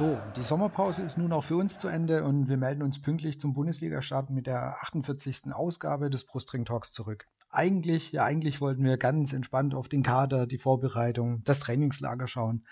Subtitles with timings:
[0.00, 3.38] So, die Sommerpause ist nun auch für uns zu Ende und wir melden uns pünktlich
[3.38, 5.52] zum Bundesliga-Start mit der 48.
[5.52, 7.26] Ausgabe des Brustring Talks zurück.
[7.50, 12.64] Eigentlich, ja, eigentlich wollten wir ganz entspannt auf den Kader, die Vorbereitung, das Trainingslager schauen.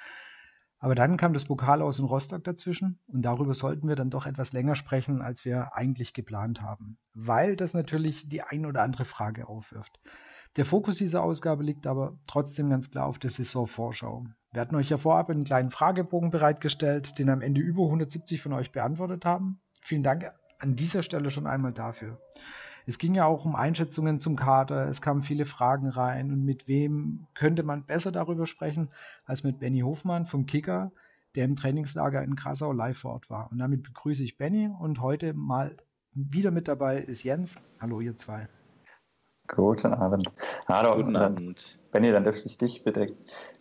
[0.80, 4.26] Aber dann kam das Pokal aus in Rostock dazwischen und darüber sollten wir dann doch
[4.26, 9.04] etwas länger sprechen, als wir eigentlich geplant haben, weil das natürlich die ein oder andere
[9.04, 9.98] Frage aufwirft.
[10.56, 14.24] Der Fokus dieser Ausgabe liegt aber trotzdem ganz klar auf der Saisonvorschau.
[14.52, 18.52] Wir hatten euch ja vorab einen kleinen Fragebogen bereitgestellt, den am Ende über 170 von
[18.52, 19.60] euch beantwortet haben.
[19.82, 22.18] Vielen Dank an dieser Stelle schon einmal dafür.
[22.88, 26.68] Es ging ja auch um Einschätzungen zum Kader, es kamen viele Fragen rein und mit
[26.68, 28.88] wem könnte man besser darüber sprechen
[29.26, 30.90] als mit Benny Hofmann vom Kicker,
[31.34, 33.52] der im Trainingslager in Krasau live vor Ort war.
[33.52, 35.76] Und damit begrüße ich Benny und heute mal
[36.14, 37.58] wieder mit dabei ist Jens.
[37.78, 38.48] Hallo ihr zwei.
[39.48, 40.32] Guten Abend.
[40.66, 41.78] Hallo, Guten Abend.
[41.92, 43.14] Benny, dann dürfte ich dich bitte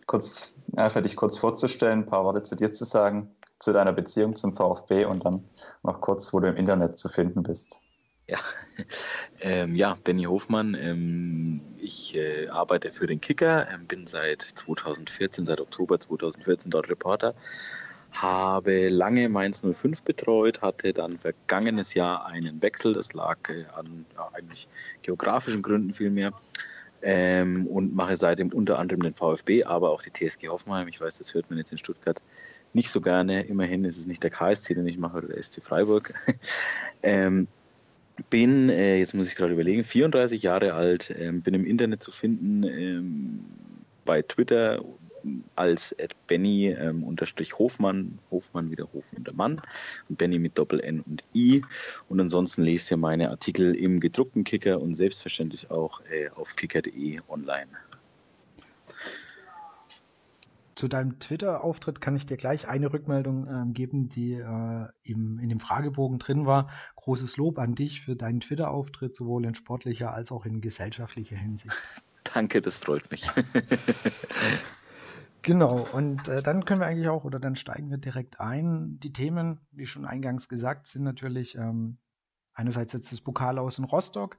[0.06, 4.36] kurz, einfach dich kurz vorzustellen, ein paar Worte zu dir zu sagen, zu deiner Beziehung
[4.36, 5.44] zum VfB und dann
[5.82, 7.82] noch kurz, wo du im Internet zu finden bist.
[8.28, 8.38] Ja,
[9.40, 10.74] ähm, ja Benny Hofmann.
[10.74, 16.88] Ähm, ich äh, arbeite für den Kicker, ähm, bin seit 2014, seit Oktober 2014 dort
[16.88, 17.34] Reporter
[18.10, 24.06] habe lange Mainz 05 betreut, hatte dann vergangenes Jahr einen Wechsel, das lag äh, an
[24.14, 24.68] ja, eigentlich
[25.02, 26.32] geografischen Gründen vielmehr.
[27.00, 30.88] Ähm, und mache seitdem unter anderem den VfB, aber auch die TSG Hoffenheim.
[30.88, 32.20] Ich weiß, das hört man jetzt in Stuttgart
[32.72, 33.42] nicht so gerne.
[33.42, 36.12] Immerhin ist es nicht der KSC, den ich mache, oder der SC Freiburg.
[37.04, 37.46] ähm,
[38.30, 42.10] bin, äh, jetzt muss ich gerade überlegen, 34 Jahre alt, ähm, bin im Internet zu
[42.10, 43.40] finden, ähm,
[44.04, 44.82] bei Twitter
[45.56, 45.94] als
[46.26, 49.60] Benny ähm, unterstrich Hofmann, Hofmann wieder Hof und der Mann
[50.08, 51.62] und Benny mit Doppel N und I.
[52.08, 57.20] Und ansonsten lest ihr meine Artikel im gedruckten Kicker und selbstverständlich auch äh, auf kicker.de
[57.28, 57.68] online.
[60.78, 65.48] Zu deinem Twitter-Auftritt kann ich dir gleich eine Rückmeldung äh, geben, die äh, im, in
[65.48, 66.70] dem Fragebogen drin war.
[66.94, 71.74] Großes Lob an dich für deinen Twitter-Auftritt, sowohl in sportlicher als auch in gesellschaftlicher Hinsicht.
[72.32, 73.28] Danke, das freut mich.
[75.42, 78.98] Genau, und äh, dann können wir eigentlich auch, oder dann steigen wir direkt ein.
[79.00, 81.96] Die Themen, wie schon eingangs gesagt, sind natürlich ähm,
[82.52, 84.36] einerseits jetzt das Pokal aus in Rostock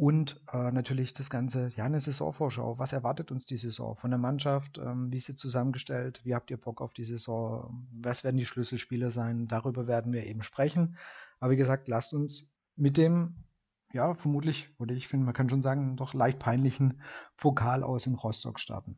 [0.00, 2.78] und äh, natürlich das Ganze, ja, eine Saisonvorschau.
[2.78, 4.78] Was erwartet uns die Saison von der Mannschaft?
[4.78, 6.22] Ähm, wie ist sie zusammengestellt?
[6.24, 7.86] Wie habt ihr Bock auf die Saison?
[7.92, 9.46] Was werden die Schlüsselspiele sein?
[9.46, 10.96] Darüber werden wir eben sprechen.
[11.38, 13.44] Aber wie gesagt, lasst uns mit dem,
[13.92, 17.02] ja, vermutlich, oder ich finde, man kann schon sagen, doch leicht peinlichen
[17.36, 18.96] Pokal aus in Rostock starten.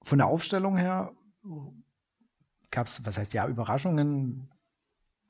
[0.00, 1.12] Von der Aufstellung her
[2.70, 4.48] gab es, was heißt ja, Überraschungen.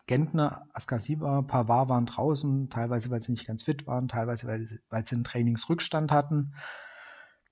[0.08, 5.06] Gentner, Askasiba, Pavard waren draußen, teilweise weil sie nicht ganz fit waren, teilweise weil, weil
[5.06, 6.54] sie einen Trainingsrückstand hatten.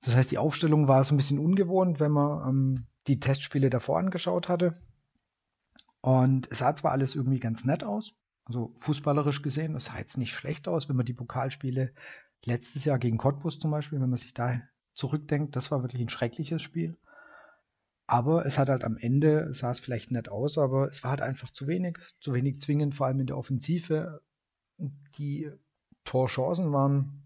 [0.01, 3.99] Das heißt, die Aufstellung war so ein bisschen ungewohnt, wenn man ähm, die Testspiele davor
[3.99, 4.75] angeschaut hatte.
[6.01, 8.15] Und es sah zwar alles irgendwie ganz nett aus,
[8.47, 11.93] also fußballerisch gesehen, es sah jetzt nicht schlecht aus, wenn man die Pokalspiele
[12.45, 14.63] letztes Jahr gegen Cottbus zum Beispiel, wenn man sich da
[14.95, 16.97] zurückdenkt, das war wirklich ein schreckliches Spiel.
[18.07, 21.23] Aber es hat halt am Ende, sah es vielleicht nett aus, aber es war halt
[21.23, 24.21] einfach zu wenig, zu wenig zwingend, vor allem in der Offensive.
[25.19, 25.51] Die
[26.05, 27.25] Torchancen waren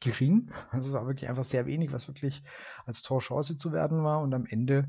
[0.00, 2.42] gering, also es war wirklich einfach sehr wenig, was wirklich
[2.84, 4.20] als Torchance zu werden war.
[4.20, 4.88] Und am Ende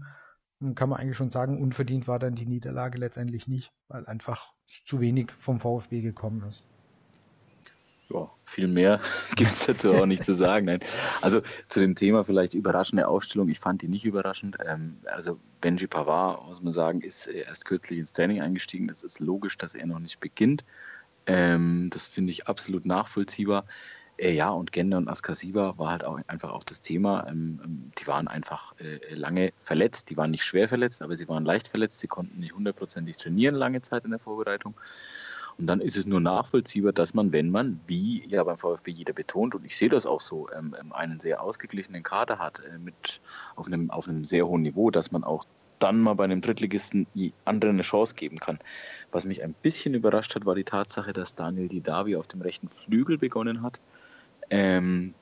[0.76, 4.54] kann man eigentlich schon sagen, unverdient war dann die Niederlage letztendlich nicht, weil einfach
[4.86, 6.68] zu wenig vom VfB gekommen ist
[8.14, 9.00] ja, viel mehr
[9.36, 10.66] gibt es dazu auch nicht zu sagen.
[10.66, 10.80] Nein.
[11.22, 13.50] Also zu dem Thema vielleicht überraschende Aufstellung.
[13.50, 14.58] Ich fand die nicht überraschend.
[14.66, 18.88] Ähm, also Benji Pavard, muss man sagen, ist erst kürzlich ins Training eingestiegen.
[18.88, 20.64] Das ist logisch, dass er noch nicht beginnt.
[21.26, 23.66] Ähm, das finde ich absolut nachvollziehbar.
[24.18, 27.26] Äh, ja, und Gender und Askasiba war halt auch einfach auch das Thema.
[27.28, 30.10] Ähm, die waren einfach äh, lange verletzt.
[30.10, 32.00] Die waren nicht schwer verletzt, aber sie waren leicht verletzt.
[32.00, 34.76] Sie konnten nicht hundertprozentig trainieren lange Zeit in der Vorbereitung.
[35.62, 39.14] Und dann ist es nur nachvollziehbar, dass man, wenn man, wie ja beim VfB jeder
[39.14, 42.80] betont, und ich sehe das auch so, ähm, ähm, einen sehr ausgeglichenen Kader hat, äh,
[42.80, 43.22] mit
[43.56, 45.46] auf einem, auf einem sehr hohen Niveau, dass man auch
[45.78, 48.58] dann mal bei einem Drittligisten die anderen eine Chance geben kann.
[49.12, 52.70] Was mich ein bisschen überrascht hat, war die Tatsache, dass Daniel Didavi auf dem rechten
[52.70, 53.80] Flügel begonnen hat.
[54.50, 55.14] Ähm,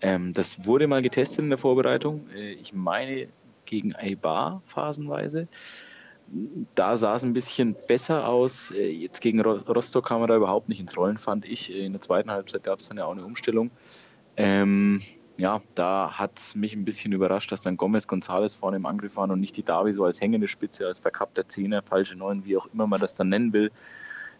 [0.00, 2.28] ähm, das wurde mal getestet in der Vorbereitung.
[2.34, 3.28] Äh, ich meine
[3.66, 5.46] gegen Eibar phasenweise
[6.74, 8.70] da sah es ein bisschen besser aus.
[8.70, 11.74] Äh, jetzt gegen Rostock kam er da überhaupt nicht ins Rollen, fand ich.
[11.74, 13.70] In der zweiten Halbzeit gab es dann ja auch eine Umstellung.
[14.36, 15.00] Ähm,
[15.36, 19.16] ja, da hat es mich ein bisschen überrascht, dass dann Gomez González vorne im Angriff
[19.16, 22.56] waren und nicht die Davi so als hängende Spitze, als verkappter Zehner, falsche Neun, wie
[22.56, 23.70] auch immer man das dann nennen will.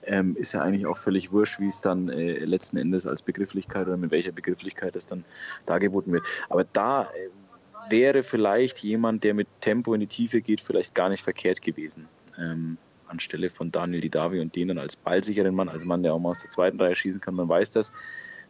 [0.06, 3.86] Ähm, ist ja eigentlich auch völlig wurscht, wie es dann äh, letzten Endes als Begrifflichkeit
[3.86, 5.24] oder mit welcher Begrifflichkeit das dann
[5.64, 6.24] dargeboten wird.
[6.48, 7.30] Aber da äh,
[7.88, 12.08] wäre vielleicht jemand, der mit Tempo in die Tiefe geht, vielleicht gar nicht verkehrt gewesen.
[12.38, 16.18] Ähm, anstelle von Daniel Didavi und den dann als ballsicheren Mann, als Mann, der auch
[16.18, 17.92] mal aus der zweiten Reihe schießen kann, man weiß das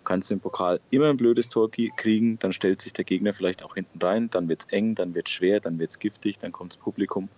[0.05, 3.63] kannst du im Pokal immer ein blödes Tor kriegen, dann stellt sich der Gegner vielleicht
[3.63, 6.39] auch hinten rein, dann wird es eng, dann wird es schwer, dann wird es giftig,
[6.39, 7.29] dann kommt das Publikum.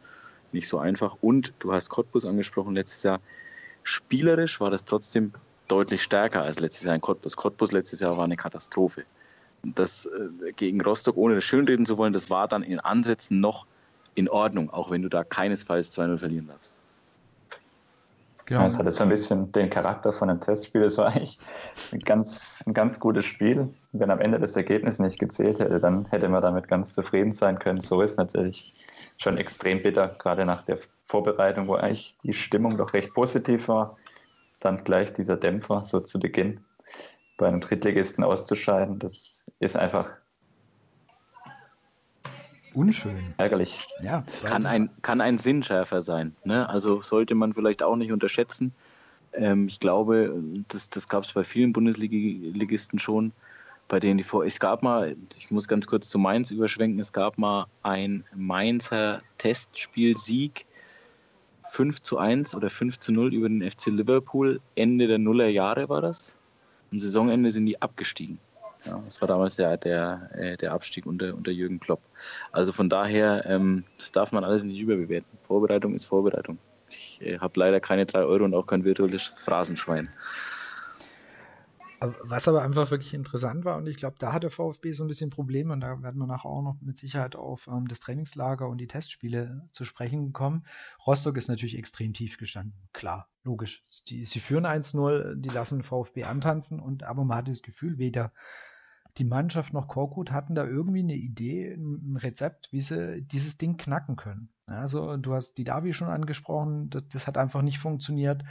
[0.52, 1.16] Nicht so einfach.
[1.20, 3.20] Und du hast Cottbus angesprochen letztes Jahr.
[3.82, 5.32] Spielerisch war das trotzdem
[5.68, 7.36] deutlich stärker als letztes Jahr in Cottbus.
[7.36, 9.04] Cottbus letztes Jahr war eine Katastrophe.
[9.62, 13.66] Das äh, gegen Rostock, ohne das schönreden zu wollen, das war dann in Ansätzen noch
[14.14, 16.80] in Ordnung, auch wenn du da keinesfalls 2-0 verlieren darfst.
[18.46, 18.64] Genau.
[18.64, 20.82] Es hatte so ein bisschen den Charakter von einem Testspiel.
[20.82, 21.38] Es war eigentlich
[21.92, 23.68] ein ganz, ein ganz gutes Spiel.
[23.90, 27.58] Wenn am Ende das Ergebnis nicht gezählt hätte, dann hätte man damit ganz zufrieden sein
[27.58, 27.80] können.
[27.80, 28.72] So ist natürlich
[29.18, 33.96] schon extrem bitter, gerade nach der Vorbereitung, wo eigentlich die Stimmung doch recht positiv war.
[34.60, 36.60] Dann gleich dieser Dämpfer so zu Beginn
[37.36, 38.98] bei einem Drittligisten auszuscheiden.
[38.98, 40.10] Das ist einfach
[42.74, 43.34] unschön.
[43.38, 43.86] Ärgerlich.
[44.02, 46.34] Ja, kann, ein, kann ein Sinnschärfer sein.
[46.44, 46.68] Ne?
[46.68, 48.72] Also sollte man vielleicht auch nicht unterschätzen.
[49.32, 50.34] Ähm, ich glaube,
[50.68, 53.32] das, das gab es bei vielen Bundesligisten schon,
[53.88, 54.44] bei denen die vor.
[54.44, 59.22] Es gab mal, ich muss ganz kurz zu Mainz überschwenken, es gab mal ein Mainzer
[59.38, 60.66] Testspiel-Sieg
[61.70, 64.60] 5 zu 1 oder 5 zu 0 über den FC Liverpool.
[64.74, 66.35] Ende der Nullerjahre war das.
[66.92, 68.38] Am Saisonende sind die abgestiegen.
[68.84, 72.00] Ja, das war damals der, der, äh, der Abstieg unter, unter Jürgen Klopp.
[72.52, 75.38] Also von daher, ähm, das darf man alles nicht überbewerten.
[75.42, 76.58] Vorbereitung ist Vorbereitung.
[76.88, 80.08] Ich äh, habe leider keine 3 Euro und auch kein virtuelles Phrasenschwein.
[82.00, 85.08] Was aber einfach wirklich interessant war, und ich glaube, da hat der VfB so ein
[85.08, 88.68] bisschen Probleme, und da werden wir nachher auch noch mit Sicherheit auf ähm, das Trainingslager
[88.68, 90.66] und die Testspiele zu sprechen kommen.
[91.06, 92.74] Rostock ist natürlich extrem tief gestanden.
[92.92, 93.82] Klar, logisch.
[94.08, 98.32] Die, sie führen 1-0, die lassen VfB antanzen, und aber man hat das Gefühl, weder
[99.18, 103.78] die Mannschaft noch Korkut hatten da irgendwie eine Idee, ein Rezept, wie sie dieses Ding
[103.78, 104.50] knacken können.
[104.66, 108.42] Also du hast die Davi schon angesprochen, das, das hat einfach nicht funktioniert.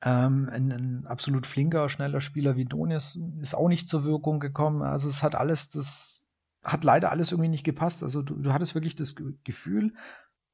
[0.00, 4.82] Ähm, ein, ein, absolut flinker, schneller Spieler wie Donis ist auch nicht zur Wirkung gekommen.
[4.82, 6.24] Also es hat alles, das
[6.62, 8.02] hat leider alles irgendwie nicht gepasst.
[8.02, 9.92] Also du, du hattest wirklich das Gefühl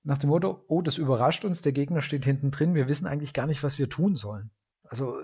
[0.02, 3.32] nach dem Motto, oh, das überrascht uns, der Gegner steht hinten drin, wir wissen eigentlich
[3.32, 4.50] gar nicht, was wir tun sollen.
[4.84, 5.18] Also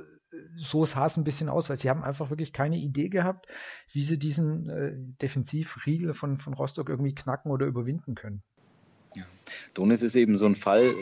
[0.56, 3.46] so sah es ein bisschen aus, weil sie haben einfach wirklich keine Idee gehabt,
[3.92, 8.42] wie sie diesen äh, Defensivriegel von, von Rostock irgendwie knacken oder überwinden können.
[9.14, 9.24] Ja.
[9.74, 10.94] Donis ist eben so ein Fall,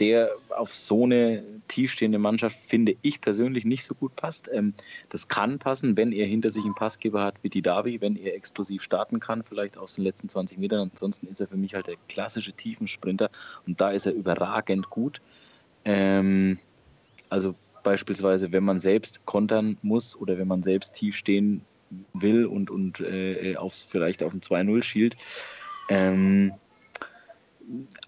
[0.00, 4.48] der auf so eine tiefstehende Mannschaft, finde ich persönlich, nicht so gut passt.
[4.52, 4.74] Ähm,
[5.08, 8.34] das kann passen, wenn er hinter sich einen Passgeber hat wie die Davi, wenn er
[8.34, 10.90] explosiv starten kann, vielleicht aus den letzten 20 Metern.
[10.92, 13.30] Ansonsten ist er für mich halt der klassische Tiefensprinter
[13.66, 15.20] und da ist er überragend gut.
[15.84, 16.58] Ähm,
[17.30, 21.62] also beispielsweise, wenn man selbst kontern muss oder wenn man selbst tief stehen
[22.12, 25.16] will und, und äh, aufs, vielleicht auf ein 2-0 schielt.
[25.88, 26.52] Ähm,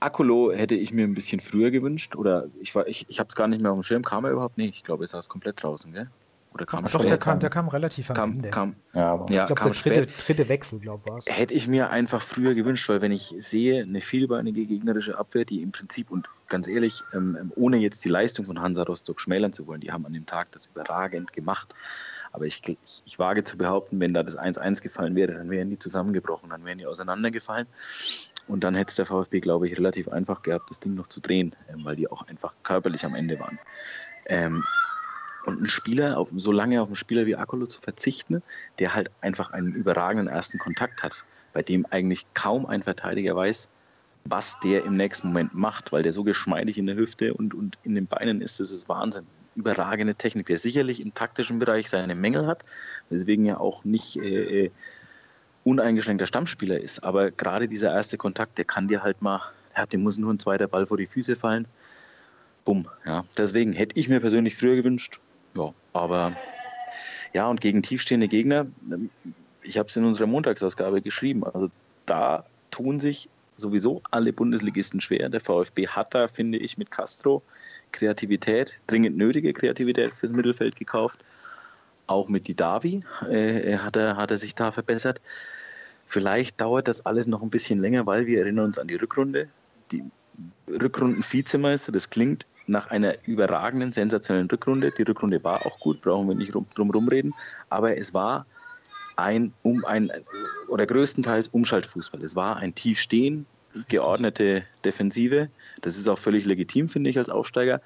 [0.01, 3.49] Akolo hätte ich mir ein bisschen früher gewünscht oder ich, ich, ich habe es gar
[3.49, 4.03] nicht mehr auf dem Schirm.
[4.03, 4.77] Kam er überhaupt nicht?
[4.77, 6.09] Ich glaube, er saß komplett draußen, gell?
[6.53, 8.51] Oder kam Ach doch, der kam, der kam relativ am kam, Ende.
[8.51, 11.33] Kam, ja, aber ja, ich glaube, der dritte, dritte, Wechsel, glaube ich.
[11.33, 15.62] Hätte ich mir einfach früher gewünscht, weil wenn ich sehe, eine vielbeinige gegnerische Abwehr, die
[15.62, 19.52] im Prinzip, und ganz ehrlich, ähm, ähm, ohne jetzt die Leistung von Hansa Rostock schmälern
[19.52, 21.73] zu wollen, die haben an dem Tag das überragend gemacht.
[22.33, 25.71] Aber ich, ich, ich wage zu behaupten, wenn da das 1-1 gefallen wäre, dann wären
[25.71, 27.67] die zusammengebrochen, dann wären die auseinandergefallen.
[28.47, 31.21] Und dann hätte es der VfB, glaube ich, relativ einfach gehabt, das Ding noch zu
[31.21, 33.59] drehen, ähm, weil die auch einfach körperlich am Ende waren.
[34.27, 34.65] Ähm,
[35.47, 38.43] und ein Spieler, auf, so lange auf einen Spieler wie Akolo zu verzichten,
[38.79, 43.69] der halt einfach einen überragenden ersten Kontakt hat, bei dem eigentlich kaum ein Verteidiger weiß,
[44.25, 47.79] was der im nächsten Moment macht, weil der so geschmeidig in der Hüfte und, und
[47.85, 49.27] in den Beinen ist, das ist Wahnsinn.
[49.57, 52.64] Überragende Technik, der sicherlich im taktischen Bereich seine Mängel hat,
[53.11, 54.71] deswegen ja auch nicht äh, äh,
[55.64, 57.02] uneingeschränkter Stammspieler ist.
[57.02, 59.40] Aber gerade dieser erste Kontakt, der kann dir halt mal,
[59.76, 61.66] ja, dem muss nur ein zweiter Ball vor die Füße fallen.
[62.64, 63.25] Bumm, ja.
[63.37, 65.19] Deswegen hätte ich mir persönlich früher gewünscht,
[65.54, 66.37] ja, aber
[67.33, 68.66] ja, und gegen tiefstehende Gegner,
[69.62, 71.71] ich habe es in unserer Montagsausgabe geschrieben, also
[72.07, 75.28] da tun sich sowieso alle Bundesligisten schwer.
[75.28, 77.42] Der VfB hat da, finde ich, mit Castro
[77.92, 81.20] Kreativität, dringend nötige Kreativität fürs Mittelfeld gekauft.
[82.06, 85.20] Auch mit Didavi äh, hat, er, hat er sich da verbessert.
[86.06, 89.49] Vielleicht dauert das alles noch ein bisschen länger, weil wir erinnern uns an die Rückrunde.
[89.92, 90.02] Die
[90.68, 94.92] Rückrunden-Vizemeister, das klingt nach einer überragenden, sensationellen Rückrunde.
[94.92, 97.35] Die Rückrunde war auch gut, brauchen wir nicht drum, drum rumreden,
[97.68, 98.47] aber es war
[99.16, 100.11] ein, um ein
[100.68, 102.23] oder größtenteils Umschaltfußball.
[102.23, 103.47] Es war ein Tiefstehen,
[103.89, 105.49] geordnete Defensive.
[105.81, 107.81] Das ist auch völlig legitim, finde ich, als Aufsteiger.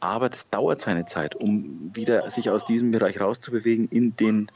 [0.00, 4.50] Aber das dauert seine Zeit, um wieder sich aus diesem Bereich rauszubewegen in den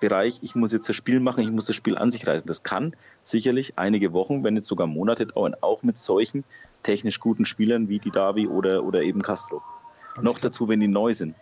[0.00, 2.46] Bereich, ich muss jetzt das Spiel machen, ich muss das Spiel an sich reißen.
[2.46, 6.44] Das kann sicherlich einige Wochen, wenn nicht sogar Monate dauern, auch mit solchen
[6.82, 9.62] technisch guten Spielern wie die Davi oder, oder eben Castro.
[10.20, 11.34] Noch dazu, wenn die neu sind.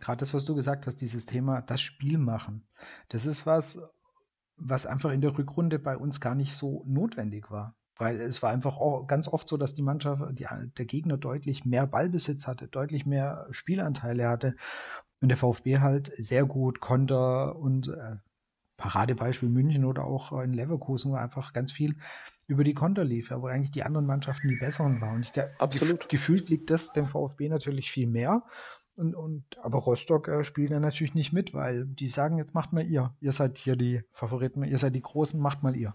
[0.00, 2.66] Gerade das, was du gesagt hast, dieses Thema, das Spiel machen.
[3.08, 3.78] Das ist was,
[4.56, 7.74] was einfach in der Rückrunde bei uns gar nicht so notwendig war.
[7.96, 10.46] Weil es war einfach auch ganz oft so, dass die Mannschaft, die,
[10.76, 14.56] der Gegner deutlich mehr Ballbesitz hatte, deutlich mehr Spielanteile hatte
[15.20, 18.16] und der VfB halt sehr gut Konter und äh,
[18.76, 21.96] Paradebeispiel München oder auch in Leverkusen, wo einfach ganz viel
[22.46, 25.16] über die Konter lief, wo eigentlich die anderen Mannschaften die besseren waren.
[25.16, 26.08] Und ich, Absolut.
[26.08, 28.42] gefühlt liegt das dem VfB natürlich viel mehr.
[28.96, 32.72] Und, und, aber Rostock äh, spielt dann natürlich nicht mit, weil die sagen, jetzt macht
[32.72, 33.14] mal ihr.
[33.20, 35.94] Ihr seid hier die Favoriten, ihr seid die Großen, macht mal ihr.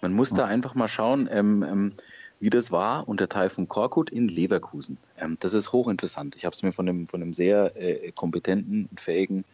[0.00, 1.92] Man muss da einfach mal schauen, ähm, ähm,
[2.40, 4.98] wie das war unter Taifun Korkut in Leverkusen.
[5.18, 6.36] Ähm, das ist hochinteressant.
[6.36, 9.44] Ich habe es mir von einem, von einem sehr äh, kompetenten und fähigen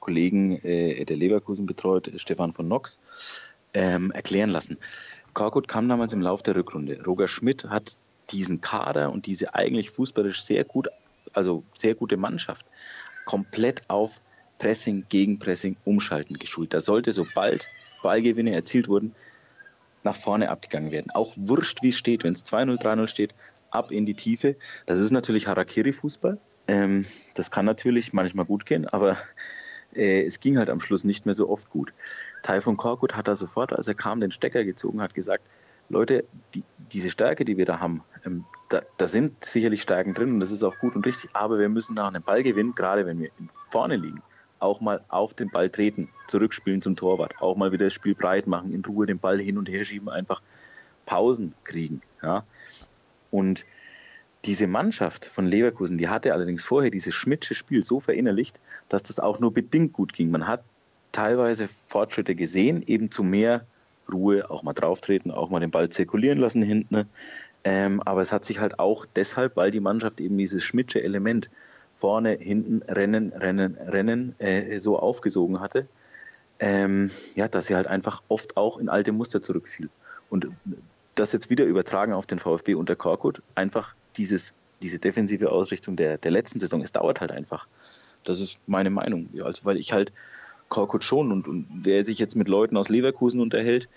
[0.00, 3.00] Kollegen, äh, der Leverkusen betreut, Stefan von Nox,
[3.72, 4.78] ähm, erklären lassen.
[5.32, 7.02] Korkut kam damals im Lauf der Rückrunde.
[7.04, 7.96] Roger Schmidt hat
[8.30, 10.88] diesen Kader und diese eigentlich fußballisch sehr gut,
[11.32, 12.66] also sehr gute Mannschaft
[13.24, 14.20] komplett auf
[14.58, 16.72] Pressing, Gegenpressing, Umschalten geschult.
[16.72, 17.66] Da sollte, sobald
[18.02, 19.14] Ballgewinne erzielt wurden,
[20.04, 21.10] nach vorne abgegangen werden.
[21.10, 23.34] Auch wurscht, wie es steht, wenn es 2-0, 3-0 steht,
[23.70, 24.56] ab in die Tiefe.
[24.86, 26.38] Das ist natürlich Harakiri-Fußball.
[26.68, 29.18] Ähm, das kann natürlich manchmal gut gehen, aber
[29.94, 31.92] äh, es ging halt am Schluss nicht mehr so oft gut.
[32.42, 35.44] Taifun Korkut hat da sofort, als er kam, den Stecker gezogen, hat gesagt,
[35.90, 40.32] Leute, die, diese Stärke, die wir da haben, ähm, da, da, sind sicherlich Stärken drin
[40.32, 43.04] und das ist auch gut und richtig, aber wir müssen nach einem Ball gewinnen, gerade
[43.04, 43.30] wenn wir
[43.70, 44.22] vorne liegen
[44.64, 48.46] auch mal auf den Ball treten, zurückspielen zum Torwart, auch mal wieder das Spiel breit
[48.46, 50.40] machen, in Ruhe den Ball hin und her schieben, einfach
[51.06, 52.02] Pausen kriegen.
[52.22, 52.44] Ja.
[53.30, 53.66] Und
[54.44, 59.20] diese Mannschaft von Leverkusen, die hatte allerdings vorher dieses Schmidtsche Spiel so verinnerlicht, dass das
[59.20, 60.30] auch nur bedingt gut ging.
[60.30, 60.64] Man hat
[61.12, 63.66] teilweise Fortschritte gesehen, eben zu mehr
[64.12, 67.06] Ruhe, auch mal drauftreten, auch mal den Ball zirkulieren lassen hinten.
[67.64, 71.48] Ähm, aber es hat sich halt auch deshalb, weil die Mannschaft eben dieses Schmidtsche Element
[72.04, 75.88] vorne, hinten, Rennen, Rennen, Rennen äh, so aufgesogen hatte,
[76.58, 79.88] ähm, ja, dass sie halt einfach oft auch in alte Muster zurückfiel.
[80.28, 80.48] Und
[81.14, 86.18] das jetzt wieder übertragen auf den VfB unter Korkut, einfach dieses, diese defensive Ausrichtung der,
[86.18, 87.66] der letzten Saison, es dauert halt einfach.
[88.22, 89.30] Das ist meine Meinung.
[89.32, 90.12] Ja, also weil ich halt
[90.68, 93.88] Korkut schon und, und wer sich jetzt mit Leuten aus Leverkusen unterhält,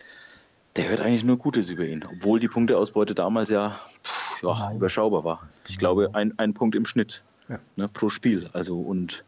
[0.77, 5.25] der hört eigentlich nur Gutes über ihn, obwohl die Punkteausbeute damals ja, pff, ja überschaubar
[5.25, 5.49] war.
[5.67, 7.59] Ich glaube, ein, ein Punkt im Schnitt ja.
[7.75, 8.49] ne, pro Spiel.
[8.53, 9.23] Also und,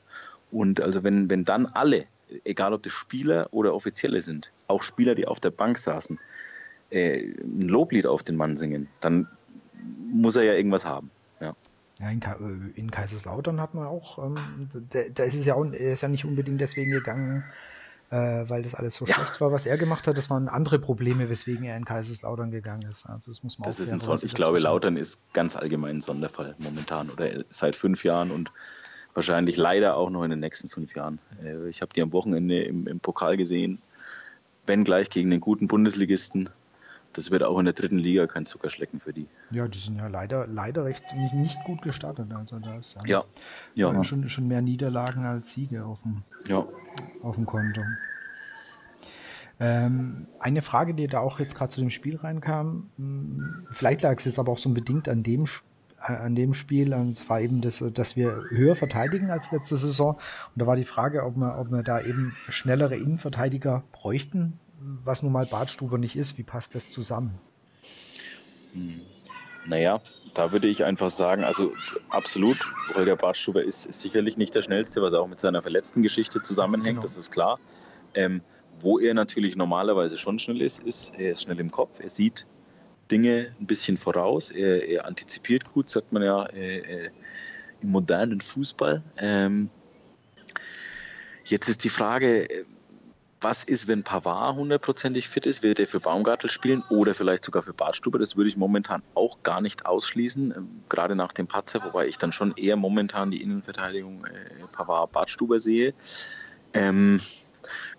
[0.51, 2.05] und also wenn, wenn dann alle,
[2.43, 6.19] egal ob das Spieler oder Offizielle sind, auch Spieler, die auf der Bank saßen,
[6.89, 9.27] äh, ein Loblied auf den Mann singen, dann
[10.11, 11.11] muss er ja irgendwas haben.
[11.39, 11.55] Ja.
[11.99, 15.55] Ja, in, Ka äh, in Kaiserslautern hat man auch, ähm, da, da, ist es ja
[15.55, 17.43] auch, er ist ja nicht unbedingt deswegen gegangen,
[18.11, 19.15] äh, weil das alles so ja.
[19.15, 20.17] schlecht war, was er gemacht hat.
[20.17, 23.05] Das waren andere Probleme, weswegen er in Kaiserslautern gegangen ist.
[23.05, 26.55] Also das muss man das ist ein Ich glaube, Lautern ist ganz allgemein ein Sonderfall
[26.59, 28.51] momentan oder seit fünf Jahren und
[29.13, 31.19] wahrscheinlich leider auch noch in den nächsten fünf Jahren.
[31.43, 33.79] Äh, ich habe die am Wochenende im, im Pokal gesehen,
[34.65, 36.49] wenn gleich gegen den guten Bundesligisten
[37.13, 39.27] das wird auch in der dritten Liga kein Zuckerschlecken für die.
[39.51, 42.31] Ja, die sind ja leider, leider recht nicht, nicht gut gestartet.
[42.33, 43.23] Also da ist ja,
[43.75, 43.93] ja.
[43.93, 44.03] ja.
[44.03, 46.65] Schon, schon mehr Niederlagen als Siege auf dem, ja.
[47.23, 47.81] auf dem Konto.
[49.59, 54.17] Ähm, eine Frage, die da auch jetzt gerade zu dem Spiel reinkam, hm, vielleicht lag
[54.17, 55.45] es jetzt aber auch so bedingt an dem,
[56.01, 60.15] äh, an dem Spiel, und zwar eben, das, dass wir höher verteidigen als letzte Saison.
[60.15, 64.59] Und da war die Frage, ob wir, ob wir da eben schnellere Innenverteidiger bräuchten,
[65.03, 66.37] was nun mal Badstube nicht ist.
[66.37, 67.39] Wie passt das zusammen?
[68.73, 69.01] Hm.
[69.65, 70.01] Naja,
[70.33, 71.73] da würde ich einfach sagen, also
[72.09, 72.57] absolut,
[72.95, 76.95] Holger Badstuber ist, ist, sicherlich nicht der schnellste, was auch mit seiner verletzten Geschichte zusammenhängt,
[76.95, 77.01] genau.
[77.03, 77.59] das ist klar.
[78.15, 78.41] Ähm,
[78.81, 82.45] wo er natürlich normalerweise schon schnell ist, ist, er ist schnell im Kopf, er sieht
[83.11, 87.09] Dinge ein bisschen voraus, er, er antizipiert gut, sagt man ja äh, äh,
[87.81, 89.03] im modernen Fußball.
[89.17, 89.69] Ähm,
[91.45, 92.47] jetzt ist die Frage,
[93.41, 95.63] was ist, wenn Pavard hundertprozentig fit ist?
[95.63, 98.19] Wird er für Baumgartel spielen oder vielleicht sogar für Bartstuber?
[98.19, 102.17] Das würde ich momentan auch gar nicht ausschließen, ähm, gerade nach dem Patzer, wobei ich
[102.17, 105.93] dann schon eher momentan die Innenverteidigung äh, Pavard-Bartstuber sehe.
[106.73, 107.21] Ähm,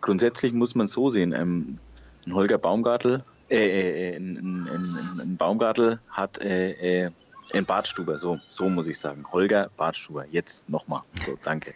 [0.00, 1.78] grundsätzlich muss man so sehen, ähm,
[2.26, 7.10] ein Holger Baumgartel, äh, äh, äh ein, ein, ein, Baumgartel hat äh, äh,
[7.52, 9.24] in Bartstuber, so, so muss ich sagen.
[9.32, 11.02] Holger Bartstuber, jetzt nochmal.
[11.26, 11.74] So, danke.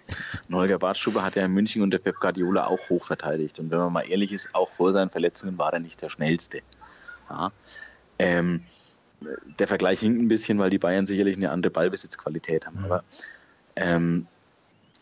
[0.48, 3.58] Und Holger Bartstuber hat ja in München unter Pep Guardiola auch hoch verteidigt.
[3.58, 6.60] Und wenn man mal ehrlich ist, auch vor seinen Verletzungen war er nicht der schnellste.
[7.28, 7.52] Ja.
[8.18, 8.64] Ähm,
[9.58, 12.78] der Vergleich hinkt ein bisschen, weil die Bayern sicherlich eine andere Ballbesitzqualität haben.
[12.78, 12.84] Mhm.
[12.84, 13.04] Aber
[13.76, 14.26] ähm,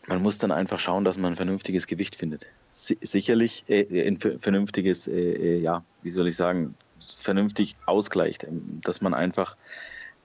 [0.07, 2.47] man muss dann einfach schauen, dass man ein vernünftiges Gewicht findet.
[2.71, 6.75] sicherlich äh, ein vernünftiges, äh, äh, ja, wie soll ich sagen,
[7.19, 9.55] vernünftig ausgleicht, ähm, dass man einfach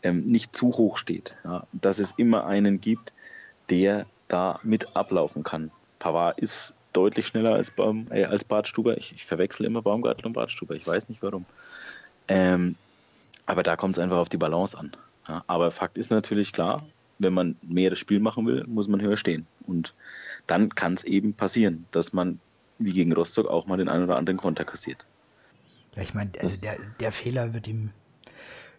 [0.02, 1.36] ähm, nicht zu hoch steht.
[1.44, 3.12] Ja, dass es immer einen gibt,
[3.70, 5.70] der da mit ablaufen kann.
[5.98, 8.96] Pavard ist deutlich schneller als, Baum, äh, als Bartstuber.
[8.96, 10.74] Ich, ich verwechsel immer Baumgartel und Bartstuber.
[10.74, 11.44] Ich weiß nicht warum.
[12.28, 12.76] Ähm,
[13.46, 14.92] aber da kommt es einfach auf die Balance an.
[15.28, 16.86] Ja, aber Fakt ist natürlich klar,
[17.18, 19.46] wenn man mehr das Spiel machen will, muss man höher stehen.
[19.66, 19.94] Und
[20.46, 22.40] dann kann es eben passieren, dass man
[22.78, 25.04] wie gegen Rostock auch mal den einen oder anderen Konter kassiert.
[25.96, 27.90] Ja, ich meine, also der, der Fehler wird ihm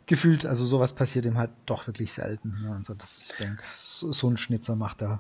[0.10, 2.58] gefühlt, also sowas passiert ihm halt doch wirklich selten.
[2.66, 5.20] Ja, also das, ich denke, so, so ein Schnitzer macht er,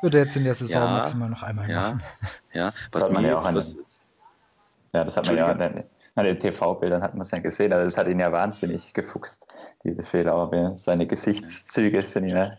[0.00, 2.02] würde er jetzt in der Saison ja, maximal noch einmal ja, machen.
[2.54, 3.76] Ja, was hat man ja auch an, was,
[4.94, 5.84] ja, das hat man ja an den,
[6.14, 9.46] an den TV-Bildern hat man es ja gesehen, also das hat ihn ja wahnsinnig gefuchst,
[9.84, 12.52] diese Fehler, aber seine Gesichtszüge sind ja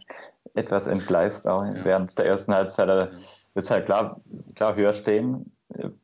[0.53, 2.87] etwas entgleist auch während der ersten Halbzeit.
[2.87, 3.17] Also,
[3.55, 4.21] ist halt klar,
[4.55, 5.51] klar höher stehen,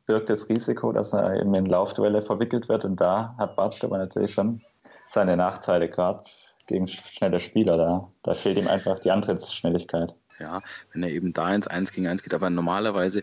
[0.06, 4.34] birgt das Risiko, dass er eben in Laufduelle verwickelt wird und da hat Bartstüber natürlich
[4.34, 4.62] schon
[5.12, 6.22] seine Nachteile, gerade
[6.66, 7.76] gegen schnelle Spieler.
[7.76, 10.14] Da, da fehlt ihm einfach die Antrittsschnelligkeit.
[10.38, 10.62] Ja,
[10.92, 12.32] wenn er eben da ins 1 gegen 1 geht.
[12.32, 13.22] Aber normalerweise,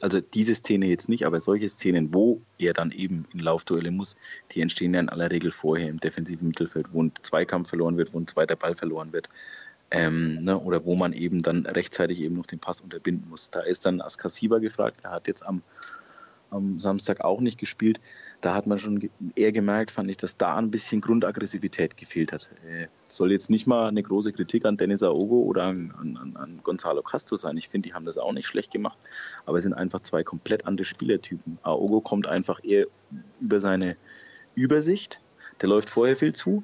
[0.00, 4.16] also diese Szene jetzt nicht, aber solche Szenen, wo er dann eben in Laufduelle muss,
[4.52, 8.14] die entstehen ja in aller Regel vorher im defensiven Mittelfeld, wo ein Zweikampf verloren wird,
[8.14, 9.28] wo ein zweiter Ball verloren wird.
[9.90, 13.50] Ähm, ne, oder wo man eben dann rechtzeitig eben noch den Pass unterbinden muss.
[13.50, 15.62] Da ist dann Askasiba gefragt, er hat jetzt am
[16.54, 18.00] am Samstag auch nicht gespielt.
[18.44, 22.50] Da hat man schon eher gemerkt, fand ich, dass da ein bisschen Grundaggressivität gefehlt hat.
[22.68, 26.60] Äh, soll jetzt nicht mal eine große Kritik an Dennis Aogo oder an, an, an
[26.62, 27.56] Gonzalo Castro sein.
[27.56, 28.98] Ich finde, die haben das auch nicht schlecht gemacht,
[29.46, 31.56] aber es sind einfach zwei komplett andere Spielertypen.
[31.62, 32.84] Aogo kommt einfach eher
[33.40, 33.96] über seine
[34.54, 35.20] Übersicht,
[35.62, 36.62] der läuft vorher viel zu,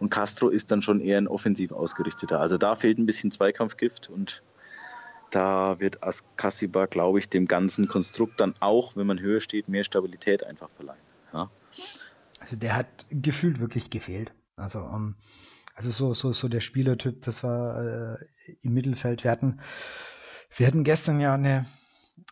[0.00, 2.40] und Castro ist dann schon eher ein offensiv ausgerichteter.
[2.40, 4.42] Also da fehlt ein bisschen Zweikampfgift und
[5.30, 9.84] da wird Askasiba, glaube ich, dem ganzen Konstrukt dann auch, wenn man höher steht, mehr
[9.84, 11.11] Stabilität einfach verleihen.
[12.40, 14.32] Also der hat gefühlt wirklich gefehlt.
[14.56, 15.16] Also, um, ähm,
[15.74, 18.16] also so, so, so der Spielertyp, das war äh,
[18.62, 19.24] im Mittelfeld.
[19.24, 19.60] Wir hatten,
[20.56, 21.66] wir hatten gestern ja eine,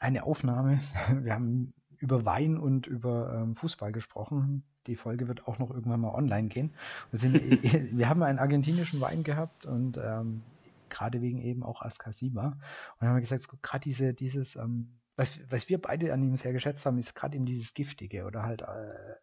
[0.01, 0.81] eine Aufnahme.
[1.23, 4.65] Wir haben über Wein und über ähm, Fußball gesprochen.
[4.87, 6.75] Die Folge wird auch noch irgendwann mal online gehen.
[7.11, 7.35] Wir, sind,
[7.97, 10.43] wir haben einen argentinischen Wein gehabt und ähm,
[10.89, 12.59] gerade wegen eben auch Askasiba.
[12.99, 16.53] Und haben wir gesagt, gerade diese, dieses, ähm, was, was wir beide an ihm sehr
[16.53, 19.15] geschätzt haben, ist gerade eben dieses Giftige oder halt äh,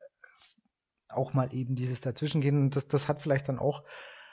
[1.10, 2.62] auch mal eben dieses Dazwischengehen.
[2.62, 3.84] Und das, das hat vielleicht dann auch,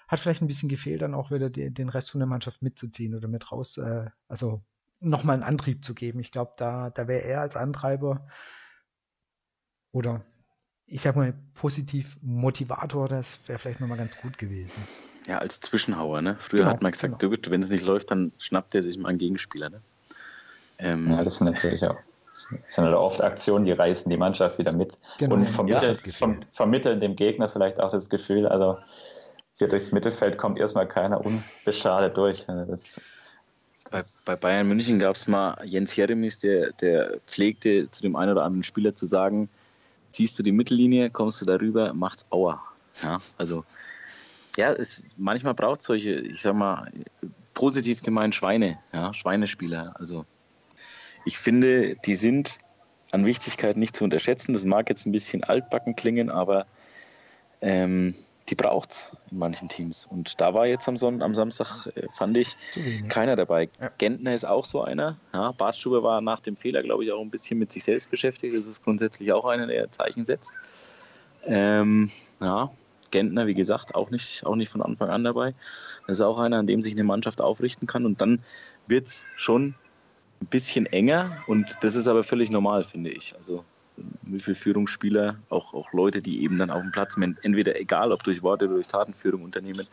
[0.09, 3.15] hat vielleicht ein bisschen gefehlt, dann auch wieder die, den Rest von der Mannschaft mitzuziehen
[3.15, 4.63] oder mit raus, äh, also
[5.01, 6.21] nochmal einen Antrieb zu geben.
[6.21, 8.27] Ich glaube, da, da wäre er als Antreiber
[9.93, 10.25] oder
[10.87, 14.77] ich sag mal, positiv Motivator, das wäre vielleicht nochmal ganz gut gewesen.
[15.27, 16.37] Ja, als Zwischenhauer, ne?
[16.39, 17.37] Früher genau, hat man gesagt, genau.
[17.49, 19.81] wenn es nicht läuft, dann schnappt er sich mal einen Gegenspieler, ne?
[20.79, 21.99] Ähm, ja, das natürlich auch.
[22.35, 26.37] Das sind halt oft Aktionen, die reißen die Mannschaft wieder mit genau, und vermitteln, ja,
[26.53, 28.77] vermitteln dem Gegner vielleicht auch das Gefühl, also
[29.57, 32.45] hier durchs Mittelfeld kommt erstmal keiner unbeschadet durch.
[32.47, 33.01] Das,
[33.89, 38.33] bei, bei, Bayern München gab es mal Jens Jeremis, der, der pflegte zu dem einen
[38.33, 39.49] oder anderen Spieler zu sagen,
[40.11, 42.61] ziehst du die Mittellinie, kommst du darüber, macht's Aua.
[43.03, 43.65] Ja, also
[44.57, 46.91] ja, es, manchmal braucht es solche, ich sag mal,
[47.55, 49.95] positiv gemeint Schweine, ja, Schweinespieler.
[49.99, 50.25] Also
[51.25, 52.59] ich finde, die sind
[53.13, 54.53] an Wichtigkeit nicht zu unterschätzen.
[54.53, 56.67] Das mag jetzt ein bisschen altbacken klingen, aber
[57.61, 58.15] ähm,
[58.49, 60.07] die braucht es in manchen Teams.
[60.07, 62.57] Und da war jetzt am, Son am Samstag, äh, fand ich,
[63.09, 63.71] keiner dabei.
[63.81, 63.91] Ja.
[63.99, 65.17] Gentner ist auch so einer.
[65.33, 68.55] Ja, Bartstuber war nach dem Fehler, glaube ich, auch ein bisschen mit sich selbst beschäftigt.
[68.55, 70.53] Das ist grundsätzlich auch einer, der Zeichen setzt.
[71.47, 72.11] Ähm,
[72.41, 72.71] ja,
[73.11, 75.55] Gentner, wie gesagt, auch nicht, auch nicht von Anfang an dabei.
[76.07, 78.05] Das ist auch einer, an dem sich eine Mannschaft aufrichten kann.
[78.05, 78.43] Und dann
[78.87, 79.75] wird es schon
[80.41, 81.43] ein bisschen enger.
[81.47, 83.35] Und das ist aber völlig normal, finde ich.
[83.37, 83.65] Also
[84.23, 88.23] wie viele Führungsspieler, auch, auch Leute, die eben dann auf dem Platz, entweder egal ob
[88.25, 89.87] durch Worte oder durch Tatenführung unternehmen,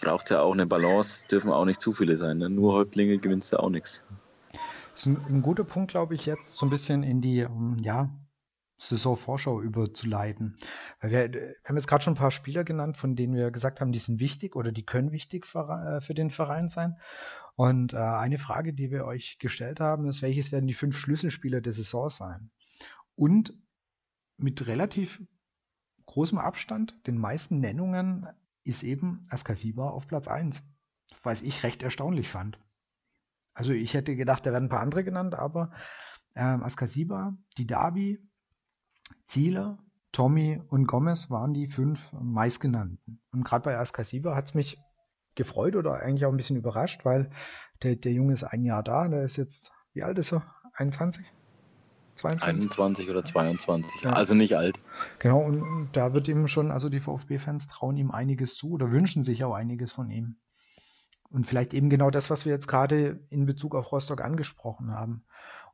[0.00, 2.38] braucht ja auch eine Balance, dürfen auch nicht zu viele sein.
[2.38, 2.50] Ne?
[2.50, 4.02] Nur Häuptlinge gewinnst du auch nichts.
[4.52, 7.78] Das ist ein, ein guter Punkt, glaube ich, jetzt so ein bisschen in die, ähm,
[7.82, 8.08] ja,
[8.88, 10.56] Saisonvorschau überzuleiten.
[11.00, 13.80] Weil wir, wir haben jetzt gerade schon ein paar Spieler genannt, von denen wir gesagt
[13.80, 16.96] haben, die sind wichtig oder die können wichtig für, äh, für den Verein sein.
[17.56, 21.60] Und äh, eine Frage, die wir euch gestellt haben, ist, welches werden die fünf Schlüsselspieler
[21.60, 22.50] der Saison sein?
[23.14, 23.54] Und
[24.36, 25.22] mit relativ
[26.06, 28.26] großem Abstand, den meisten Nennungen,
[28.64, 30.62] ist eben Askasiba auf Platz 1,
[31.22, 32.58] was ich recht erstaunlich fand.
[33.52, 35.70] Also ich hätte gedacht, da werden ein paar andere genannt, aber
[36.34, 38.18] ähm, Askasiba, die Dabi,
[39.24, 39.78] Ziele,
[40.12, 43.20] Tommy und Gomez waren die fünf meistgenannten.
[43.32, 44.78] Und gerade bei Askasiba hat es mich
[45.34, 47.30] gefreut oder eigentlich auch ein bisschen überrascht, weil
[47.82, 50.44] der, der Junge ist ein Jahr da, der ist jetzt, wie alt ist er?
[50.74, 51.26] 21?
[52.16, 52.48] 22?
[52.48, 54.12] 21 oder 22, ja.
[54.12, 54.78] also nicht alt.
[55.18, 58.92] Genau, und, und da wird ihm schon, also die VfB-Fans trauen ihm einiges zu oder
[58.92, 60.36] wünschen sich auch einiges von ihm.
[61.30, 65.24] Und vielleicht eben genau das, was wir jetzt gerade in Bezug auf Rostock angesprochen haben.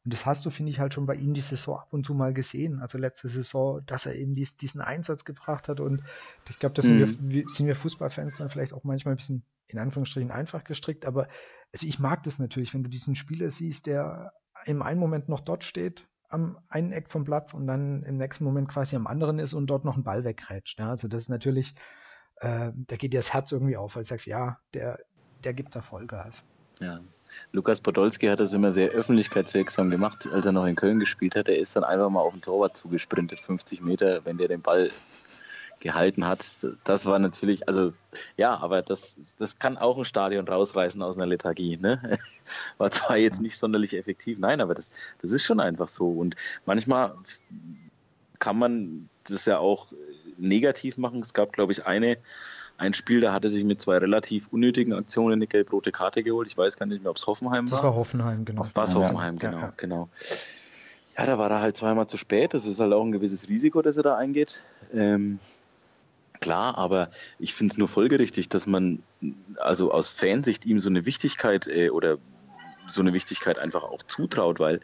[0.04, 2.14] Und das hast du, finde ich, halt schon bei ihm die Saison ab und zu
[2.14, 2.80] mal gesehen.
[2.80, 5.78] Also letzte Saison, dass er eben dies, diesen Einsatz gebracht hat.
[5.80, 6.02] Und
[6.48, 7.28] ich glaube, da sind, mhm.
[7.28, 11.04] wir, sind wir Fußballfans dann vielleicht auch manchmal ein bisschen in Anführungsstrichen einfach gestrickt.
[11.04, 11.28] Aber
[11.72, 14.32] also ich mag das natürlich, wenn du diesen Spieler siehst, der
[14.64, 18.44] im einen Moment noch dort steht, am einen Eck vom Platz und dann im nächsten
[18.44, 20.78] Moment quasi am anderen ist und dort noch einen Ball wegrätscht.
[20.78, 21.74] Ja, also das ist natürlich,
[22.36, 24.98] äh, da geht dir das Herz irgendwie auf, weil du sagst, ja, der,
[25.42, 26.44] der gibt da Vollgas.
[26.78, 27.00] Ja.
[27.52, 31.48] Lukas Podolski hat das immer sehr öffentlichkeitswirksam gemacht, als er noch in Köln gespielt hat.
[31.48, 34.90] Er ist dann einfach mal auf den Torwart zugesprintet, 50 Meter, wenn der den Ball
[35.80, 36.44] gehalten hat.
[36.84, 37.92] Das war natürlich, also
[38.36, 41.76] ja, aber das, das kann auch ein Stadion rausreißen aus einer Lethargie.
[41.76, 42.18] Ne?
[42.78, 44.90] War zwar jetzt nicht sonderlich effektiv, nein, aber das,
[45.22, 46.08] das ist schon einfach so.
[46.08, 47.16] Und manchmal
[48.38, 49.88] kann man das ja auch
[50.36, 51.20] negativ machen.
[51.20, 52.18] Es gab, glaube ich, eine
[52.80, 56.48] ein Spiel, da hatte sich mit zwei relativ unnötigen Aktionen eine gelb-rote Karte geholt.
[56.48, 57.76] Ich weiß gar nicht mehr, ob es Hoffenheim war.
[57.76, 58.66] Das war Hoffenheim, genau.
[58.74, 59.72] War es Hoffenheim, genau, ja, ja.
[59.76, 60.08] genau.
[61.18, 62.54] Ja, da war er halt zweimal zu spät.
[62.54, 64.62] Das ist halt auch ein gewisses Risiko, das er da eingeht.
[64.94, 65.40] Ähm,
[66.40, 69.02] klar, aber ich finde es nur folgerichtig, dass man
[69.56, 72.16] also aus Fansicht ihm so eine Wichtigkeit äh, oder
[72.88, 74.80] so eine Wichtigkeit einfach auch zutraut, weil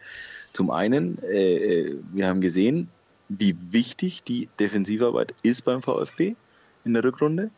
[0.53, 2.89] zum einen, äh, äh wir haben gesehen,
[3.27, 6.35] wie wichtig die Defensivarbeit ist beim VfB
[6.85, 7.49] in der Rückrunde.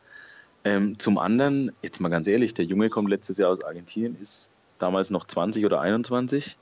[0.65, 4.49] Ähm, zum anderen, jetzt mal ganz ehrlich, der Junge kommt letztes Jahr aus Argentinien, ist
[4.77, 6.57] damals noch 20 oder 21,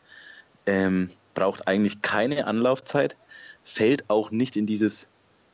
[0.66, 3.16] ähm, braucht eigentlich keine Anlaufzeit,
[3.64, 5.08] fällt auch nicht in dieses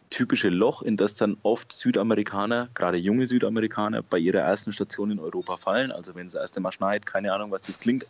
[0.09, 5.19] typische Loch, in das dann oft Südamerikaner, gerade junge Südamerikaner, bei ihrer ersten Station in
[5.19, 5.91] Europa fallen.
[5.91, 8.05] Also wenn es das erste Mal schneit, keine Ahnung, was das klingt.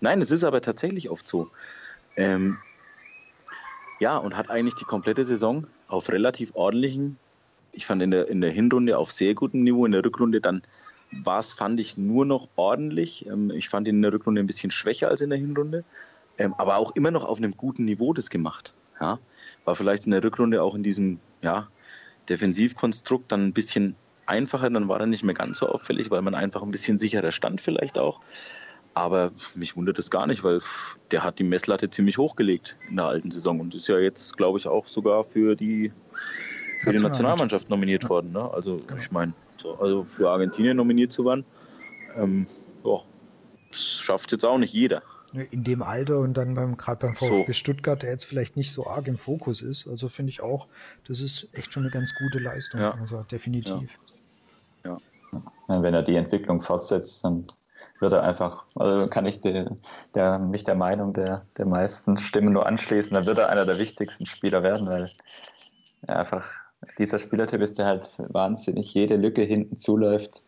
[0.00, 1.50] Nein, es ist aber tatsächlich oft so.
[2.16, 2.58] Ähm,
[4.00, 7.18] ja, und hat eigentlich die komplette Saison auf relativ ordentlichen
[7.74, 10.62] ich fand in der, in der Hinrunde auf sehr gutem Niveau, in der Rückrunde dann
[11.22, 13.26] war es, fand ich, nur noch ordentlich.
[13.26, 15.84] Ähm, ich fand ihn in der Rückrunde ein bisschen schwächer als in der Hinrunde,
[16.38, 18.74] ähm, aber auch immer noch auf einem guten Niveau das gemacht.
[19.00, 19.18] Ja?
[19.64, 21.68] War vielleicht in der Rückrunde auch in diesem ja,
[22.28, 26.34] Defensivkonstrukt dann ein bisschen einfacher, dann war er nicht mehr ganz so auffällig, weil man
[26.34, 28.20] einfach ein bisschen sicherer stand vielleicht auch.
[28.94, 30.60] Aber mich wundert es gar nicht, weil
[31.10, 34.58] der hat die Messlatte ziemlich hochgelegt in der alten Saison und ist ja jetzt, glaube
[34.58, 35.92] ich, auch sogar für die
[36.84, 38.08] für die Nationalmannschaft nominiert ja.
[38.08, 38.32] worden.
[38.32, 38.50] Ne?
[38.52, 38.96] Also genau.
[38.96, 41.44] ich meine, so, also für Argentinien nominiert zu werden,
[42.16, 42.46] ähm,
[42.84, 43.00] ja,
[43.70, 45.02] das schafft jetzt auch nicht jeder.
[45.50, 47.52] In dem Alter und dann beim gerade beim VfB so.
[47.54, 50.68] Stuttgart, der jetzt vielleicht nicht so arg im Fokus ist, also finde ich auch,
[51.08, 52.80] das ist echt schon eine ganz gute Leistung.
[52.80, 52.92] Ja.
[52.92, 53.90] Also definitiv.
[54.84, 54.98] Ja.
[55.68, 55.82] ja.
[55.82, 57.48] Wenn er die Entwicklung fortsetzt, dann
[57.98, 59.74] wird er einfach, also kann ich der,
[60.14, 63.78] der, mich der Meinung der, der meisten Stimmen nur anschließen, dann wird er einer der
[63.78, 65.10] wichtigsten Spieler werden, weil
[66.02, 66.44] er einfach
[66.98, 70.42] dieser Spielertyp ist, der halt wahnsinnig jede Lücke hinten zuläuft.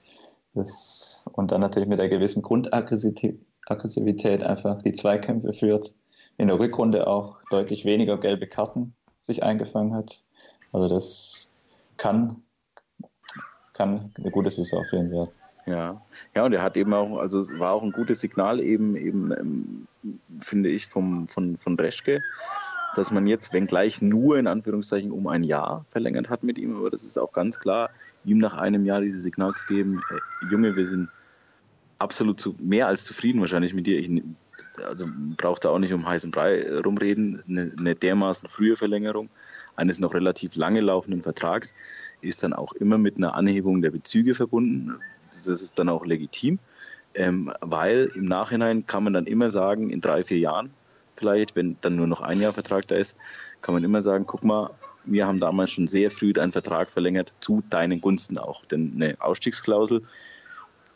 [0.55, 5.95] Das, und dann natürlich mit einer gewissen Grundaggressivität einfach die Zweikämpfe führt.
[6.39, 10.23] In der Rückrunde auch deutlich weniger gelbe Karten sich eingefangen hat.
[10.73, 11.53] Also das
[11.97, 12.43] kann,
[13.73, 15.29] kann eine gute Saison auf jeden Fall.
[15.67, 16.01] Ja,
[16.35, 19.89] ja, und er hat eben auch, also war auch ein gutes Signal eben, eben ähm,
[20.39, 22.23] finde ich, vom, von, von Reschke,
[22.97, 26.91] dass man jetzt, wenngleich nur in Anführungszeichen um ein Jahr verlängert hat mit ihm, aber
[26.91, 27.91] das ist auch ganz klar,
[28.25, 31.09] ihm nach einem Jahr dieses Signal zu geben, äh, Junge, wir sind
[31.99, 33.99] absolut zu, mehr als zufrieden wahrscheinlich mit dir.
[33.99, 34.11] Ich,
[34.87, 35.07] also
[35.37, 37.43] braucht er auch nicht um heißen Brei rumreden.
[37.49, 39.29] Eine, eine dermaßen frühe Verlängerung
[39.77, 41.75] eines noch relativ lange laufenden Vertrags
[42.21, 44.97] ist dann auch immer mit einer Anhebung der Bezüge verbunden.
[45.27, 46.59] Das ist dann auch legitim,
[47.15, 50.71] ähm, weil im Nachhinein kann man dann immer sagen, in drei, vier Jahren
[51.17, 53.17] vielleicht, wenn dann nur noch ein Jahr Vertrag da ist,
[53.63, 54.71] kann man immer sagen, guck mal,
[55.05, 58.65] wir haben damals schon sehr früh einen Vertrag verlängert, zu deinen Gunsten auch.
[58.67, 60.03] Denn eine Ausstiegsklausel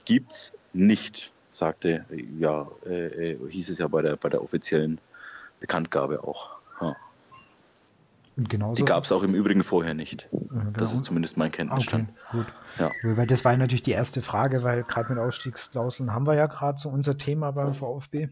[0.05, 2.05] gibt es nicht, sagte,
[2.39, 5.01] ja, äh, äh, hieß es ja bei der, bei der offiziellen
[5.61, 6.51] Bekanntgabe auch.
[6.81, 6.97] Ja.
[8.37, 10.27] Die gab es auch im Übrigen vorher nicht.
[10.31, 10.71] genau.
[10.73, 12.09] Das ist zumindest mein Kenntnisstand.
[12.33, 12.45] Okay.
[12.79, 12.91] Ja.
[13.03, 16.79] Weil das war natürlich die erste Frage, weil gerade mit Ausstiegsklauseln haben wir ja gerade
[16.79, 18.29] so unser Thema beim VfB.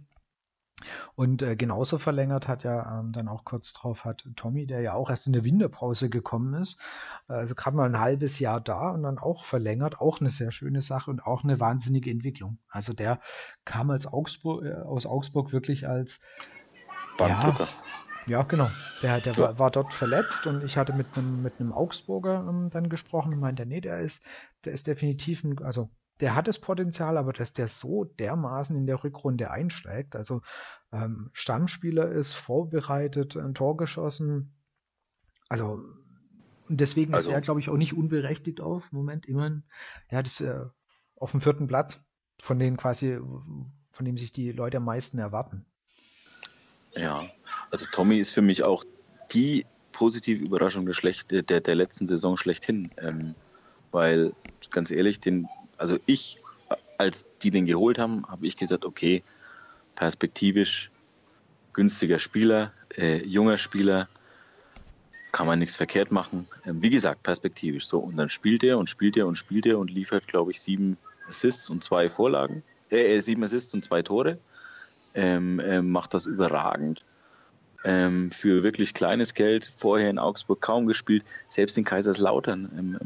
[1.14, 4.94] Und äh, genauso verlängert hat ja ähm, dann auch kurz drauf hat Tommy, der ja
[4.94, 6.78] auch erst in der Winterpause gekommen ist,
[7.26, 10.82] also gerade mal ein halbes Jahr da und dann auch verlängert, auch eine sehr schöne
[10.82, 12.58] Sache und auch eine wahnsinnige Entwicklung.
[12.68, 13.20] Also der
[13.64, 16.20] kam als Augsburg, äh, aus Augsburg wirklich als
[17.18, 17.56] ja,
[18.28, 18.70] ja, genau.
[19.02, 22.68] Der, der war, war, dort verletzt und ich hatte mit einem mit einem Augsburger ähm,
[22.70, 24.22] dann gesprochen und meinte, nee, der ist,
[24.64, 25.88] der ist definitiv ein, also
[26.20, 30.42] der hat das Potenzial, aber dass der so dermaßen in der Rückrunde einsteigt, also
[30.92, 34.54] ähm, Stammspieler ist, vorbereitet, ein Tor geschossen,
[35.48, 35.82] also
[36.68, 38.90] deswegen also, ist er, glaube ich, auch nicht unberechtigt auf.
[38.92, 39.64] Moment, immerhin,
[40.08, 40.66] er hat es äh,
[41.16, 42.04] auf dem vierten Platz,
[42.40, 43.18] von denen quasi,
[43.90, 45.64] von dem sich die Leute am meisten erwarten.
[46.94, 47.28] Ja,
[47.70, 48.84] also Tommy ist für mich auch
[49.32, 52.90] die positive Überraschung der, schlecht, der, der letzten Saison schlechthin.
[52.98, 53.34] Ähm,
[53.90, 54.32] weil,
[54.70, 56.38] ganz ehrlich, den, also ich,
[56.98, 59.22] als die den geholt haben, habe ich gesagt, okay,
[59.94, 60.90] perspektivisch
[61.72, 64.08] günstiger Spieler, äh, junger Spieler,
[65.32, 66.48] kann man nichts verkehrt machen.
[66.66, 67.98] Ähm, wie gesagt, perspektivisch so.
[67.98, 70.96] Und dann spielt er und spielt er und spielt er und liefert, glaube ich, sieben
[71.28, 72.62] Assists und zwei Vorlagen.
[72.90, 74.38] Äh, äh, sieben Assists und zwei Tore.
[75.14, 77.04] Ähm, ähm, macht das überragend.
[77.84, 82.98] Ähm, für wirklich kleines Geld vorher in Augsburg kaum gespielt, selbst in Kaiserslautern ähm,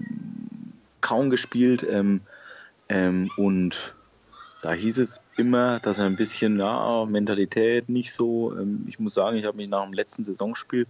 [1.01, 1.87] kaum gespielt.
[2.93, 3.95] Ähm, und
[4.61, 8.55] da hieß es immer, dass er ein bisschen, ja, Mentalität nicht so.
[8.87, 10.87] ich muss sagen, ich habe mich nach dem letzten Saisonspiel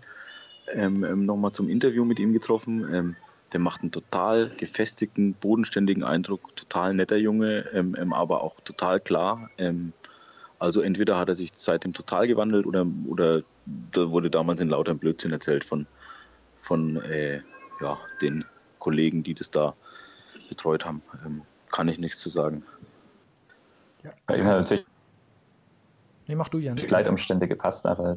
[0.72, 2.92] ähm, ähm, nochmal zum Interview mit ihm getroffen.
[2.92, 3.16] Ähm,
[3.52, 8.98] der macht einen total gefestigten, bodenständigen Eindruck, total netter Junge, ähm, ähm, aber auch total
[8.98, 9.50] klar.
[9.58, 9.92] Ähm,
[10.58, 13.42] also entweder hat er sich seitdem total gewandelt oder, oder
[13.92, 15.86] da wurde damals in lauter Blödsinn erzählt von,
[16.60, 17.42] von äh,
[17.80, 18.44] ja, den
[18.78, 19.74] Kollegen, die das da
[20.48, 21.02] betreut haben.
[21.72, 22.64] Kann ich nichts zu sagen.
[24.04, 24.12] Ja.
[24.26, 24.87] Bei ihm hat natürlich
[26.26, 26.80] nee, mach du, Jens.
[26.80, 28.16] die Leitumstände gepasst, aber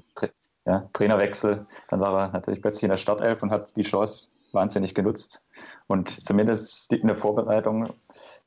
[0.66, 4.96] ja, Trainerwechsel, dann war er natürlich plötzlich in der Startelf und hat die Chance wahnsinnig
[4.96, 5.46] genutzt.
[5.88, 7.94] Und zumindest in der Vorbereitung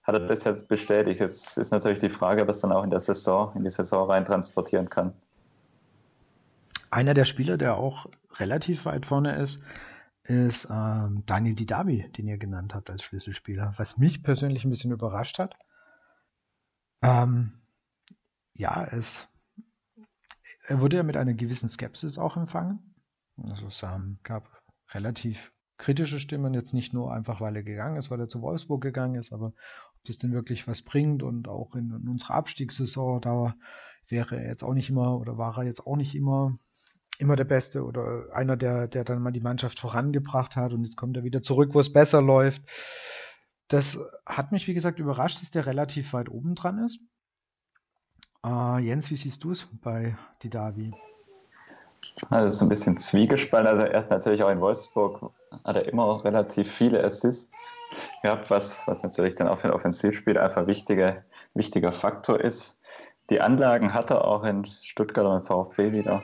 [0.03, 1.21] hat er das jetzt bestätigt.
[1.21, 3.71] Jetzt ist natürlich die Frage, ob er es dann auch in der Saison, in die
[3.71, 5.13] Saison rein transportieren kann.
[6.91, 9.63] Einer der Spieler, der auch relativ weit vorne ist,
[10.29, 14.93] ist ähm, Daniel Didavi, den ihr genannt habt als Schlüsselspieler, was mich persönlich ein bisschen
[14.93, 15.57] überrascht hat.
[17.03, 17.53] Ähm,
[18.53, 19.27] ja, es
[20.67, 22.95] er wurde ja mit einer gewissen Skepsis auch empfangen.
[23.43, 28.11] Also es ähm, gab relativ kritische Stimmen, jetzt nicht nur einfach, weil er gegangen ist,
[28.11, 31.75] weil er zu Wolfsburg gegangen ist, aber ob das denn wirklich was bringt und auch
[31.75, 33.55] in, in unserer Abstiegssaison, da
[34.09, 36.59] wäre er jetzt auch nicht immer oder war er jetzt auch nicht immer
[37.19, 40.97] immer der Beste oder einer, der, der dann mal die Mannschaft vorangebracht hat und jetzt
[40.97, 42.63] kommt er wieder zurück, wo es besser läuft.
[43.69, 47.01] Das hat mich, wie gesagt, überrascht, dass der relativ weit oben dran ist.
[48.47, 50.93] Uh, Jens, wie siehst du es bei Didavi?
[52.31, 53.67] Also so ein bisschen zwiegespalten.
[53.67, 55.33] Also er hat natürlich auch in Wolfsburg
[55.65, 57.77] hat er immer relativ viele Assists
[58.23, 62.79] gehabt, was, was natürlich dann auch für ein Offensivspiel einfach wichtiger, wichtiger Faktor ist.
[63.31, 66.23] Die Anlagen hat er auch in Stuttgart und VfB wieder.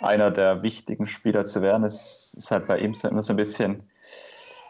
[0.00, 3.82] Einer der wichtigen Spieler zu werden, ist, ist halt bei ihm immer so ein bisschen,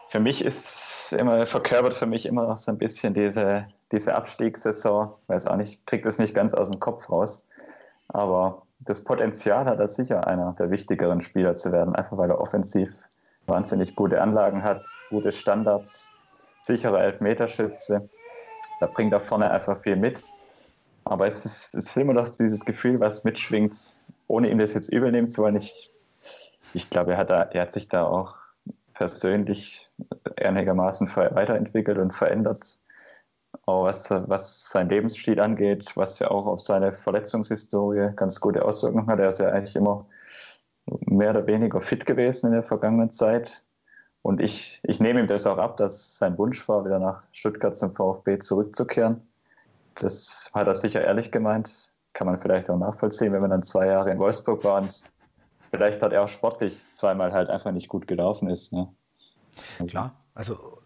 [0.09, 5.13] für mich ist immer, verkörpert für mich immer noch so ein bisschen diese, diese Abstiegssaison,
[5.27, 7.45] weiß auch nicht, kriegt es nicht ganz aus dem Kopf raus.
[8.09, 12.39] Aber das Potenzial hat er sicher, einer der wichtigeren Spieler zu werden, einfach weil er
[12.39, 12.89] offensiv
[13.45, 16.11] wahnsinnig gute Anlagen hat, gute Standards,
[16.63, 18.09] sichere Elfmeterschütze.
[18.79, 20.21] Da bringt er vorne einfach viel mit.
[21.05, 23.77] Aber es ist, es ist immer noch dieses Gefühl, was mitschwingt,
[24.27, 25.55] ohne ihm das jetzt übernehmen zu wollen.
[25.57, 25.91] Ich,
[26.73, 28.35] ich glaube, er hat, da, er hat sich da auch
[28.93, 29.89] persönlich
[30.37, 32.79] einigermaßen weiterentwickelt und verändert
[33.65, 39.07] auch was, was sein Lebensstil angeht, was ja auch auf seine Verletzungshistorie ganz gute Auswirkungen
[39.07, 39.19] hat.
[39.19, 40.05] Er ist ja eigentlich immer
[41.05, 43.63] mehr oder weniger fit gewesen in der vergangenen Zeit.
[44.21, 47.77] Und ich, ich nehme ihm das auch ab, dass sein Wunsch war, wieder nach Stuttgart
[47.77, 49.21] zum VfB zurückzukehren.
[49.95, 51.69] Das hat er sicher ehrlich gemeint.
[52.17, 55.03] Kann man vielleicht auch nachvollziehen, wenn man dann zwei Jahre in Wolfsburg war und
[55.69, 58.73] vielleicht hat er auch sportlich zweimal halt einfach nicht gut gelaufen ist.
[58.73, 58.91] Ne?
[59.85, 60.81] Klar, also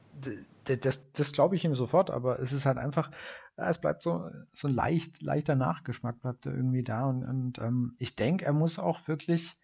[0.66, 3.12] das, das glaube ich ihm sofort, aber es ist halt einfach,
[3.56, 7.96] es bleibt so, so ein leicht, leichter Nachgeschmack bleibt da irgendwie da und, und ähm,
[7.98, 9.58] ich denke, er muss auch wirklich,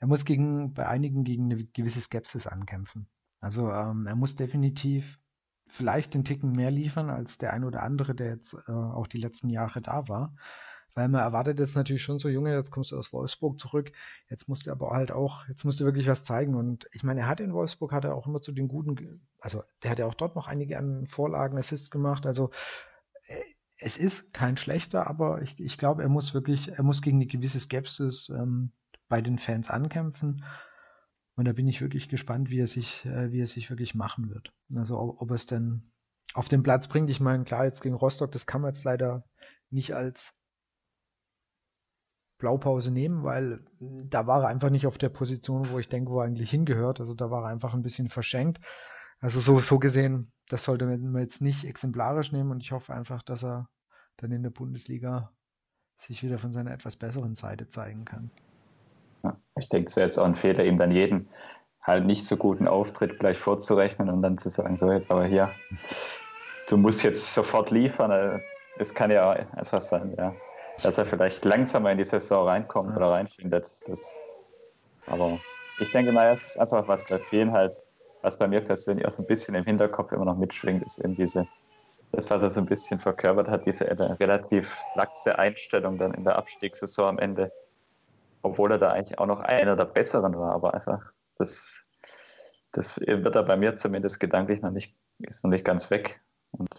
[0.00, 3.06] er muss gegen, bei einigen gegen eine gewisse Skepsis ankämpfen.
[3.40, 5.20] Also ähm, er muss definitiv
[5.68, 9.20] vielleicht den Ticken mehr liefern als der ein oder andere, der jetzt äh, auch die
[9.20, 10.34] letzten Jahre da war.
[10.94, 13.92] Weil man erwartet jetzt natürlich schon so, Junge, jetzt kommst du aus Wolfsburg zurück,
[14.28, 16.54] jetzt musst du aber halt auch, jetzt musst du wirklich was zeigen.
[16.54, 19.62] Und ich meine, er hat in Wolfsburg, hat er auch immer zu den guten, also
[19.82, 22.26] der hat ja auch dort noch einige an Vorlagen, Assists gemacht.
[22.26, 22.50] Also
[23.26, 23.40] äh,
[23.78, 27.26] es ist kein schlechter, aber ich, ich glaube, er muss wirklich, er muss gegen eine
[27.26, 28.72] gewisse Skepsis ähm,
[29.08, 30.44] bei den Fans ankämpfen.
[31.34, 34.28] Und da bin ich wirklich gespannt, wie er sich, äh, wie er sich wirklich machen
[34.28, 34.52] wird.
[34.74, 35.90] Also ob, ob er es denn
[36.34, 37.10] auf den Platz bringt.
[37.10, 39.24] Ich meine, klar, jetzt gegen Rostock, das kann man jetzt leider
[39.70, 40.34] nicht als
[42.42, 46.18] Blaupause nehmen, weil da war er einfach nicht auf der Position, wo ich denke, wo
[46.20, 46.98] er eigentlich hingehört.
[46.98, 48.60] Also da war er einfach ein bisschen verschenkt.
[49.20, 53.22] Also so, so gesehen, das sollte man jetzt nicht exemplarisch nehmen und ich hoffe einfach,
[53.22, 53.68] dass er
[54.16, 55.30] dann in der Bundesliga
[56.00, 58.32] sich wieder von seiner etwas besseren Seite zeigen kann.
[59.56, 61.28] Ich denke, es wäre jetzt auch ein Fehler, ihm dann jeden
[61.80, 65.52] halt nicht so guten Auftritt gleich vorzurechnen und dann zu sagen, so jetzt aber hier,
[66.68, 68.40] du musst jetzt sofort liefern.
[68.78, 70.34] Es kann ja einfach sein, ja,
[70.82, 72.96] dass er vielleicht langsamer in die Saison reinkommt ja.
[72.96, 73.66] oder reinfindet.
[73.86, 74.20] Das,
[75.06, 75.38] aber
[75.80, 77.82] ich denke, naja, es ist einfach was bei vielen halt
[78.22, 81.14] was bei mir persönlich auch so ein bisschen im Hinterkopf immer noch mitschwingt, ist eben
[81.14, 81.46] diese,
[82.12, 86.36] das, was er so ein bisschen verkörpert hat, diese relativ laxe Einstellung dann in der
[86.36, 87.52] Abstiegssaison am Ende.
[88.42, 91.82] Obwohl er da eigentlich auch noch einer der Besseren war, aber einfach, das,
[92.72, 96.20] das wird er bei mir zumindest gedanklich noch nicht, ist noch nicht ganz weg.
[96.52, 96.70] Und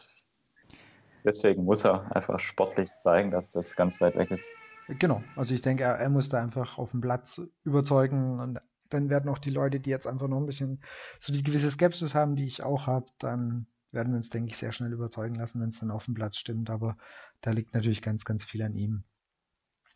[1.23, 4.49] deswegen muss er einfach sportlich zeigen, dass das ganz weit weg ist.
[4.87, 8.59] Genau, also ich denke, er, er muss da einfach auf dem Platz überzeugen und
[8.89, 10.83] dann werden auch die Leute, die jetzt einfach noch ein bisschen
[11.19, 14.57] so die gewisse Skepsis haben, die ich auch habe, dann werden wir uns, denke ich,
[14.57, 16.69] sehr schnell überzeugen lassen, wenn es dann auf dem Platz stimmt.
[16.69, 16.97] Aber
[17.41, 19.03] da liegt natürlich ganz, ganz viel an ihm.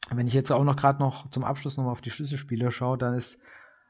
[0.10, 3.16] Wenn ich jetzt auch noch gerade noch zum Abschluss nochmal auf die Schlüsselspieler schaue, dann
[3.16, 3.40] ist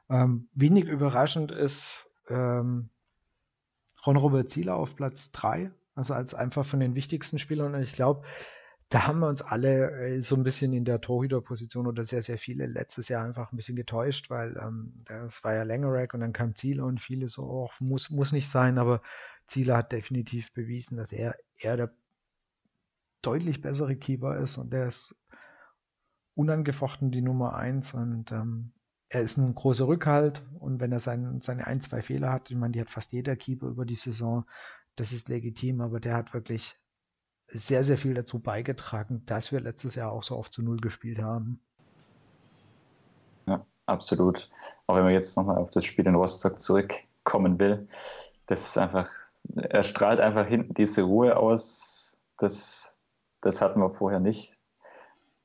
[0.09, 2.89] ähm, wenig überraschend ist ähm,
[4.05, 7.75] Ron-Robert Zieler auf Platz 3, also als einfach von den wichtigsten Spielern.
[7.75, 8.23] Und ich glaube,
[8.89, 12.37] da haben wir uns alle äh, so ein bisschen in der Torhüterposition oder sehr, sehr
[12.37, 16.33] viele letztes Jahr einfach ein bisschen getäuscht, weil ähm, das war ja Langerack und dann
[16.33, 19.01] kam Zieler und viele so, oh, muss, muss nicht sein, aber
[19.47, 21.93] Zieler hat definitiv bewiesen, dass er, er der
[23.21, 25.15] deutlich bessere Keeper ist und der ist
[26.37, 27.93] unangefochten die Nummer eins.
[27.93, 28.71] Und ähm,
[29.09, 30.45] er ist ein großer Rückhalt.
[30.59, 33.35] Und wenn er sein, seine ein, zwei Fehler hat, ich meine, die hat fast jeder
[33.35, 34.45] Keeper über die Saison,
[34.97, 36.75] das ist legitim, aber der hat wirklich
[37.47, 41.19] sehr, sehr viel dazu beigetragen, dass wir letztes Jahr auch so oft zu Null gespielt
[41.19, 41.61] haben.
[43.45, 44.49] Ja, absolut.
[44.85, 47.87] Auch wenn man jetzt nochmal auf das Spiel in Rostock zurückkommen will,
[48.47, 49.09] das ist einfach,
[49.55, 52.97] er strahlt einfach hinten diese Ruhe aus, das,
[53.41, 54.57] das hatten wir vorher nicht.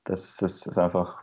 [0.04, 1.22] Das, das ist einfach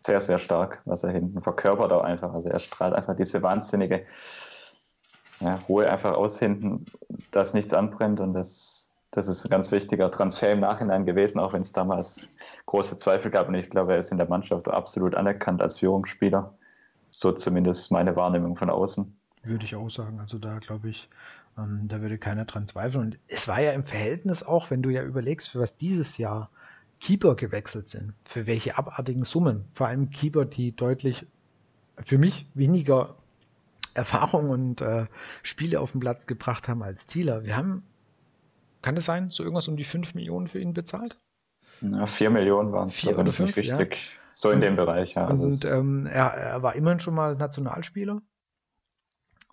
[0.00, 2.32] sehr, sehr stark, was er hinten verkörpert auch einfach.
[2.32, 4.06] Also er strahlt einfach diese wahnsinnige
[5.40, 6.86] ja, Ruhe einfach aus hinten,
[7.30, 11.52] dass nichts anbrennt und das das ist ein ganz wichtiger Transfer im Nachhinein gewesen, auch
[11.52, 12.28] wenn es damals
[12.66, 13.48] große Zweifel gab.
[13.48, 16.54] Und ich glaube, er ist in der Mannschaft absolut anerkannt als Führungsspieler.
[17.10, 19.12] So zumindest meine Wahrnehmung von außen.
[19.42, 20.20] Würde ich auch sagen.
[20.20, 21.08] Also da glaube ich,
[21.58, 23.04] ähm, da würde keiner dran zweifeln.
[23.04, 26.48] Und es war ja im Verhältnis auch, wenn du ja überlegst, für was dieses Jahr
[27.00, 29.64] Keeper gewechselt sind, für welche abartigen Summen.
[29.74, 31.26] Vor allem Keeper, die deutlich
[31.98, 33.16] für mich weniger
[33.94, 35.06] Erfahrung und äh,
[35.42, 37.44] Spiele auf den Platz gebracht haben als Zieler.
[37.44, 37.84] Wir haben
[38.82, 41.20] kann es sein, so irgendwas um die 5 Millionen für ihn bezahlt?
[41.82, 43.92] Ja, 4 Millionen waren es, 4 oder 5, richtig.
[43.92, 43.96] Ja.
[44.32, 45.26] So in und, dem Bereich, ja.
[45.26, 48.22] Also und ähm, er, er, war immerhin schon mal Nationalspieler.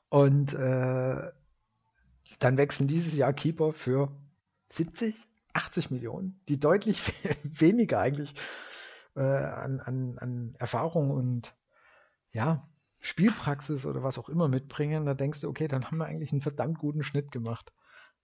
[0.10, 1.32] Und äh,
[2.40, 4.12] dann wechseln dieses Jahr Keeper für
[4.70, 5.16] 70,
[5.54, 7.02] 80 Millionen, die deutlich
[7.44, 8.34] weniger eigentlich
[9.16, 11.54] äh, an, an, an Erfahrung und
[12.32, 12.62] ja,
[13.08, 15.06] Spielpraxis oder was auch immer mitbringen.
[15.06, 17.72] Da denkst du, okay, dann haben wir eigentlich einen verdammt guten Schnitt gemacht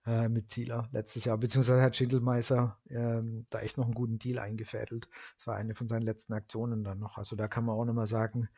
[0.06, 4.38] äh, mit Zieler letztes Jahr, beziehungsweise hat Schindelmeiser ähm, da echt noch einen guten Deal
[4.38, 5.08] eingefädelt.
[5.38, 7.16] Das war eine von seinen letzten Aktionen dann noch.
[7.16, 8.48] Also da kann man auch nochmal sagen,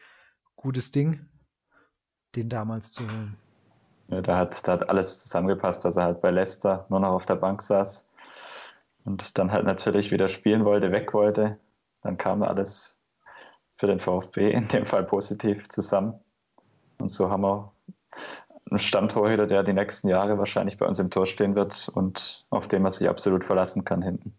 [0.56, 1.28] gutes Ding,
[2.34, 3.36] den damals zu holen.
[4.08, 7.26] Ja, da hat, da hat alles zusammengepasst, dass er halt bei Leicester nur noch auf
[7.26, 8.06] der Bank saß
[9.04, 11.58] und dann halt natürlich wieder spielen wollte, weg wollte.
[12.02, 12.95] Dann kam alles
[13.76, 16.14] für den VfB in dem Fall positiv zusammen.
[16.98, 17.72] Und so haben wir
[18.70, 22.68] ein Stammtorhüter, der die nächsten Jahre wahrscheinlich bei uns im Tor stehen wird und auf
[22.68, 24.34] den man sich absolut verlassen kann hinten.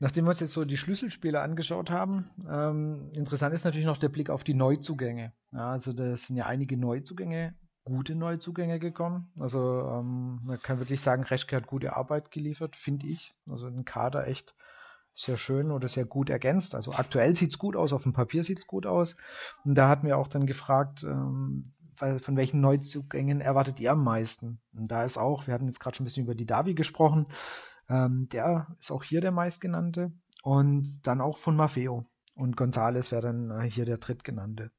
[0.00, 4.08] Nachdem wir uns jetzt so die Schlüsselspieler angeschaut haben, ähm, interessant ist natürlich noch der
[4.08, 5.32] Blick auf die Neuzugänge.
[5.52, 9.32] Ja, also da sind ja einige Neuzugänge, gute Neuzugänge gekommen.
[9.38, 13.34] Also ähm, man kann wirklich sagen, Reschke hat gute Arbeit geliefert, finde ich.
[13.48, 14.54] Also ein Kader echt
[15.18, 16.76] sehr schön oder sehr gut ergänzt.
[16.76, 19.16] Also aktuell sieht es gut aus, auf dem Papier sieht es gut aus.
[19.64, 24.60] Und da hatten wir auch dann gefragt, ähm, von welchen Neuzugängen erwartet ihr am meisten?
[24.72, 27.26] Und da ist auch, wir hatten jetzt gerade schon ein bisschen über die Davi gesprochen,
[27.88, 30.12] ähm, der ist auch hier der meistgenannte.
[30.44, 32.06] Und dann auch von Maffeo.
[32.36, 34.70] Und Gonzales wäre dann äh, hier der drittgenannte.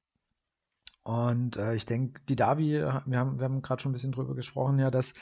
[1.04, 4.36] Und äh, ich denke, die Davi, wir haben, wir haben gerade schon ein bisschen drüber
[4.36, 5.14] gesprochen, ja, dass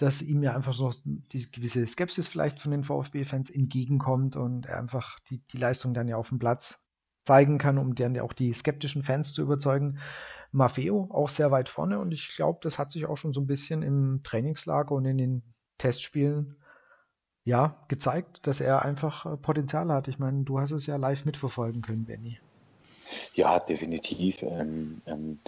[0.00, 4.78] dass ihm ja einfach so diese gewisse Skepsis vielleicht von den VfB-Fans entgegenkommt und er
[4.78, 6.88] einfach die, die Leistung dann ja auf dem Platz
[7.24, 9.98] zeigen kann, um dann ja auch die skeptischen Fans zu überzeugen.
[10.52, 13.46] Maffeo auch sehr weit vorne und ich glaube, das hat sich auch schon so ein
[13.46, 15.42] bisschen im Trainingslager und in den
[15.76, 16.56] Testspielen
[17.44, 20.08] ja gezeigt, dass er einfach äh, Potenzial hat.
[20.08, 22.38] Ich meine, du hast es ja live mitverfolgen können, Benny.
[23.34, 24.42] Ja, definitiv.
[24.42, 25.38] Ähm, ähm,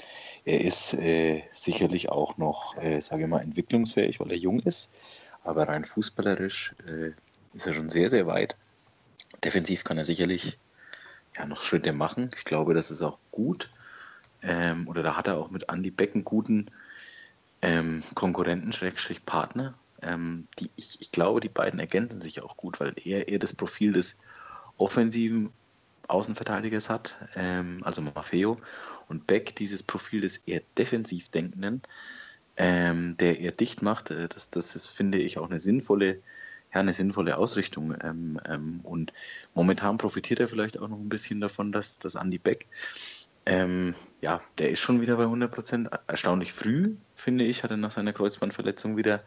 [0.44, 4.90] er ist äh, sicherlich auch noch, äh, sage ich mal, entwicklungsfähig, weil er jung ist.
[5.44, 7.10] Aber rein fußballerisch äh,
[7.54, 8.56] ist er schon sehr, sehr weit.
[9.44, 10.58] Defensiv kann er sicherlich
[11.36, 12.30] ja, noch Schritte machen.
[12.36, 13.70] Ich glaube, das ist auch gut.
[14.42, 16.70] Ähm, oder da hat er auch mit Andy Beck einen guten
[17.62, 19.74] ähm, Konkurrenten, Schrägstrich Partner.
[20.02, 23.54] Ähm, die, ich, ich glaube, die beiden ergänzen sich auch gut, weil er eher das
[23.54, 24.16] Profil des
[24.76, 25.52] offensiven
[26.12, 28.58] Außenverteidigers hat, ähm, also Maffeo,
[29.08, 31.82] und Beck dieses Profil des eher defensiv Denkenden,
[32.56, 34.10] ähm, der eher dicht macht.
[34.10, 36.16] Äh, das, das ist, finde ich, auch eine sinnvolle,
[36.72, 37.94] ja, eine sinnvolle Ausrichtung.
[38.02, 39.12] Ähm, ähm, und
[39.54, 42.66] momentan profitiert er vielleicht auch noch ein bisschen davon, dass, dass Andy Beck,
[43.44, 45.90] ähm, ja, der ist schon wieder bei 100 Prozent.
[46.06, 49.22] Erstaunlich früh, finde ich, hat er nach seiner Kreuzbandverletzung wieder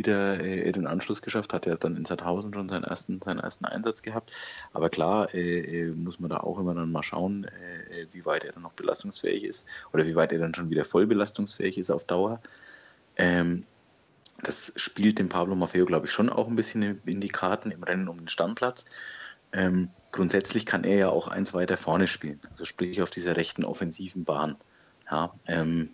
[0.00, 3.66] wieder äh, den Anschluss geschafft, hat ja dann in Sandhausen schon seinen ersten, seinen ersten
[3.66, 4.32] Einsatz gehabt.
[4.72, 8.24] Aber klar äh, äh muss man da auch immer dann mal schauen, äh, äh, wie
[8.24, 11.76] weit er dann noch belastungsfähig ist oder wie weit er dann schon wieder voll belastungsfähig
[11.76, 12.40] ist auf Dauer.
[13.16, 13.64] Ähm,
[14.42, 17.82] das spielt dem Pablo Maffeo, glaube ich, schon auch ein bisschen in die Karten im
[17.82, 18.86] Rennen um den Stammplatz.
[19.52, 23.64] Ähm, grundsätzlich kann er ja auch eins weiter vorne spielen, also sprich auf dieser rechten
[23.64, 24.56] offensiven Bahn.
[25.10, 25.90] Ja, ähm,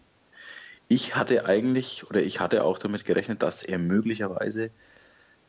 [0.89, 4.71] ich hatte eigentlich oder ich hatte auch damit gerechnet, dass er möglicherweise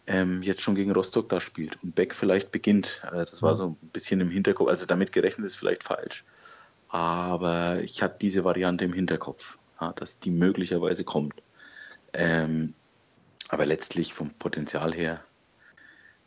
[0.08, 3.02] ähm, jetzt schon gegen Rostock da spielt und Beck vielleicht beginnt.
[3.04, 4.70] Also das war so ein bisschen im Hinterkopf.
[4.70, 6.24] Also damit gerechnet ist vielleicht falsch.
[6.90, 11.36] Aber ich hatte diese Variante im Hinterkopf, ja, dass die möglicherweise kommt.
[12.14, 12.74] Ähm,
[13.50, 15.22] aber letztlich vom Potenzial her,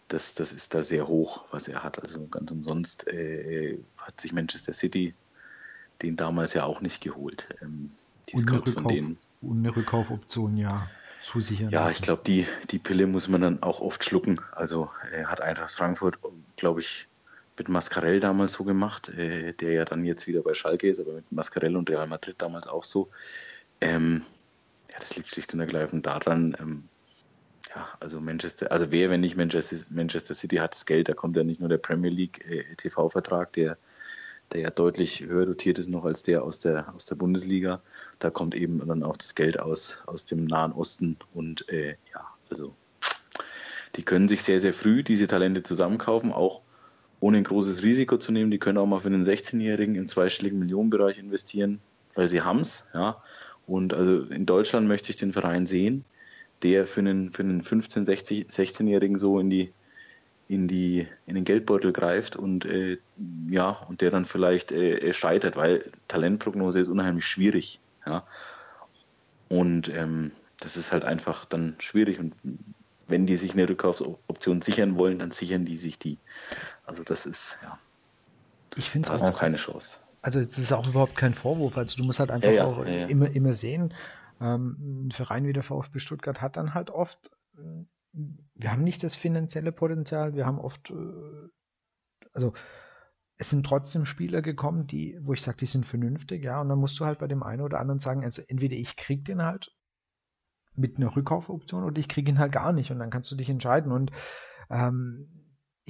[0.09, 2.03] das, das ist da sehr hoch, was er hat.
[2.03, 5.15] Also ganz umsonst äh, hat sich Manchester City
[6.03, 7.47] den damals ja auch nicht geholt.
[7.63, 7.93] Ähm,
[8.33, 8.93] und, eine Rückkauf,
[9.43, 10.89] und eine Rückkaufoption, ja,
[11.23, 11.71] zusichern.
[11.71, 11.97] Ja, lassen.
[11.97, 14.41] ich glaube, die, die Pille muss man dann auch oft schlucken.
[14.53, 16.19] Also er hat Eintracht Frankfurt,
[16.57, 17.07] glaube ich,
[17.57, 21.13] mit Mascarell damals so gemacht, äh, der ja dann jetzt wieder bei Schalke ist, aber
[21.13, 23.11] mit Mascarell und Real Madrid damals auch so.
[23.81, 24.23] Ähm,
[24.91, 26.89] ja, das liegt schlicht und ergreifend daran, ähm,
[27.75, 31.37] ja, also Manchester, also wer, wenn nicht Manchester, Manchester City hat das Geld, da kommt
[31.37, 33.77] ja nicht nur der Premier League äh, TV-Vertrag, der
[34.53, 37.81] der ja deutlich höher dotiert ist noch als der aus der, aus der Bundesliga.
[38.19, 42.27] Da kommt eben dann auch das Geld aus, aus dem Nahen Osten und äh, ja,
[42.51, 42.75] also
[43.97, 46.61] die können sich sehr, sehr früh diese Talente zusammenkaufen, auch
[47.21, 48.51] ohne ein großes Risiko zu nehmen.
[48.51, 51.81] Die können auch mal für einen 16-Jährigen im zweistelligen Millionenbereich investieren,
[52.15, 52.87] weil sie haben es.
[52.95, 53.23] Ja.
[53.67, 56.05] Und also in Deutschland möchte ich den Verein sehen,
[56.63, 59.73] der für einen, für einen 15-, 16-Jährigen so in die
[60.51, 62.99] in, die, in den Geldbeutel greift und äh,
[63.49, 67.79] ja, und der dann vielleicht äh, scheitert, weil Talentprognose ist unheimlich schwierig.
[68.05, 68.25] Ja.
[69.49, 72.19] Und ähm, das ist halt einfach dann schwierig.
[72.19, 72.35] Und
[73.07, 76.19] wenn die sich eine Rückkaufsoption sichern wollen, dann sichern die sich die.
[76.85, 77.79] Also das ist, ja.
[78.75, 79.99] Ich finde es auch keine Chance.
[80.21, 81.79] Also es ist auch überhaupt kein Vorwurf.
[81.79, 83.95] Also du musst halt einfach ja, ja, auch ja, Immer, immer sehen,
[84.41, 87.31] ähm, ein Verein wie der VfB Stuttgart hat dann halt oft
[88.13, 91.49] wir haben nicht das finanzielle Potenzial, wir haben oft, äh,
[92.33, 92.53] also
[93.37, 96.79] es sind trotzdem Spieler gekommen, die, wo ich sage, die sind vernünftig, ja, und dann
[96.79, 99.73] musst du halt bei dem einen oder anderen sagen, also entweder ich krieg den halt
[100.75, 102.91] mit einer Rückkaufoption oder ich kriege ihn halt gar nicht.
[102.91, 103.93] Und dann kannst du dich entscheiden.
[103.93, 104.11] Und
[104.71, 105.40] ähm,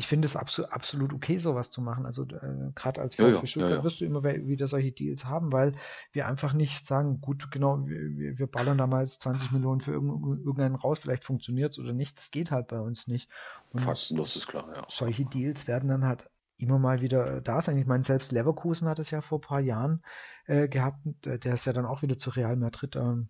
[0.00, 2.06] ich finde es absolut, absolut okay, sowas zu machen.
[2.06, 5.52] Also äh, gerade als VfB ja, Stuttgart ja, wirst du immer wieder solche Deals haben,
[5.52, 5.74] weil
[6.12, 10.74] wir einfach nicht sagen, gut, genau, wir, wir ballern da mal 20 Millionen für irgendeinen
[10.74, 12.16] raus, vielleicht funktioniert es oder nicht.
[12.16, 13.28] Das geht halt bei uns nicht.
[13.72, 14.86] Und Faktenlos ist klar, ja.
[14.88, 17.76] Solche Deals werden dann halt immer mal wieder äh, da sein.
[17.76, 20.02] Ich meine, selbst Leverkusen hat es ja vor ein paar Jahren
[20.46, 20.96] äh, gehabt.
[21.26, 22.96] Der ist ja dann auch wieder zu Real Madrid.
[22.96, 23.28] Ähm,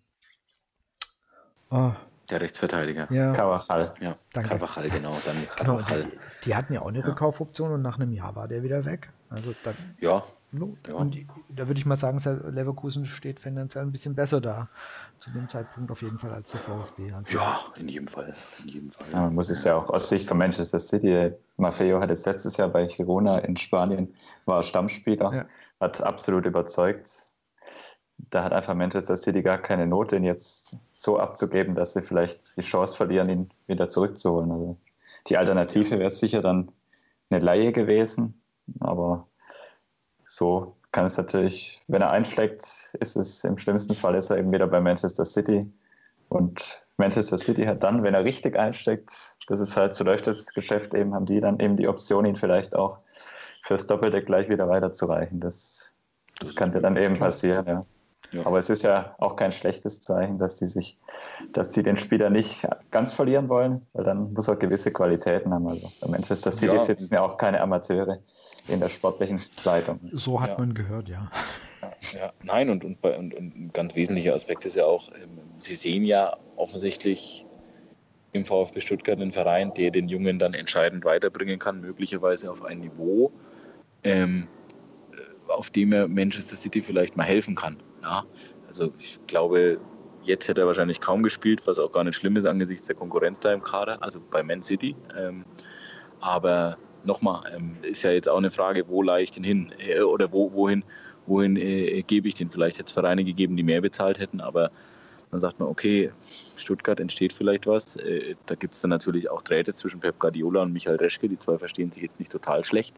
[1.69, 1.91] oh,
[2.31, 3.07] der Rechtsverteidiger.
[3.11, 3.33] Ja.
[3.33, 3.93] Carvajal.
[3.99, 4.49] Ja, Danke.
[4.49, 5.15] Carvajal, genau.
[5.25, 6.07] Dann genau die,
[6.45, 9.09] die, hatten ja auch eine Rückkaufoption und nach einem Jahr war der wieder weg.
[9.29, 10.23] Also dann, ja.
[10.51, 10.93] ja.
[10.93, 12.19] Und die, da würde ich mal sagen,
[12.51, 14.67] Leverkusen steht finanziell ein bisschen besser da.
[15.19, 17.11] Zu dem Zeitpunkt auf jeden Fall als der VfB.
[17.13, 18.33] Also ja, in jedem Fall.
[18.63, 19.07] In jedem Fall.
[19.11, 21.31] Ja, man muss es ja auch aus Sicht von Manchester City.
[21.57, 24.13] Maffeo hat es letztes Jahr bei Girona in Spanien,
[24.45, 25.45] war Stammspieler, ja.
[25.79, 27.27] hat absolut überzeugt
[28.29, 32.39] da hat einfach Manchester City gar keine Not, den jetzt so abzugeben, dass sie vielleicht
[32.55, 34.51] die Chance verlieren, ihn wieder zurückzuholen.
[34.51, 34.77] Also
[35.27, 36.71] die Alternative wäre sicher dann
[37.31, 38.39] eine Laie gewesen,
[38.79, 39.27] aber
[40.27, 42.63] so kann es natürlich, wenn er einschlägt,
[42.99, 45.71] ist es im schlimmsten Fall ist er eben wieder bei Manchester City
[46.29, 49.11] und Manchester City hat dann, wenn er richtig einsteckt,
[49.47, 52.35] das ist halt, so läuft das Geschäft eben, haben die dann eben die Option, ihn
[52.35, 52.99] vielleicht auch
[53.63, 55.39] fürs Doppelte gleich wieder weiterzureichen.
[55.39, 55.95] Das,
[56.39, 57.81] das kann dir dann eben passieren, ja.
[58.31, 58.45] Ja.
[58.45, 60.97] Aber es ist ja auch kein schlechtes Zeichen, dass die sich,
[61.51, 65.67] dass die den Spieler nicht ganz verlieren wollen, weil dann muss er gewisse Qualitäten haben.
[65.67, 66.79] Also bei Manchester City ja.
[66.79, 68.19] sitzen ja auch keine Amateure
[68.67, 69.99] in der sportlichen Leitung.
[70.13, 70.57] So hat ja.
[70.57, 71.29] man gehört, ja.
[72.13, 75.75] Ja, nein, und, und, und, und ein ganz wesentlicher Aspekt ist ja auch, ähm, Sie
[75.75, 77.45] sehen ja offensichtlich
[78.33, 82.79] im VfB Stuttgart einen Verein, der den Jungen dann entscheidend weiterbringen kann, möglicherweise auf ein
[82.79, 83.31] Niveau,
[84.03, 84.47] ähm,
[85.11, 87.77] äh, auf dem er Manchester City vielleicht mal helfen kann.
[88.01, 88.25] Ja?
[88.67, 89.79] Also ich glaube,
[90.23, 93.39] jetzt hätte er wahrscheinlich kaum gespielt, was auch gar nicht schlimm ist angesichts der Konkurrenz
[93.39, 94.95] da im Kader, also bei Man City.
[95.17, 95.45] Ähm,
[96.19, 100.01] aber nochmal, ähm, ist ja jetzt auch eine Frage, wo leih ich den hin äh,
[100.01, 100.83] oder wo, wohin,
[101.25, 102.49] wohin äh, gebe ich den?
[102.49, 104.71] Vielleicht hätte es Vereine gegeben, die mehr bezahlt hätten, aber
[105.31, 106.11] dann sagt man, okay,
[106.57, 107.95] Stuttgart entsteht vielleicht was.
[107.95, 111.29] Äh, da gibt es dann natürlich auch Drähte zwischen Pep Guardiola und Michael Reschke.
[111.29, 112.95] Die zwei verstehen sich jetzt nicht total schlecht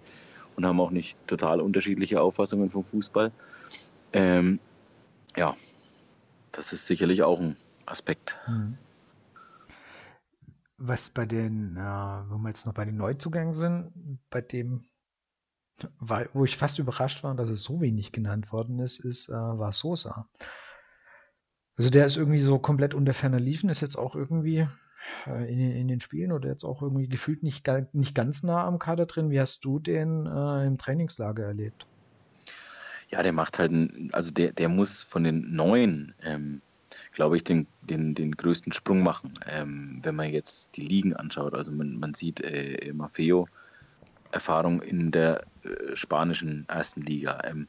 [0.56, 3.32] und haben auch nicht total unterschiedliche Auffassungen vom Fußball.
[4.14, 4.60] Ähm,
[5.36, 5.55] ja,
[6.51, 8.38] das ist sicherlich auch ein Aspekt.
[8.47, 8.77] Mhm.
[10.77, 14.84] Was bei den, äh, wo wir jetzt noch bei den Neuzugängen sind, bei dem,
[15.99, 19.71] wo ich fast überrascht war, dass es so wenig genannt worden ist, ist äh, war
[19.71, 20.29] Sosa.
[21.75, 24.67] Also der ist irgendwie so komplett unter ferner Liefen, ist jetzt auch irgendwie
[25.25, 28.77] äh, in, in, den Spielen oder jetzt auch irgendwie gefühlt nicht, nicht ganz nah am
[28.77, 29.31] Kader drin.
[29.31, 31.88] Wie hast du den äh, im Trainingslager erlebt?
[33.14, 33.72] Ja, der macht halt,
[34.11, 36.64] also der, der muss von den Neuen, ähm,
[37.11, 41.53] glaube ich, den, den, den größten Sprung machen, ähm, wenn man jetzt die Ligen anschaut.
[41.53, 43.47] Also man, man sieht äh, Maffeo
[44.32, 47.39] Erfahrung in der äh, spanischen ersten Liga.
[47.43, 47.68] Ähm,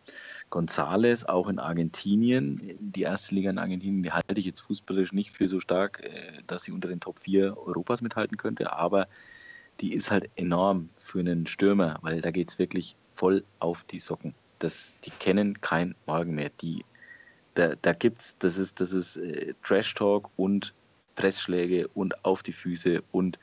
[0.50, 5.30] González auch in Argentinien, die erste Liga in Argentinien, die halte ich jetzt fußballisch nicht
[5.30, 9.08] für so stark, äh, dass sie unter den Top 4 Europas mithalten könnte, aber
[9.82, 13.98] die ist halt enorm für einen Stürmer, weil da geht es wirklich voll auf die
[13.98, 14.34] Socken.
[14.64, 16.50] Das, die kennen kein Morgen mehr.
[16.62, 16.86] Die,
[17.52, 20.72] da, da gibt's, das ist, das ist äh, Trash Talk und
[21.16, 23.38] Pressschläge und auf die Füße und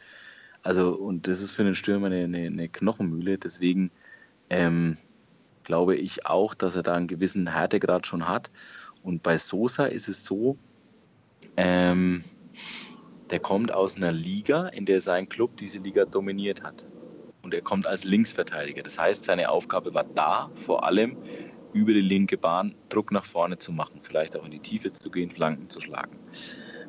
[0.63, 3.37] also und das ist für einen Stürmer eine, eine, eine Knochenmühle.
[3.37, 3.91] Deswegen
[4.49, 4.97] ähm,
[5.63, 8.49] glaube ich auch, dass er da einen gewissen Härtegrad schon hat.
[9.03, 10.57] Und bei Sosa ist es so,
[11.55, 12.23] ähm,
[13.29, 16.83] der kommt aus einer Liga, in der sein Club diese Liga dominiert hat.
[17.51, 18.81] Und er kommt als Linksverteidiger.
[18.81, 21.17] Das heißt, seine Aufgabe war da, vor allem
[21.73, 25.11] über die linke Bahn Druck nach vorne zu machen, vielleicht auch in die Tiefe zu
[25.11, 26.17] gehen, Flanken zu schlagen.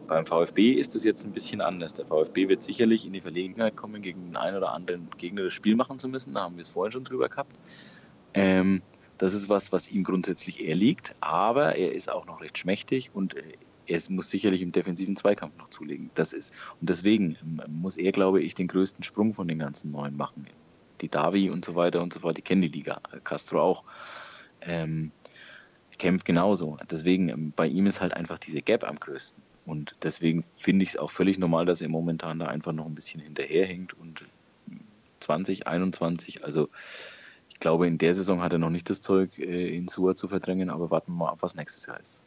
[0.07, 1.95] Beim VfB ist es jetzt ein bisschen anders.
[1.95, 5.53] Der VfB wird sicherlich in die Verlegenheit kommen, gegen den einen oder anderen Gegner das
[5.53, 6.33] Spiel machen zu müssen.
[6.33, 7.59] Da haben wir es vorhin schon drüber gehabt.
[8.33, 8.83] Ähm,
[9.19, 13.13] das ist was, was ihm grundsätzlich eher liegt, aber er ist auch noch recht schmächtig
[13.13, 16.11] und äh, er muss sicherlich im defensiven Zweikampf noch zulegen.
[16.15, 19.91] Das ist, und deswegen ähm, muss er, glaube ich, den größten Sprung von den ganzen
[19.91, 20.47] Neuen machen.
[21.01, 23.85] Die Davi und so weiter und so fort, die kennen die Liga, äh, Castro auch.
[24.61, 25.11] Ähm,
[25.99, 26.79] kämpft genauso.
[26.91, 29.43] Deswegen, ähm, bei ihm ist halt einfach diese Gap am größten.
[29.65, 32.95] Und deswegen finde ich es auch völlig normal, dass er momentan da einfach noch ein
[32.95, 34.25] bisschen hinterherhinkt und
[35.21, 36.69] 2021, also
[37.63, 40.69] glaube, in der Saison hat er noch nicht das Zeug, äh, in Sua zu verdrängen,
[40.69, 42.21] aber warten wir mal ab, was nächstes Jahr ist.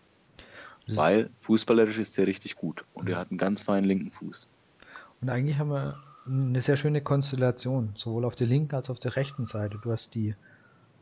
[0.87, 4.49] Das Weil fußballerisch ist er richtig gut und er hat einen ganz feinen linken Fuß.
[5.21, 8.99] Und eigentlich haben wir eine sehr schöne Konstellation, sowohl auf der linken als auch auf
[8.99, 9.79] der rechten Seite.
[9.81, 10.35] Du hast die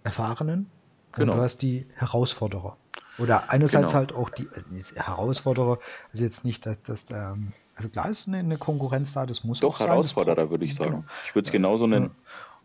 [0.03, 0.67] Erfahrenen
[1.13, 1.33] genau.
[1.33, 2.77] und du hast die Herausforderer.
[3.19, 3.99] Oder einerseits genau.
[3.99, 5.79] halt auch die äh, Herausforderer,
[6.11, 9.59] also jetzt nicht, dass, dass ähm, also klar ist eine, eine, Konkurrenz da, das muss
[9.59, 11.01] Doch, Herausforderer, würde ich sagen.
[11.01, 11.05] Genau.
[11.25, 12.11] Ich würde es genauso nennen.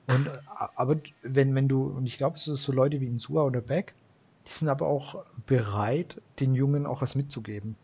[0.06, 0.30] Und,
[0.74, 3.94] aber wenn, wenn du, und ich glaube, es ist so Leute wie Insua oder Beck,
[4.48, 7.76] die sind aber auch bereit, den Jungen auch was mitzugeben.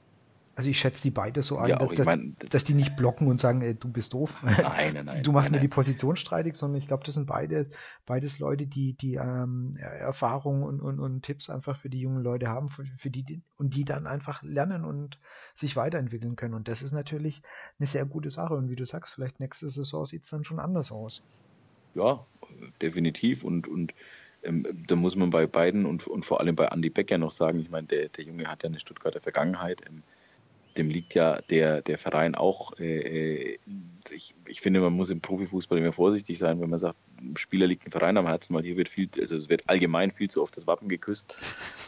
[0.57, 3.27] Also ich schätze die beide so ein, ja, dass, dass, mein, dass, die nicht blocken
[3.27, 4.41] und sagen, ey, du bist doof.
[4.45, 7.69] Nein, nein, du machst nein, mir die Position streitig, sondern ich glaube, das sind beide,
[8.07, 12.49] beides Leute, die, die ähm, Erfahrung und, und, und Tipps einfach für die jungen Leute
[12.49, 15.19] haben, für, für die, und die dann einfach lernen und
[15.57, 16.55] sich weiterentwickeln können.
[16.55, 17.43] Und das ist natürlich
[17.81, 18.55] eine sehr gute Sache.
[18.55, 21.25] Und wie du sagst, vielleicht nächste Saison sieht es dann schon anders aus
[21.95, 22.27] ja,
[22.83, 23.45] definitiv.
[23.45, 23.95] Und, und
[24.45, 27.61] ähm, da muss man bei beiden und, und vor allem bei Andy Becker noch sagen,
[27.61, 29.83] ich meine, der, der Junge hat ja eine Stuttgarter Vergangenheit.
[29.87, 30.03] Ähm,
[30.77, 32.73] dem liegt ja der, der Verein auch.
[32.79, 33.59] Äh, äh,
[34.11, 37.67] ich, ich finde, man muss im Profifußball immer vorsichtig sein, wenn man sagt, ein Spieler
[37.67, 40.43] liegt ein Verein am Herzen, weil hier wird viel, also es wird allgemein viel zu
[40.43, 41.35] oft das Wappen geküsst.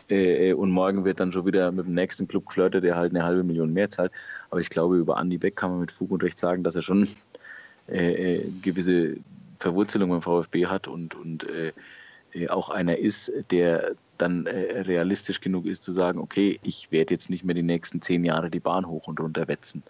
[0.09, 3.11] Äh, äh, und morgen wird dann schon wieder mit dem nächsten Club geflirtet, der halt
[3.11, 4.13] eine halbe Million mehr zahlt.
[4.51, 6.83] Aber ich glaube, über Andy Beck kann man mit Fug und Recht sagen, dass er
[6.83, 7.09] schon
[7.89, 9.17] äh, äh gewisse
[9.59, 11.73] Verwurzelung im VfB hat und, und äh,
[12.49, 17.31] auch einer ist, der dann äh, realistisch genug ist zu sagen, okay, ich werde jetzt
[17.31, 19.83] nicht mehr die nächsten zehn Jahre die Bahn hoch und runter wetzen,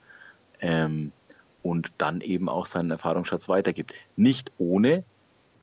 [0.60, 1.12] ähm,
[1.62, 3.92] und dann eben auch seinen Erfahrungsschatz weitergibt.
[4.14, 5.04] Nicht ohne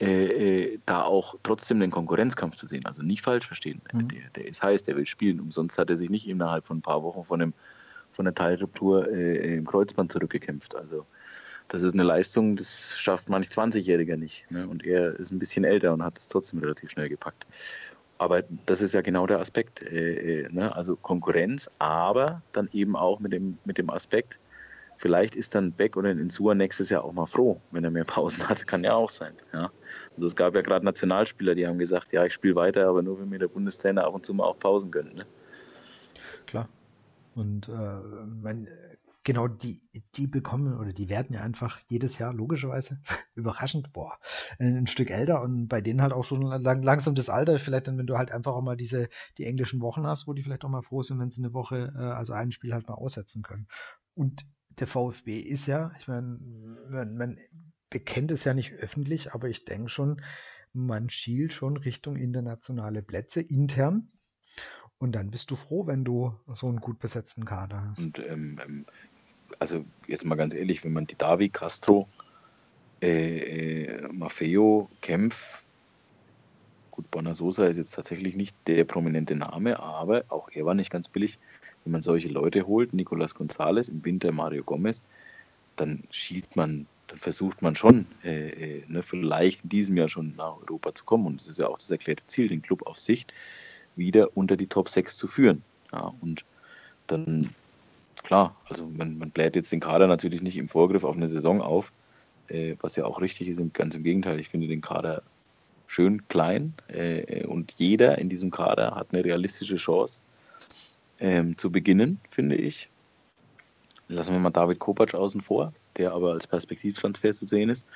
[0.02, 2.86] äh, äh, da auch trotzdem den Konkurrenzkampf zu sehen.
[2.86, 3.82] Also nicht falsch verstehen.
[3.94, 4.10] Mhm.
[4.10, 5.40] Der, der, ist heiß, der will spielen.
[5.40, 7.54] Umsonst hat er sich nicht innerhalb von ein paar Wochen von, dem,
[8.12, 10.76] von der Teilruptur äh, im Kreuzband zurückgekämpft.
[10.76, 11.06] Also
[11.74, 14.46] das ist eine Leistung, das schafft manch 20-Jähriger nicht.
[14.52, 14.68] Ne?
[14.68, 17.48] Und er ist ein bisschen älter und hat es trotzdem relativ schnell gepackt.
[18.20, 19.82] Aber das ist ja genau der Aspekt.
[19.82, 20.76] Äh, äh ne?
[20.76, 24.38] Also Konkurrenz, aber dann eben auch mit dem, mit dem Aspekt,
[24.98, 28.48] vielleicht ist dann Beck oder Insua nächstes Jahr auch mal froh, wenn er mehr Pausen
[28.48, 28.68] hat.
[28.68, 29.34] Kann ja auch sein.
[29.52, 29.72] Ja?
[30.16, 33.20] Also es gab ja gerade Nationalspieler, die haben gesagt, ja, ich spiele weiter, aber nur
[33.20, 35.16] wenn mir der Bundestrainer ab und zu mal auch Pausen gönnt.
[35.16, 35.26] Ne?
[36.46, 36.70] Klar.
[37.34, 37.72] Und äh,
[38.44, 38.68] man,
[39.24, 39.82] genau die,
[40.16, 43.02] die bekommen oder die werden ja einfach jedes Jahr logischerweise
[43.36, 44.20] überraschend, boah,
[44.60, 47.98] ein Stück älter und bei denen halt auch schon lang, langsam das Alter, vielleicht dann,
[47.98, 50.70] wenn du halt einfach auch mal diese, die englischen Wochen hast, wo die vielleicht auch
[50.70, 53.68] mal froh sind, wenn sie eine Woche, äh, also ein Spiel halt mal aussetzen können.
[54.14, 54.46] Und
[54.80, 56.40] der VfB ist ja, ich meine,
[56.90, 57.38] man, man
[57.90, 60.22] bekennt es ja nicht öffentlich, aber ich denke schon,
[60.74, 64.10] man schielt schon Richtung internationale Plätze intern.
[64.98, 68.00] Und dann bist du froh, wenn du so einen gut besetzten Kader hast.
[68.00, 68.86] Und ähm, ähm
[69.60, 72.08] also jetzt mal ganz ehrlich, wenn man die Davi, Castro,
[73.02, 75.64] äh, äh, Maffeo, Kempf,
[76.92, 81.10] gut, Bonasosa ist jetzt tatsächlich nicht der prominente Name, aber auch er war nicht ganz
[81.10, 81.40] billig.
[81.84, 85.02] Wenn man solche Leute holt, Nicolas Gonzalez, im Winter Mario Gomez,
[85.76, 90.36] dann schielt man, dann versucht man schon, äh, äh, ne, vielleicht in diesem Jahr schon
[90.36, 91.26] nach Europa zu kommen.
[91.26, 93.34] Und das ist ja auch das erklärte Ziel, den Club auf Sicht
[93.96, 95.64] wieder unter die Top 6 zu führen.
[95.92, 96.46] Ja, und
[97.08, 97.50] dann,
[98.24, 101.62] klar, also man, man bläht jetzt den Kader natürlich nicht im Vorgriff auf eine Saison
[101.62, 101.92] auf,
[102.48, 104.40] äh, was ja auch richtig ist, ganz im Gegenteil.
[104.40, 105.24] Ich finde den Kader
[105.88, 110.22] schön klein äh, und jeder in diesem Kader hat eine realistische Chance,
[111.20, 112.90] ähm, zu beginnen, finde ich.
[114.08, 117.88] Lassen wir mal David Kopacz außen vor, der aber als Perspektivtransfer zu sehen ist.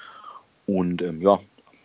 [0.66, 1.40] Und ähm, ja,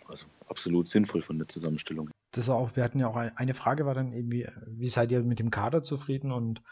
[0.08, 2.10] also absolut sinnvoll von der Zusammenstellung.
[2.32, 5.38] Das auch, wir hatten ja auch eine Frage, war dann irgendwie, wie seid ihr mit
[5.38, 6.32] dem Kader zufrieden?
[6.32, 6.62] Und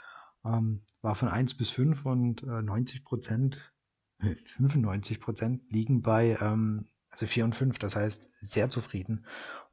[0.44, 3.72] ähm, war von 1 bis 5 und äh, 90 Prozent,
[4.20, 9.26] 95 Prozent liegen bei ähm, also 4 und 5, das heißt sehr zufrieden.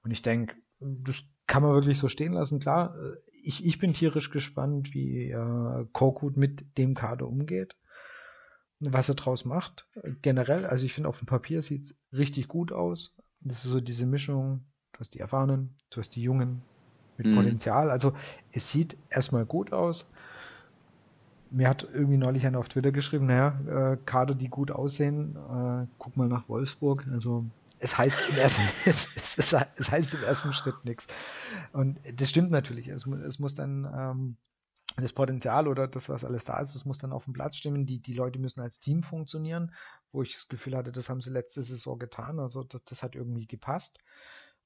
[0.04, 2.60] Und ich denke, das kann man wirklich so stehen lassen.
[2.60, 7.76] Klar, äh, ich, ich bin tierisch gespannt, wie äh, Korkut mit dem Kader umgeht,
[8.80, 9.88] was er draus macht.
[10.22, 13.18] Generell, also ich finde, auf dem Papier sieht es richtig gut aus.
[13.40, 16.62] Das ist so diese Mischung, du hast die Erfahrenen, du hast die Jungen
[17.18, 17.36] mit mhm.
[17.36, 17.90] Potenzial.
[17.90, 18.14] Also
[18.52, 20.10] es sieht erstmal gut aus.
[21.50, 25.88] Mir hat irgendwie neulich einer auf Twitter geschrieben, naja, äh, Kader, die gut aussehen, äh,
[25.98, 27.06] guck mal nach Wolfsburg.
[27.12, 27.46] Also
[27.80, 31.08] es heißt im ersten, es, es, es, heißt im ersten Schritt nichts.
[31.74, 32.88] Und das stimmt natürlich.
[32.88, 34.38] Es, es muss dann ähm,
[34.96, 37.86] das Potenzial oder das, was alles da ist, das muss dann auf dem Platz stimmen.
[37.86, 39.74] Die, die Leute müssen als Team funktionieren,
[40.12, 42.40] wo ich das Gefühl hatte, das haben sie letzte Saison getan.
[42.40, 44.00] Also das, das hat irgendwie gepasst.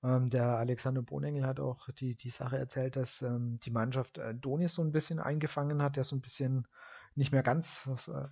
[0.04, 4.34] Ähm, der Alexander Bonengel hat auch die, die Sache erzählt, dass ähm, die Mannschaft äh,
[4.34, 6.68] Donis so ein bisschen eingefangen hat, der so ein bisschen
[7.16, 8.28] nicht mehr ganz, äh,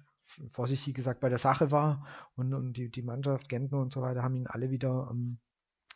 [0.49, 2.05] vorsichtig gesagt bei der Sache war
[2.35, 5.39] und, und die, die Mannschaft, Gentner und so weiter, haben ihn alle wieder ähm,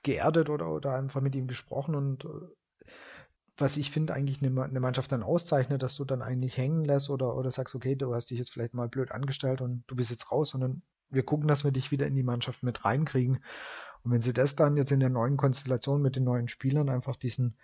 [0.03, 2.87] geerdet oder, oder einfach mit ihm gesprochen und äh,
[3.57, 7.11] was ich finde eigentlich eine, eine, Mannschaft dann auszeichnet, dass du dann eigentlich hängen lässt
[7.11, 10.09] oder, oder sagst, okay, du hast dich jetzt vielleicht mal blöd angestellt und du bist
[10.09, 13.43] jetzt raus, sondern wir gucken, dass wir dich wieder in die Mannschaft mit reinkriegen.
[14.03, 17.15] Und wenn sie das dann jetzt in der neuen Konstellation mit den neuen Spielern einfach
[17.15, 17.57] diesen,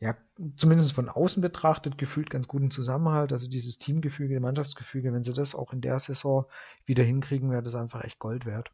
[0.00, 0.16] ja,
[0.56, 3.32] zumindest von außen betrachtet, gefühlt ganz guten Zusammenhalt.
[3.32, 6.46] Also dieses Teamgefüge, Mannschaftsgefüge, wenn sie das auch in der Saison
[6.86, 8.70] wieder hinkriegen, wäre das einfach echt Gold wert.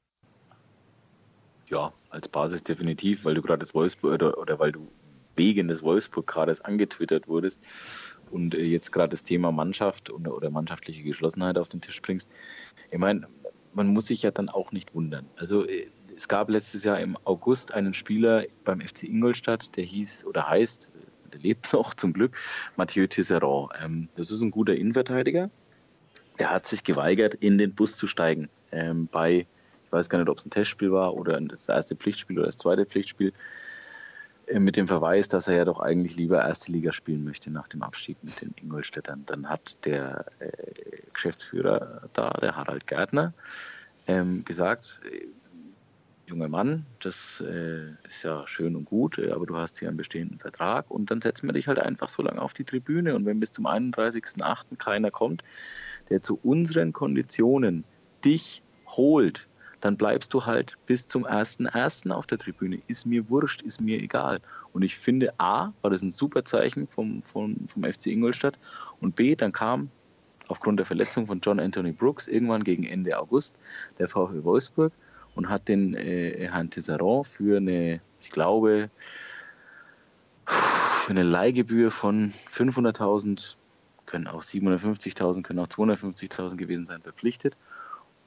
[1.66, 4.88] Ja, als Basis definitiv, weil du gerade das Wolfsburg oder, oder weil du
[5.34, 7.60] wegen des Wolfsburg-Kaders angetwittert wurdest
[8.30, 12.28] und äh, jetzt gerade das Thema Mannschaft oder, oder mannschaftliche Geschlossenheit auf den Tisch bringst.
[12.90, 13.28] Ich meine,
[13.74, 15.26] man muss sich ja dann auch nicht wundern.
[15.36, 20.24] Also äh, es gab letztes Jahr im August einen Spieler beim FC Ingolstadt, der hieß
[20.24, 20.92] oder heißt
[21.32, 22.36] der lebt noch zum Glück,
[22.76, 23.72] Mathieu Tisserand.
[23.82, 25.50] Ähm, das ist ein guter Innenverteidiger.
[26.38, 28.48] Der hat sich geweigert, in den Bus zu steigen.
[28.72, 29.46] Ähm, bei,
[29.86, 32.58] ich weiß gar nicht, ob es ein Testspiel war oder das erste Pflichtspiel oder das
[32.58, 33.32] zweite Pflichtspiel,
[34.46, 37.68] äh, mit dem Verweis, dass er ja doch eigentlich lieber erste Liga spielen möchte nach
[37.68, 39.24] dem Abstieg mit den Ingolstädtern.
[39.26, 40.50] Dann hat der äh,
[41.12, 43.32] Geschäftsführer da, der Harald Gärtner,
[44.06, 45.00] ähm, gesagt,
[46.26, 49.96] junger Mann, das äh, ist ja schön und gut, äh, aber du hast hier einen
[49.96, 53.24] bestehenden Vertrag und dann setzen wir dich halt einfach so lange auf die Tribüne und
[53.26, 54.76] wenn bis zum 31.08.
[54.76, 55.44] keiner kommt,
[56.10, 57.84] der zu unseren Konditionen
[58.24, 59.46] dich holt,
[59.80, 62.10] dann bleibst du halt bis zum 1.01.
[62.10, 62.80] auf der Tribüne.
[62.88, 64.38] Ist mir wurscht, ist mir egal.
[64.72, 68.58] Und ich finde, A, war das ein super Zeichen vom, vom, vom FC Ingolstadt
[69.00, 69.90] und B, dann kam
[70.48, 73.56] aufgrund der Verletzung von John Anthony Brooks irgendwann gegen Ende August
[73.98, 74.92] der VfL Wolfsburg
[75.36, 78.90] und hat den äh, Herrn Tesseron für eine, ich glaube,
[80.46, 83.54] für eine Leihgebühr von 500.000,
[84.06, 87.56] können auch 750.000, können auch 250.000 gewesen sein, verpflichtet.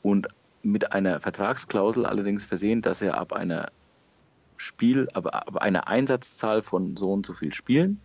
[0.02, 0.28] Und
[0.62, 3.72] mit einer Vertragsklausel allerdings versehen, dass er ab einer
[4.58, 8.02] Spiel, aber ab einer Einsatzzahl von so und so viel Spielen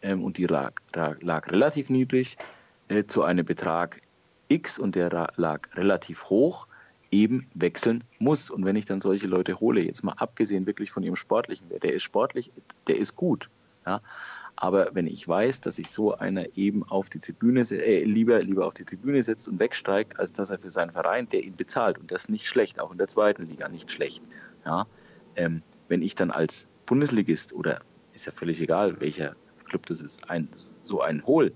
[0.00, 2.38] ähm, und die lag, lag relativ niedrig
[2.86, 4.00] äh, zu einem Betrag
[4.46, 6.67] X und der lag relativ hoch,
[7.10, 8.50] eben wechseln muss.
[8.50, 11.82] Und wenn ich dann solche Leute hole, jetzt mal abgesehen wirklich von ihrem sportlichen Wert,
[11.82, 12.50] der ist sportlich,
[12.86, 13.48] der ist gut.
[13.86, 14.00] Ja?
[14.56, 18.66] Aber wenn ich weiß, dass sich so einer eben auf die Tribüne, äh, lieber, lieber
[18.66, 21.98] auf die Tribüne setzt und wegsteigt, als dass er für seinen Verein, der ihn bezahlt,
[21.98, 24.22] und das nicht schlecht, auch in der zweiten Liga nicht schlecht.
[24.66, 24.86] Ja?
[25.36, 27.80] Ähm, wenn ich dann als Bundesligist oder
[28.14, 29.36] ist ja völlig egal, welcher
[29.66, 30.48] Club das ist, ein,
[30.82, 31.52] so einen hole,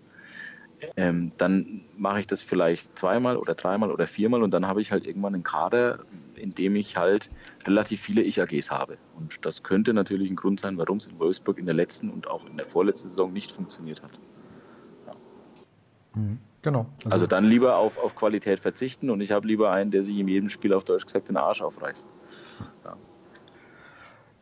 [0.96, 4.92] ähm, dann mache ich das vielleicht zweimal oder dreimal oder viermal und dann habe ich
[4.92, 6.04] halt irgendwann einen Kader,
[6.36, 7.30] in dem ich halt
[7.66, 8.98] relativ viele Ich-AGs habe.
[9.14, 12.28] Und das könnte natürlich ein Grund sein, warum es in Wolfsburg in der letzten und
[12.28, 14.18] auch in der vorletzten Saison nicht funktioniert hat.
[15.06, 15.14] Ja.
[16.14, 16.86] Mhm, genau.
[16.98, 20.16] Also, also, dann lieber auf, auf Qualität verzichten und ich habe lieber einen, der sich
[20.16, 22.06] in jedem Spiel auf Deutsch gesagt den Arsch aufreißt.
[22.84, 22.96] Ja.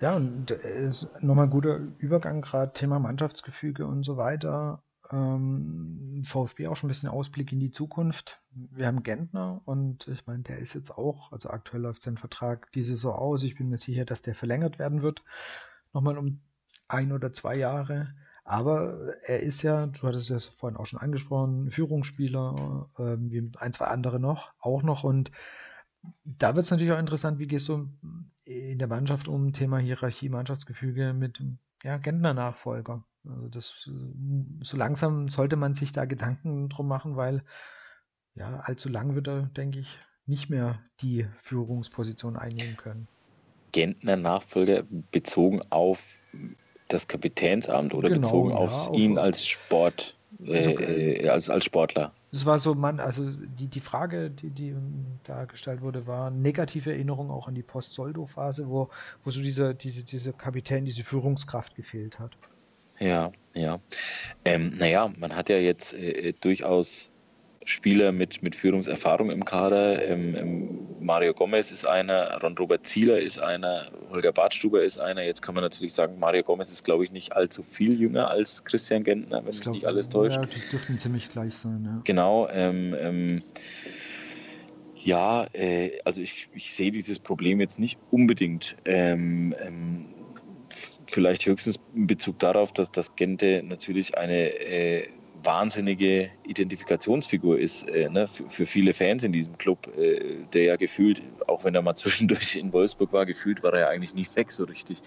[0.01, 4.83] Ja, und ist nochmal ein guter Übergang, gerade Thema Mannschaftsgefüge und so weiter.
[5.13, 8.39] Ähm, VfB auch schon ein bisschen Ausblick in die Zukunft.
[8.53, 12.71] Wir haben Gentner und ich meine, der ist jetzt auch, also aktuell läuft sein Vertrag
[12.73, 13.43] diese Saison aus.
[13.43, 15.23] Ich bin mir sicher, dass der verlängert werden wird.
[15.93, 16.41] Nochmal um
[16.89, 18.15] ein oder zwei Jahre.
[18.45, 23.51] Aber er ist ja, du hattest es ja vorhin auch schon angesprochen, Führungsspieler, äh, wie
[23.59, 25.05] ein, zwei andere noch, auch noch.
[25.05, 25.31] Und
[26.25, 27.89] da wird es natürlich auch interessant, wie gehst du
[28.45, 31.43] in der Mannschaft um, Thema Hierarchie, Mannschaftsgefüge mit
[31.85, 33.05] ja, Gentner-Nachfolger.
[33.29, 33.91] Also das
[34.63, 37.43] so langsam sollte man sich da Gedanken drum machen, weil
[38.35, 43.09] ja, allzu lang wird er, denke ich, nicht mehr die Führungsposition einnehmen können.
[43.73, 46.19] Gentner Nachfolger bezogen auf
[46.89, 52.13] das Kapitänsamt oder genau, bezogen ja, auf ihn als Sport, äh, äh, als, als Sportler.
[52.33, 54.75] Das war so, man, also die, die Frage, die, die
[55.25, 58.89] da gestellt wurde, war negative Erinnerung auch an die Post-Soldo-Phase, wo,
[59.25, 62.37] wo so dieser, diese, diese Kapitän, diese Führungskraft gefehlt hat.
[63.01, 63.81] Ja, ja.
[64.45, 67.11] Ähm, naja, man hat ja jetzt äh, äh, durchaus
[67.65, 70.07] Spieler mit, mit Führungserfahrung im Kader.
[70.07, 75.23] Ähm, ähm, Mario Gomez ist einer, Ron-Robert Zieler ist einer, Holger Bartstuber ist einer.
[75.23, 78.65] Jetzt kann man natürlich sagen, Mario Gomez ist, glaube ich, nicht allzu viel jünger als
[78.65, 80.37] Christian Gentner, wenn ich mich nicht alles täuscht.
[80.37, 82.01] Ja, die dürften ziemlich gleich sein, ja.
[82.05, 82.49] Genau.
[82.51, 83.43] Ähm, ähm,
[85.03, 88.77] ja, äh, also ich, ich sehe dieses Problem jetzt nicht unbedingt.
[88.85, 90.07] Ähm, ähm,
[91.11, 95.09] vielleicht höchstens in Bezug darauf, dass das Gente natürlich eine äh,
[95.45, 100.77] wahnsinnige Identifikationsfigur ist äh, ne, für, für, viele Fans in diesem Club, äh, der ja
[100.77, 104.27] gefühlt, auch wenn er mal zwischendurch in Wolfsburg war, gefühlt war er ja eigentlich nie
[104.35, 105.03] weg so richtig.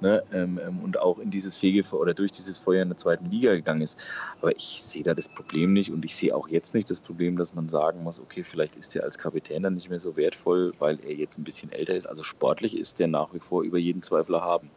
[0.00, 3.26] Ne, ähm, ähm und auch in dieses Fegefeuer oder durch dieses Feuer in der zweiten
[3.26, 4.02] Liga gegangen ist.
[4.40, 7.36] Aber ich sehe da das Problem nicht und ich sehe auch jetzt nicht das Problem,
[7.36, 10.72] dass man sagen muss, okay, vielleicht ist er als Kapitän dann nicht mehr so wertvoll,
[10.80, 12.06] weil er jetzt ein bisschen älter ist.
[12.06, 14.68] Also sportlich ist der nach wie vor über jeden Zweifler haben.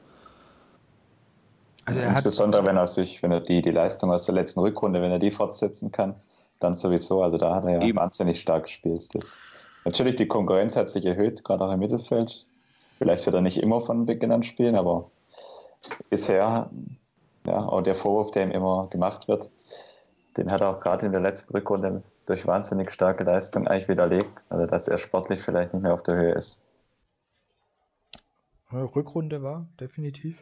[1.88, 5.10] Also Insbesondere wenn er sich, wenn er die, die Leistung aus der letzten Rückrunde, wenn
[5.10, 6.16] er die fortsetzen kann,
[6.60, 7.24] dann sowieso.
[7.24, 7.98] Also da hat er ja Eben.
[7.98, 9.08] wahnsinnig stark gespielt.
[9.16, 9.40] Das,
[9.86, 12.46] natürlich, die Konkurrenz hat sich erhöht, gerade auch im Mittelfeld.
[12.98, 15.10] Vielleicht wird er nicht immer von Beginn an spielen, aber
[16.10, 16.70] bisher,
[17.46, 19.50] ja, auch der Vorwurf, der ihm immer gemacht wird,
[20.36, 24.44] den hat er auch gerade in der letzten Rückrunde durch wahnsinnig starke Leistung eigentlich widerlegt.
[24.50, 26.68] Also dass er sportlich vielleicht nicht mehr auf der Höhe ist.
[28.74, 30.38] Rückrunde war, definitiv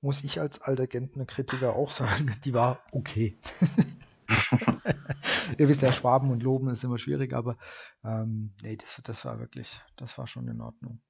[0.00, 3.38] muss ich als alter Gentner-Kritiker auch sagen, die war okay.
[5.58, 7.56] Ihr wisst ja, Schwaben und Loben ist immer schwierig, aber
[8.04, 11.00] ähm, nee, das, das war wirklich, das war schon in Ordnung.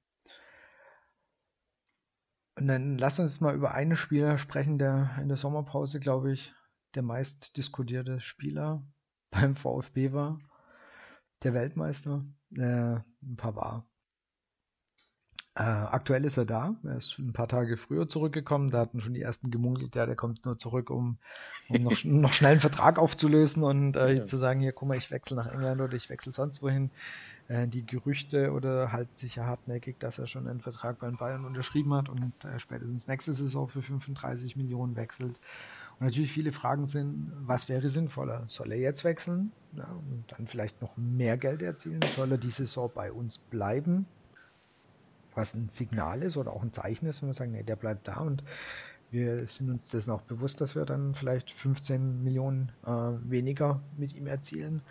[2.55, 6.53] Und dann lasst uns mal über einen Spieler sprechen, der in der Sommerpause, glaube ich,
[6.95, 8.83] der meist diskutierte Spieler
[9.31, 10.39] beim VfB war.
[11.43, 12.25] Der Weltmeister,
[12.55, 12.97] äh,
[13.37, 13.88] Pavard.
[15.59, 16.73] Äh, aktuell ist er da.
[16.85, 18.69] Er ist ein paar Tage früher zurückgekommen.
[18.69, 21.17] Da hatten schon die ersten gemunkelt, ja, der kommt nur zurück, um,
[21.67, 24.25] um noch, noch schnell einen Vertrag aufzulösen und äh, ja.
[24.25, 26.91] zu sagen, hier, guck mal, ich wechsle nach England oder ich wechsle sonst wohin.
[27.49, 31.43] Äh, die Gerüchte oder halten sich ja hartnäckig, dass er schon einen Vertrag bei Bayern
[31.43, 35.41] unterschrieben hat und äh, spätestens nächste Saison für 35 Millionen wechselt.
[35.99, 38.45] Und natürlich viele Fragen sind, was wäre sinnvoller?
[38.47, 41.99] Soll er jetzt wechseln ja, und dann vielleicht noch mehr Geld erzielen?
[42.15, 44.05] Soll er die Saison bei uns bleiben?
[45.39, 48.07] Was ein Signal ist oder auch ein Zeichen ist, wenn wir sagen, nee, der bleibt
[48.07, 48.43] da und
[49.11, 54.13] wir sind uns dessen auch bewusst, dass wir dann vielleicht 15 Millionen äh, weniger mit
[54.13, 54.81] ihm erzielen.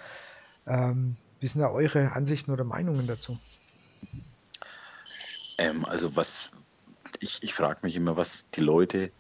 [0.67, 3.39] Ähm, wie sind da eure Ansichten oder Meinungen dazu?
[5.59, 6.51] Ähm, also was
[7.21, 9.13] ich, ich frage mich immer, was die Leute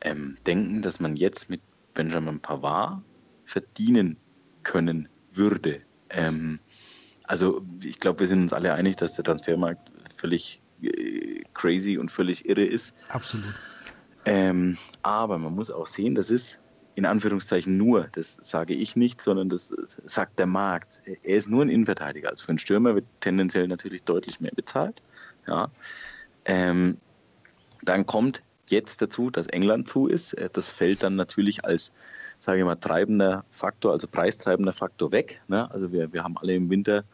[0.00, 1.60] ähm, denken, dass man jetzt mit
[1.94, 3.02] Benjamin Pavard
[3.44, 4.16] verdienen
[4.62, 5.82] können würde.
[6.10, 6.58] Ähm,
[7.24, 9.90] also ich glaube, wir sind uns alle einig, dass der Transfermarkt
[10.24, 12.94] völlig äh, crazy und völlig irre ist.
[13.10, 13.44] Absolut.
[14.24, 16.58] Ähm, aber man muss auch sehen, das ist
[16.94, 21.02] in Anführungszeichen nur, das sage ich nicht, sondern das sagt der Markt.
[21.04, 22.30] Er ist nur ein Innenverteidiger.
[22.30, 25.02] Also für einen Stürmer wird tendenziell natürlich deutlich mehr bezahlt.
[25.46, 25.70] Ja.
[26.46, 26.96] Ähm,
[27.82, 30.32] dann kommt jetzt dazu, dass England zu ist.
[30.34, 31.92] Äh, das fällt dann natürlich als,
[32.40, 35.42] sage ich mal, treibender Faktor, also preistreibender Faktor weg.
[35.48, 35.70] Ne?
[35.70, 37.04] Also wir, wir haben alle im Winter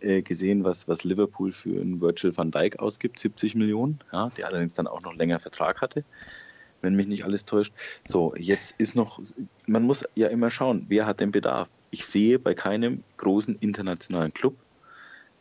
[0.00, 4.46] äh, gesehen, was, was Liverpool für einen Virgil van Dijk ausgibt, 70 Millionen, ja, der
[4.46, 6.04] allerdings dann auch noch länger Vertrag hatte,
[6.82, 7.72] wenn mich nicht alles täuscht.
[8.06, 9.20] So, jetzt ist noch,
[9.66, 11.68] man muss ja immer schauen, wer hat den Bedarf.
[11.90, 14.56] Ich sehe bei keinem großen internationalen Club,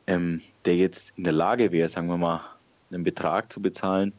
[0.08, 2.42] ähm, der jetzt in der Lage wäre, sagen wir mal,
[2.92, 4.14] einen Betrag zu bezahlen,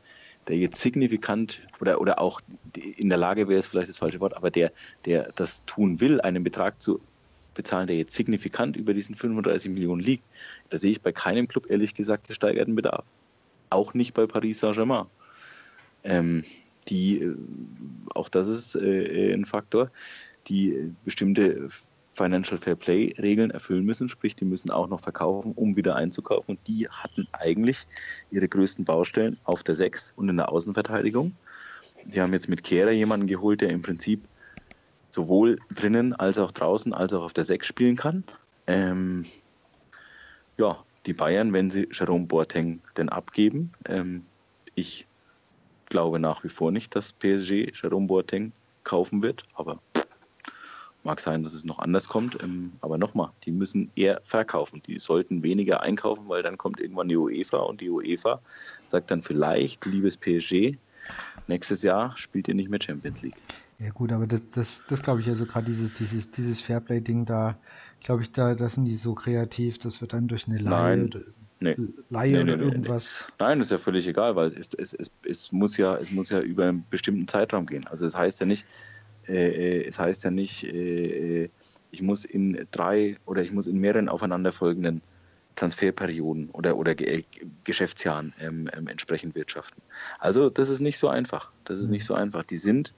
[0.48, 2.40] der jetzt signifikant oder, oder auch
[2.74, 4.72] in der Lage wäre, ist vielleicht das falsche Wort, aber der,
[5.06, 7.00] der das tun will, einen Betrag zu
[7.54, 10.24] bezahlen, der jetzt signifikant über diesen 35 Millionen liegt,
[10.70, 13.04] da sehe ich bei keinem Club ehrlich gesagt gesteigerten Bedarf.
[13.70, 15.06] Auch nicht bei Paris Saint-Germain.
[16.04, 16.44] Ähm,
[16.88, 17.36] die, äh,
[18.14, 19.90] auch das ist äh, ein Faktor,
[20.48, 21.68] die bestimmte
[22.14, 26.56] Financial Fair Play Regeln erfüllen müssen, sprich, die müssen auch noch verkaufen, um wieder einzukaufen.
[26.56, 27.86] Und die hatten eigentlich
[28.30, 31.34] ihre größten Baustellen auf der 6 und in der Außenverteidigung.
[32.04, 34.20] Die haben jetzt mit Kehrer jemanden geholt, der im Prinzip
[35.14, 38.24] sowohl drinnen als auch draußen als auch auf der 6 spielen kann.
[38.66, 39.24] Ähm,
[40.58, 44.26] ja, die Bayern, wenn sie Jerome Boateng denn abgeben, ähm,
[44.74, 45.06] ich
[45.86, 48.52] glaube nach wie vor nicht, dass PSG Jerome Boateng
[48.82, 49.78] kaufen wird, aber
[51.04, 52.42] mag sein, dass es noch anders kommt.
[52.42, 54.82] Ähm, aber nochmal, die müssen eher verkaufen.
[54.86, 58.40] Die sollten weniger einkaufen, weil dann kommt irgendwann die UEFA und die UEFA
[58.88, 60.76] sagt dann vielleicht, liebes PSG,
[61.46, 63.42] nächstes Jahr spielt ihr nicht mehr Champions League.
[63.78, 67.58] Ja gut, aber das, das, das glaube ich also gerade dieses, dieses, dieses Fairplay-Ding da,
[68.00, 71.24] glaube ich, da, da sind die so kreativ, das wird dann durch eine Laie, Nein,
[71.60, 71.76] nee.
[72.08, 73.26] Laie nee, oder nee, irgendwas.
[73.38, 76.30] Nein, das ist ja völlig egal, weil es, es, es, es, muss ja, es muss
[76.30, 77.86] ja über einen bestimmten Zeitraum gehen.
[77.88, 78.64] Also es das heißt ja nicht,
[79.26, 81.50] äh, äh, es heißt ja nicht, äh, äh,
[81.90, 85.02] ich muss in drei oder ich muss in mehreren aufeinanderfolgenden
[85.56, 87.24] Transferperioden oder, oder Ge
[87.64, 89.80] Geschäftsjahren ähm, ähm, entsprechend wirtschaften.
[90.18, 91.52] Also das ist nicht so einfach.
[91.64, 92.44] Das ist nicht so einfach.
[92.44, 92.92] Die sind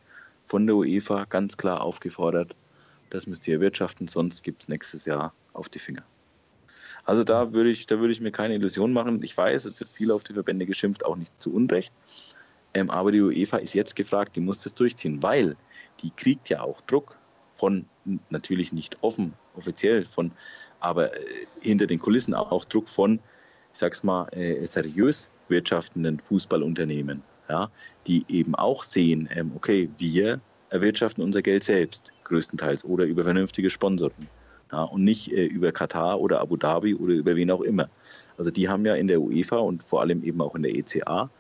[0.47, 2.55] von der UEFA ganz klar aufgefordert,
[3.11, 6.03] das müsst ihr erwirtschaften, sonst gibt es nächstes Jahr auf die Finger.
[7.05, 9.23] Also da würde ich, da ich mir keine Illusion machen.
[9.23, 11.93] Ich weiß, es wird viel auf die Verbände geschimpft, auch nicht zu Unrecht.
[12.75, 15.57] Ähm, aber die UEFA ist jetzt gefragt, die muss das durchziehen, weil
[16.03, 17.17] die kriegt ja auch Druck
[17.55, 17.87] von,
[18.29, 20.33] natürlich nicht offen, offiziell, von,
[20.81, 23.21] aber äh, hinter den Kulissen auch Druck von,
[23.73, 27.71] ich sag's mal, äh, seriös wirtschaftenden Fußballunternehmen ja,
[28.07, 30.41] die eben auch sehen, ähm, okay, wir
[30.71, 34.29] erwirtschaften unser Geld selbst, größtenteils, oder über vernünftige Sponsoren.
[34.73, 37.89] Ja, und nicht äh, über Katar oder Abu Dhabi oder über wen auch immer.
[38.37, 41.31] Also die haben ja in der UEFA und vor allem eben auch in der ECA,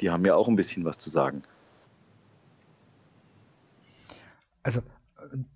[0.00, 1.42] die haben ja auch ein bisschen was zu sagen.
[4.64, 4.82] Also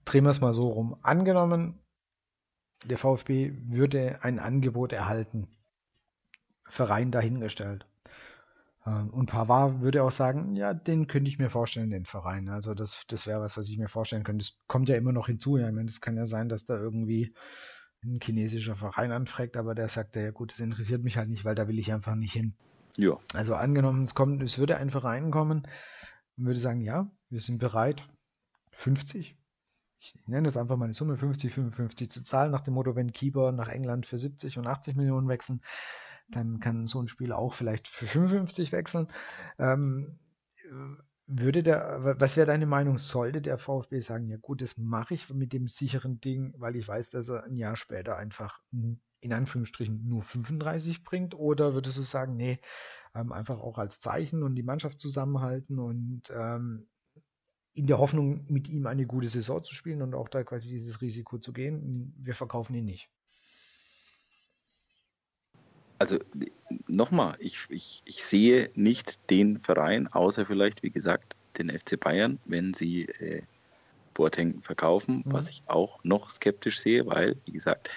[0.05, 0.97] drehen wir es mal so rum.
[1.03, 1.81] Angenommen,
[2.85, 5.49] der VfB würde ein Angebot erhalten,
[6.67, 7.88] Verein dahingestellt.
[8.89, 12.49] Ähm, und Pavard würde auch sagen, ja, den könnte ich mir vorstellen, den Verein.
[12.49, 14.45] Also das, das wäre was, was ich mir vorstellen könnte.
[14.45, 15.57] Das kommt ja immer noch hinzu.
[15.57, 17.35] Ja, ich meine, das kann ja sein, dass da irgendwie
[18.03, 21.57] ein chinesischer Verein anfragt, aber der sagt ja gut, das interessiert mich halt nicht, weil
[21.57, 22.55] da will ich einfach nicht hin.
[22.97, 23.19] Ja.
[23.35, 25.67] Also angenommen, es kommt, es würde ein Verein kommen
[26.37, 28.09] und würde sagen, ja, wir sind bereit,
[28.71, 29.37] 50,
[30.01, 33.13] ich nenne jetzt einfach mal eine Summe 50, 55 zu zahlen, nach dem Motto, wenn
[33.13, 35.61] Keeper nach England für 70 und 80 Millionen wechseln,
[36.29, 39.09] dann kann so ein Spiel auch vielleicht für 55 wechseln.
[39.59, 40.19] Ähm,
[41.27, 42.97] würde der, was wäre deine Meinung?
[42.97, 46.89] Sollte der VfB sagen, ja gut, das mache ich mit dem sicheren Ding, weil ich
[46.89, 48.61] weiß, dass er ein Jahr später einfach
[49.21, 51.35] in Anführungsstrichen nur 35 bringt?
[51.35, 52.61] Oder würdest du sagen, nee,
[53.15, 56.89] ähm, einfach auch als Zeichen und die Mannschaft zusammenhalten und ähm,
[57.75, 61.01] in der Hoffnung, mit ihm eine gute Saison zu spielen und auch da quasi dieses
[61.01, 63.11] Risiko zu gehen, wir verkaufen ihn nicht?
[65.99, 66.19] Also
[66.87, 72.39] nochmal, ich, ich, ich sehe nicht den Verein, außer vielleicht, wie gesagt, den FC Bayern,
[72.45, 73.43] wenn sie äh,
[74.15, 75.33] Boateng verkaufen, mhm.
[75.33, 77.89] was ich auch noch skeptisch sehe, weil, wie gesagt,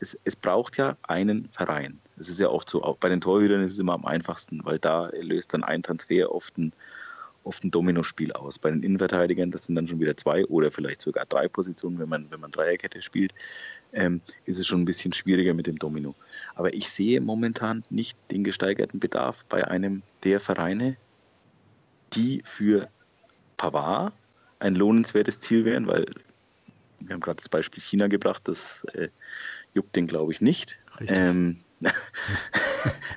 [0.00, 2.00] es, es braucht ja einen Verein.
[2.18, 4.78] Es ist ja oft so, auch bei den Torhütern ist es immer am einfachsten, weil
[4.78, 6.72] da löst dann ein Transfer oft ein,
[7.44, 8.58] oft ein Dominospiel aus.
[8.58, 12.08] Bei den Innenverteidigern, das sind dann schon wieder zwei oder vielleicht sogar drei Positionen, wenn
[12.08, 13.34] man, wenn man Dreierkette spielt,
[13.92, 16.14] ähm, ist es schon ein bisschen schwieriger mit dem Domino.
[16.54, 20.96] Aber ich sehe momentan nicht den gesteigerten Bedarf bei einem der Vereine,
[22.12, 22.88] die für
[23.56, 24.12] Pavard
[24.60, 26.06] ein lohnenswertes Ziel wären, weil
[27.00, 29.08] wir haben gerade das Beispiel China gebracht, das äh,
[29.74, 30.78] juckt den, glaube ich, nicht.
[31.06, 31.60] Ähm,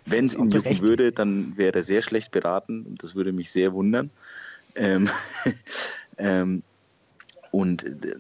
[0.05, 3.51] Wenn es ihn jucken würde, dann wäre er sehr schlecht beraten und das würde mich
[3.51, 4.11] sehr wundern.
[4.75, 5.09] Ähm,
[6.17, 6.63] ähm,
[7.51, 8.15] und äh,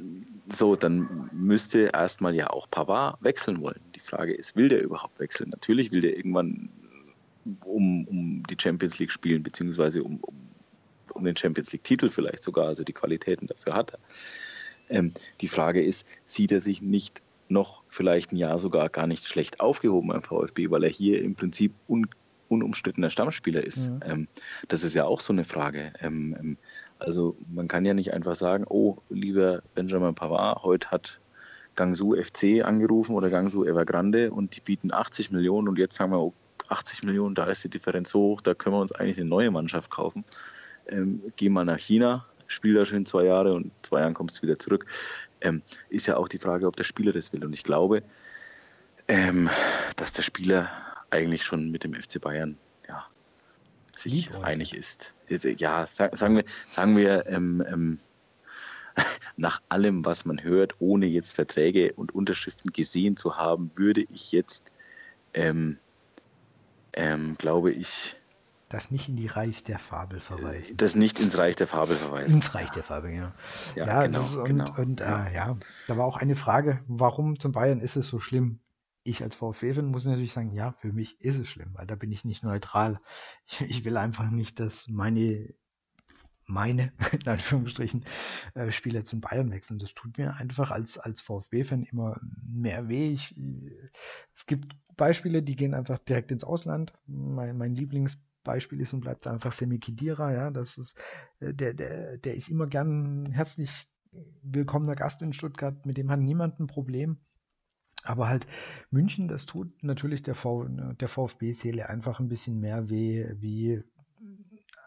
[0.49, 3.79] so, dann müsste erstmal ja auch Pavard wechseln wollen.
[3.95, 5.49] Die Frage ist, will der überhaupt wechseln?
[5.49, 6.69] Natürlich will der irgendwann
[7.63, 10.35] um, um die Champions League spielen, beziehungsweise um, um,
[11.13, 13.99] um den Champions League-Titel vielleicht sogar, also die Qualitäten dafür hat er.
[14.89, 19.25] Ähm, die Frage ist, sieht er sich nicht noch vielleicht ein Jahr sogar gar nicht
[19.25, 22.07] schlecht aufgehoben beim VfB, weil er hier im Prinzip un,
[22.49, 23.89] unumstrittener Stammspieler ist?
[23.89, 23.99] Mhm.
[24.05, 24.27] Ähm,
[24.67, 25.93] das ist ja auch so eine Frage.
[26.01, 26.57] Ähm, ähm
[27.01, 31.19] also man kann ja nicht einfach sagen, oh, lieber Benjamin Pavard, heute hat
[31.75, 36.19] Gangsu FC angerufen oder Gangsu Evergrande und die bieten 80 Millionen und jetzt sagen wir,
[36.19, 36.33] oh,
[36.69, 39.51] 80 Millionen, da ist die Differenz so hoch, da können wir uns eigentlich eine neue
[39.51, 40.23] Mannschaft kaufen.
[40.87, 44.43] Ähm, geh mal nach China, spiel da schön zwei Jahre und zwei Jahren kommst du
[44.43, 44.85] wieder zurück.
[45.41, 47.43] Ähm, ist ja auch die Frage, ob der Spieler das will.
[47.43, 48.03] Und ich glaube,
[49.07, 49.49] ähm,
[49.95, 50.69] dass der Spieler
[51.09, 53.05] eigentlich schon mit dem FC Bayern ja,
[53.95, 55.13] sich Lieb einig ist.
[55.57, 57.99] Ja, sagen wir, sagen wir ähm, ähm,
[59.37, 64.31] nach allem, was man hört, ohne jetzt Verträge und Unterschriften gesehen zu haben, würde ich
[64.31, 64.71] jetzt,
[65.33, 65.77] ähm,
[66.93, 68.17] ähm, glaube ich,
[68.71, 70.77] das nicht in die Reich der Fabel verweisen.
[70.77, 72.35] Das nicht ins Reich der Fabel verweisen.
[72.35, 73.33] Ins Reich der Fabel, ja.
[73.75, 74.73] Ja, ja genau, ist, und, genau.
[74.77, 75.57] und äh, ja,
[75.87, 78.59] da war auch eine Frage, warum zum Bayern ist es so schlimm?
[79.03, 82.11] Ich als VfB-Fan muss natürlich sagen, ja, für mich ist es schlimm, weil da bin
[82.11, 82.99] ich nicht neutral.
[83.45, 85.53] Ich, ich will einfach nicht, dass meine
[86.51, 88.05] meine, in Anführungsstrichen,
[88.53, 89.79] äh, Spieler zum Bayern wechseln.
[89.79, 93.13] Das tut mir einfach als, als VfB-Fan immer mehr weh.
[93.13, 93.35] Ich,
[94.35, 96.93] es gibt Beispiele, die gehen einfach direkt ins Ausland.
[97.07, 100.99] Mein, mein Lieblings Beispiel ist und bleibt einfach Semi Khedira, ja, das ist,
[101.39, 103.87] äh, der, der, der ist immer gern herzlich
[104.41, 107.17] willkommener Gast in Stuttgart, mit dem hat niemand ein Problem.
[108.05, 108.47] Aber halt
[108.89, 113.83] München, das tut natürlich der, v, der VfB-Seele einfach ein bisschen mehr weh, wie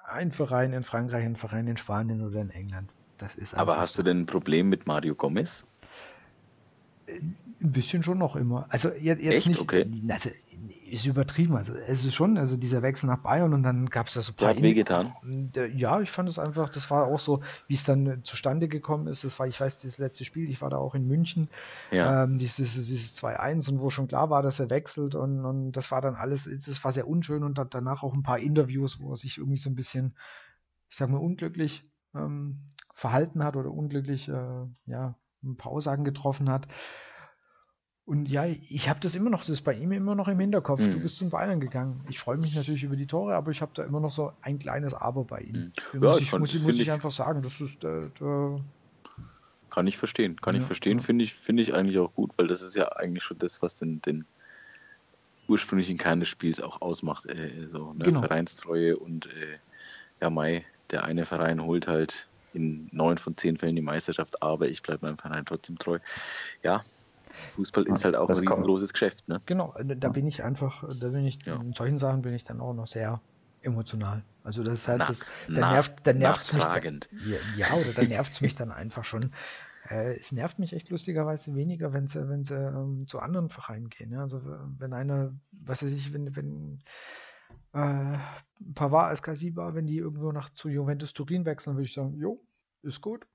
[0.07, 2.91] ein Verein in Frankreich, ein Verein in Spanien oder in England.
[3.19, 5.67] Das ist Aber hast du denn ein Problem mit Mario Gomez?
[7.07, 8.67] Ein bisschen schon noch immer.
[8.69, 9.49] Also jetzt, jetzt Echt?
[9.49, 9.61] nicht.
[9.61, 9.87] Okay.
[10.09, 10.31] Also,
[10.95, 11.57] ist übertrieben.
[11.57, 14.33] Also es ist schon, also dieser Wechsel nach Bayern und dann gab es da so
[14.33, 14.49] ein paar.
[14.49, 15.13] Der hat wehgetan.
[15.75, 19.25] Ja, ich fand es einfach, das war auch so, wie es dann zustande gekommen ist.
[19.25, 21.49] Das war, ich weiß, das letzte Spiel, ich war da auch in München,
[21.91, 22.25] ja.
[22.25, 25.91] ähm, dieses, dieses 2-1 und wo schon klar war, dass er wechselt und, und das
[25.91, 29.13] war dann alles, das war sehr unschön und hat danach auch ein paar Interviews, wo
[29.13, 30.17] er sich irgendwie so ein bisschen,
[30.91, 31.85] ich sag mal, unglücklich
[32.15, 32.61] ähm,
[32.93, 36.67] verhalten hat oder unglücklich, äh, ja, ein paar Aussagen getroffen hat.
[38.07, 40.81] Und ja, ich habe das immer noch, das ist bei ihm immer noch im Hinterkopf.
[40.81, 40.93] Mhm.
[40.93, 42.05] Du bist zum Bayern gegangen.
[42.11, 44.59] Ich freue mich natürlich über die Tore, aber ich habe da immer noch so ein
[44.59, 45.73] kleines Aber bei ihm.
[45.93, 46.03] Mhm.
[46.03, 48.61] Ja, muss ich, muss, muss ich einfach sagen, das ist äh, äh,
[49.75, 51.05] kann ich verstehen, kann ja, ich verstehen, ja.
[51.05, 53.75] finde ich, finde ich eigentlich auch gut, weil das ist ja eigentlich schon das, was
[53.75, 54.25] den, den
[55.49, 57.27] ursprünglichen Kern des Spiels auch ausmacht.
[57.27, 58.05] Äh, so ne?
[58.05, 58.21] genau.
[58.21, 59.59] Vereinstreue und äh,
[60.21, 64.69] ja, Mai, der eine Verein holt halt in neun von zehn Fällen die Meisterschaft, aber
[64.69, 65.99] ich bleibe meinem Verein trotzdem treu.
[66.63, 66.83] Ja,
[67.57, 69.29] Fußball ist halt auch das ein riesengroßes Geschäft.
[69.29, 69.41] Ne?
[69.47, 71.57] Genau, äh, da bin ich einfach, da bin ich, ja.
[71.57, 73.21] in solchen Sachen bin ich dann auch noch sehr
[73.63, 74.23] emotional.
[74.43, 78.03] Also das ist halt, Na, das, da nervt, da nervt mich, ja, ja, oder da
[78.03, 79.33] nervt es mich dann einfach schon.
[79.89, 83.89] Äh, es nervt mich echt lustigerweise weniger, wenn sie, wenn sie ähm, zu anderen Vereinen
[83.89, 84.13] gehen.
[84.13, 84.23] Ja?
[84.23, 84.41] Also
[84.79, 86.81] wenn einer, was weiß ich, wenn, wenn
[87.75, 88.19] äh,
[88.75, 92.41] Pavard als Kasiba, wenn die irgendwo nach zu Juventus Turin wechseln, würde ich sagen, jo,
[92.83, 93.27] ist gut,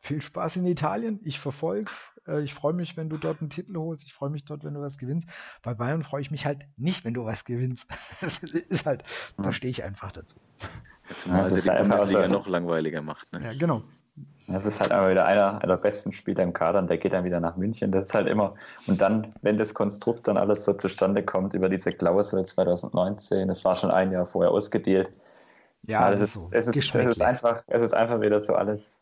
[0.00, 1.20] viel Spaß in Italien.
[1.24, 2.18] Ich verfolg's.
[2.26, 4.04] Äh, ich freue mich, wenn du dort einen Titel holst.
[4.04, 5.28] Ich freue mich dort, wenn du was gewinnst.
[5.62, 7.88] Bei Bayern freue ich mich halt nicht, wenn du was gewinnst.
[8.20, 9.04] Das ist halt,
[9.36, 9.52] da hm.
[9.52, 10.36] stehe ich einfach dazu.
[11.18, 13.32] zumal ja, es die Bundesliga noch langweiliger macht.
[13.32, 13.42] Ne?
[13.42, 13.82] Ja, genau.
[14.48, 17.24] Das ist halt immer wieder einer der besten Spieler im Kader und der geht dann
[17.24, 17.90] wieder nach München.
[17.90, 18.54] Das ist halt immer,
[18.86, 23.64] und dann, wenn das Konstrukt dann alles so zustande kommt über diese Klausel 2019, das
[23.64, 25.10] war schon ein Jahr vorher ausgedealt.
[25.82, 28.96] Ja, ja das ist, es, ist, es, ist einfach, es ist einfach wieder so alles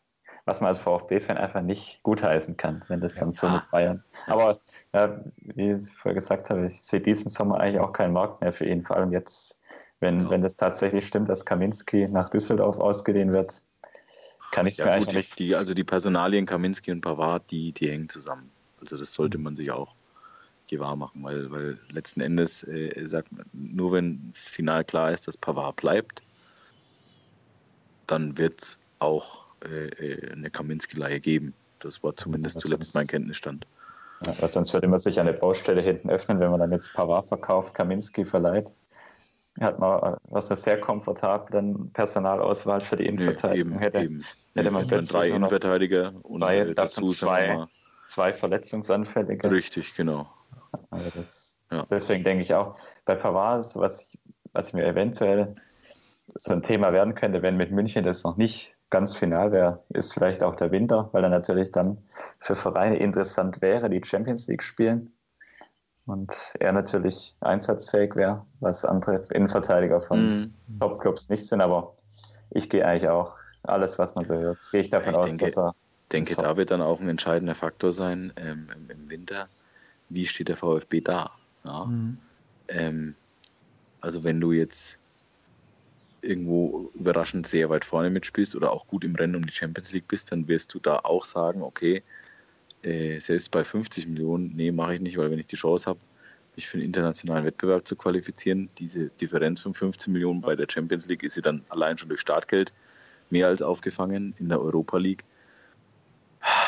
[0.45, 3.37] was man als VfB-Fan einfach nicht gutheißen kann, wenn das dann ja.
[3.37, 4.03] so mit Bayern.
[4.27, 4.59] Aber
[4.93, 8.53] ja, wie ich vorher gesagt habe, ich sehe diesen Sommer eigentlich auch keinen Markt mehr
[8.53, 9.59] für ihn, vor allem jetzt,
[9.99, 10.29] wenn, ja.
[10.29, 13.63] wenn das tatsächlich stimmt, dass Kaminski nach Düsseldorf ausgeliehen wird,
[14.51, 15.37] kann ich ja, gut, nicht.
[15.39, 18.51] Die, also die Personalien Kaminski und Pavard, die, die hängen zusammen.
[18.79, 19.95] Also das sollte man sich auch
[20.67, 25.37] gewahr machen, weil, weil letzten Endes äh, sagt man, nur wenn final klar ist, dass
[25.37, 26.21] Pavard bleibt,
[28.07, 31.53] dann wird es auch äh, äh eine Kaminski-Leihe geben.
[31.79, 33.67] Das war zumindest zuletzt mein Kenntnisstand.
[34.25, 37.73] Ja, sonst würde man sich eine Baustelle hinten öffnen, wenn man dann jetzt Pavard verkauft,
[37.75, 38.71] Kaminski verleiht.
[39.59, 43.99] Hat man was eine sehr komfortablen Personalauswahl für die Innenverteidigung nee, hätte.
[43.99, 44.25] Eben.
[44.53, 47.65] Hätte man dann drei Innenverteidiger und drei, äh, dazu zwei,
[48.07, 49.49] zwei Verletzungsanfällige.
[49.49, 50.27] Richtig, genau.
[50.89, 51.85] Also das, ja.
[51.89, 54.19] Deswegen denke ich auch, bei Pavard, was ich,
[54.51, 55.55] was ich mir eventuell
[56.33, 60.13] so ein Thema werden könnte, wenn mit München das noch nicht ganz final wäre, ist
[60.13, 61.97] vielleicht auch der Winter, weil er natürlich dann
[62.39, 65.11] für Vereine interessant wäre, die Champions League spielen.
[66.05, 70.79] Und er natürlich einsatzfähig wäre, was andere Innenverteidiger von mhm.
[70.79, 71.61] Topclubs nicht sind.
[71.61, 71.95] Aber
[72.51, 73.33] ich gehe eigentlich auch
[73.63, 75.75] alles, was man so hört, gehe ich davon ich aus, denke, dass er.
[76.03, 79.47] Ich denke, da wird dann auch ein entscheidender Faktor sein ähm, im Winter.
[80.09, 81.31] Wie steht der VfB da?
[81.63, 81.85] Ja?
[81.85, 82.19] Mhm.
[82.67, 83.15] Ähm,
[84.01, 84.99] also wenn du jetzt
[86.21, 90.07] irgendwo überraschend sehr weit vorne mitspielst oder auch gut im Rennen um die Champions League
[90.07, 92.03] bist, dann wirst du da auch sagen, okay,
[92.85, 95.99] äh, selbst bei 50 Millionen, nee, mache ich nicht, weil wenn ich die Chance habe,
[96.55, 101.05] mich für einen internationalen Wettbewerb zu qualifizieren, diese Differenz von 15 Millionen bei der Champions
[101.07, 102.71] League ist sie dann allein schon durch Startgeld
[103.29, 105.23] mehr als aufgefangen in der Europa League.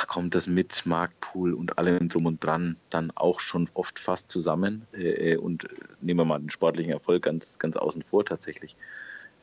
[0.07, 4.87] Kommt das mit Marktpool und allem drum und dran dann auch schon oft fast zusammen
[4.93, 5.67] äh, äh und
[6.01, 8.75] nehmen wir mal den sportlichen Erfolg ganz, ganz außen vor tatsächlich.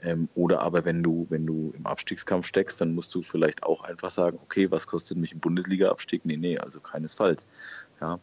[0.05, 3.82] Ähm, oder aber wenn du, wenn du im Abstiegskampf steckst, dann musst du vielleicht auch
[3.82, 6.24] einfach sagen, okay, was kostet mich ein Bundesliga-Abstieg?
[6.24, 7.46] Nee, nee, also keinesfalls.
[8.00, 8.20] Ja.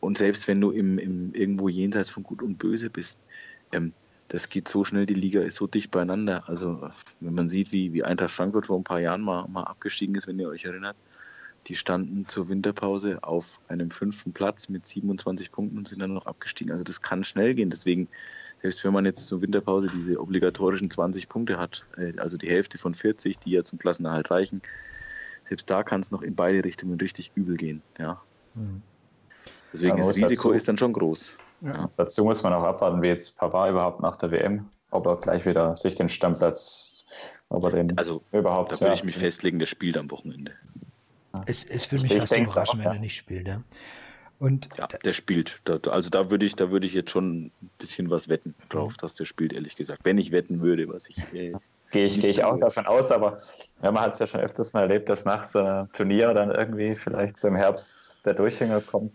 [0.00, 3.18] Und selbst wenn du im, im irgendwo jenseits von Gut und Böse bist,
[3.72, 3.92] ähm,
[4.28, 6.44] das geht so schnell, die Liga ist so dicht beieinander.
[6.48, 10.14] Also wenn man sieht, wie, wie Eintracht Frankfurt vor ein paar Jahren mal, mal abgestiegen
[10.16, 10.96] ist, wenn ihr euch erinnert,
[11.66, 16.26] die standen zur Winterpause auf einem fünften Platz mit 27 Punkten und sind dann noch
[16.26, 16.72] abgestiegen.
[16.72, 17.70] Also das kann schnell gehen.
[17.70, 18.08] Deswegen
[18.64, 22.78] selbst wenn man jetzt zur Winterpause diese obligatorischen 20 Punkte hat, äh, also die Hälfte
[22.78, 24.62] von 40, die ja zum Klassenerhalt reichen,
[25.46, 27.82] selbst da kann es noch in beide Richtungen richtig übel gehen.
[27.98, 28.22] Ja.
[28.54, 28.80] Mhm.
[29.70, 31.36] Deswegen das Risiko dazu, ist dann schon groß.
[31.60, 31.90] Ja.
[31.98, 35.44] Dazu muss man auch abwarten, wie jetzt Pavard überhaupt nach der WM, ob er gleich
[35.44, 37.04] wieder sich den Stammplatz,
[37.50, 38.72] ob er den also, überhaupt.
[38.72, 38.94] Da würde ja.
[38.94, 40.52] ich mich festlegen, der spielt am Wochenende.
[41.44, 43.46] Es, es würde mich fast überraschen, auch, wenn er nicht spielt.
[43.46, 43.62] Ja.
[44.38, 45.60] Und ja, der spielt.
[45.88, 49.14] also da würde ich, da würde ich jetzt schon ein bisschen was wetten drauf, dass
[49.14, 50.04] der spielt, ehrlich gesagt.
[50.04, 51.18] Wenn ich wetten würde, was ich.
[51.32, 51.54] Äh,
[51.90, 53.38] Gehe ich, geh ich auch davon aus, aber
[53.80, 56.50] ja, man hat es ja schon öfters mal erlebt, dass nach so einem Turnier dann
[56.50, 59.12] irgendwie vielleicht so im Herbst der Durchhänger kommt.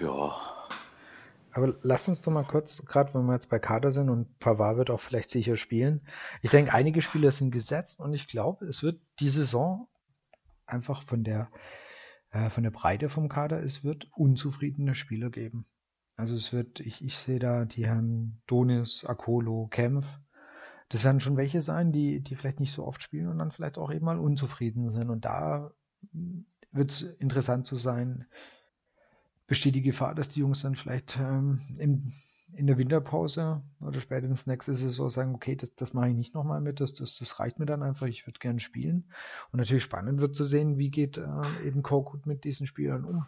[0.00, 0.34] Ja.
[1.52, 4.76] Aber lass uns doch mal kurz, gerade wenn wir jetzt bei Kader sind und Pavard
[4.76, 6.00] wird auch vielleicht sicher spielen.
[6.42, 9.86] Ich denke, einige Spieler sind gesetzt und ich glaube, es wird die Saison
[10.66, 11.89] einfach von der äh,
[12.50, 15.66] von der Breite vom Kader, es wird unzufriedene Spieler geben.
[16.16, 20.06] Also es wird, ich, ich sehe da die Herren Donis, Akolo, Kempf.
[20.90, 23.78] Das werden schon welche sein, die, die vielleicht nicht so oft spielen und dann vielleicht
[23.78, 25.08] auch eben mal unzufrieden sind.
[25.08, 25.72] Und da
[26.72, 28.26] wird es interessant zu sein,
[29.46, 32.12] besteht die Gefahr, dass die Jungs dann vielleicht ähm, im,
[32.56, 36.60] in der Winterpause oder spätestens nächste Saison sagen, okay, das, das mache ich nicht nochmal
[36.60, 39.04] mit, das, das, das reicht mir dann einfach, ich würde gerne spielen.
[39.52, 43.26] Und natürlich spannend wird zu sehen, wie geht äh, eben Korkut mit diesen Spielern um.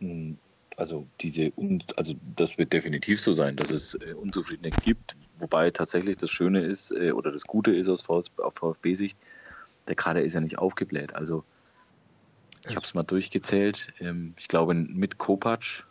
[0.00, 0.38] Hm,
[0.76, 1.52] also diese,
[1.96, 6.60] also das wird definitiv so sein, dass es äh, Unzufriedenheit gibt, wobei tatsächlich das Schöne
[6.60, 9.18] ist äh, oder das Gute ist aus VfB-Sicht,
[9.88, 11.14] der Kader ist ja nicht aufgebläht.
[11.14, 11.44] Also
[12.66, 13.92] ich habe es mal durchgezählt.
[14.00, 15.84] Ähm, ich glaube mit Kopacz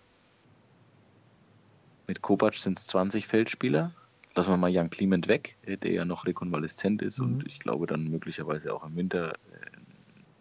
[2.08, 3.94] mit Kovac sind es 20 Feldspieler.
[4.36, 7.26] Lassen wir mal Jan Clement weg, äh, der ja noch rekonvaleszent ist mhm.
[7.26, 9.74] und ich glaube dann möglicherweise auch im Winter äh,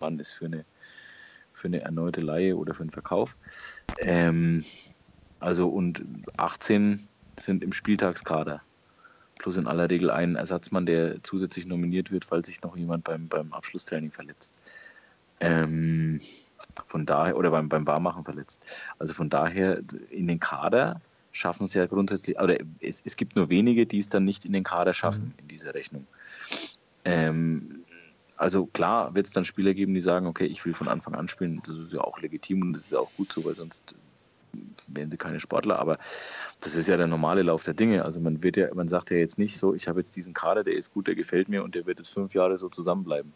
[0.00, 0.64] Mann ist für eine,
[1.52, 3.36] für eine erneute Laie oder für einen Verkauf.
[3.98, 4.64] Ähm,
[5.40, 6.04] also und
[6.36, 7.08] 18
[7.38, 8.60] sind im Spieltagskader.
[9.38, 13.28] Plus in aller Regel ein Ersatzmann, der zusätzlich nominiert wird, falls sich noch jemand beim,
[13.28, 14.54] beim Abschlusstraining verletzt.
[15.40, 16.20] Ähm,
[16.84, 18.72] von daher, oder beim, beim Warmachen verletzt.
[18.98, 21.00] Also von daher in den Kader
[21.32, 24.52] schaffen es ja grundsätzlich, oder es, es gibt nur wenige, die es dann nicht in
[24.52, 25.34] den Kader schaffen mhm.
[25.38, 26.06] in dieser Rechnung.
[27.04, 27.84] Ähm,
[28.36, 31.28] also klar wird es dann Spieler geben, die sagen, okay, ich will von Anfang an
[31.28, 31.62] spielen.
[31.66, 33.94] Das ist ja auch legitim und das ist auch gut so, weil sonst
[34.88, 35.78] wären sie keine Sportler.
[35.78, 35.98] Aber
[36.60, 38.04] das ist ja der normale Lauf der Dinge.
[38.04, 40.64] Also man wird ja, man sagt ja jetzt nicht so, ich habe jetzt diesen Kader,
[40.64, 43.32] der ist gut, der gefällt mir und der wird jetzt fünf Jahre so zusammenbleiben.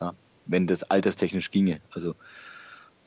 [0.00, 0.14] Ja,
[0.46, 1.80] wenn das alterstechnisch ginge.
[1.92, 2.14] Also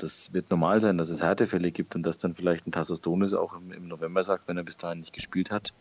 [0.03, 3.33] das wird normal sein, dass es Härtefälle gibt und dass dann vielleicht ein Tassos Donis
[3.33, 5.73] auch im, im, November sagt, wenn er bis dahin nicht gespielt hat,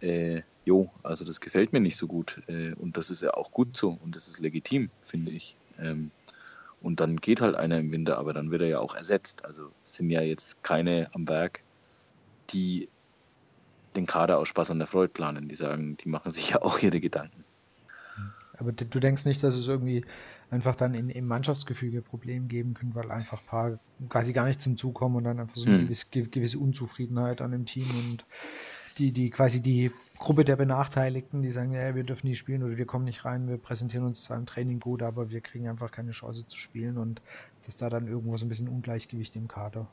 [0.00, 2.40] äh, jo, also das gefällt mir nicht so gut.
[2.46, 5.56] Äh, und das ist ja auch gut so und das ist legitim, finde ich.
[5.78, 6.10] Ähm,
[6.80, 9.44] und dann geht halt einer im Winter, aber dann wird er ja auch ersetzt.
[9.44, 11.62] Also es sind ja jetzt keine am Berg,
[12.50, 12.88] die
[13.96, 15.48] den Kader aus Spaß an der Freude planen.
[15.48, 17.44] Die sagen, die machen sich ja auch ihre Gedanken.
[18.56, 20.04] Aber du denkst nicht, dass es irgendwie
[20.50, 24.62] einfach dann in, im Mannschaftsgefüge Probleme geben können, weil einfach ein paar quasi gar nicht
[24.62, 25.84] zum Zug kommen und dann einfach so eine hm.
[25.84, 28.24] gewisse, gewisse Unzufriedenheit an dem Team und
[28.98, 32.76] die, die quasi die Gruppe der Benachteiligten, die sagen, ja, wir dürfen nie spielen oder
[32.76, 35.92] wir kommen nicht rein, wir präsentieren uns zwar im Training gut, aber wir kriegen einfach
[35.92, 37.22] keine Chance zu spielen und
[37.66, 39.86] dass da dann irgendwo so ein bisschen Ungleichgewicht im Kader.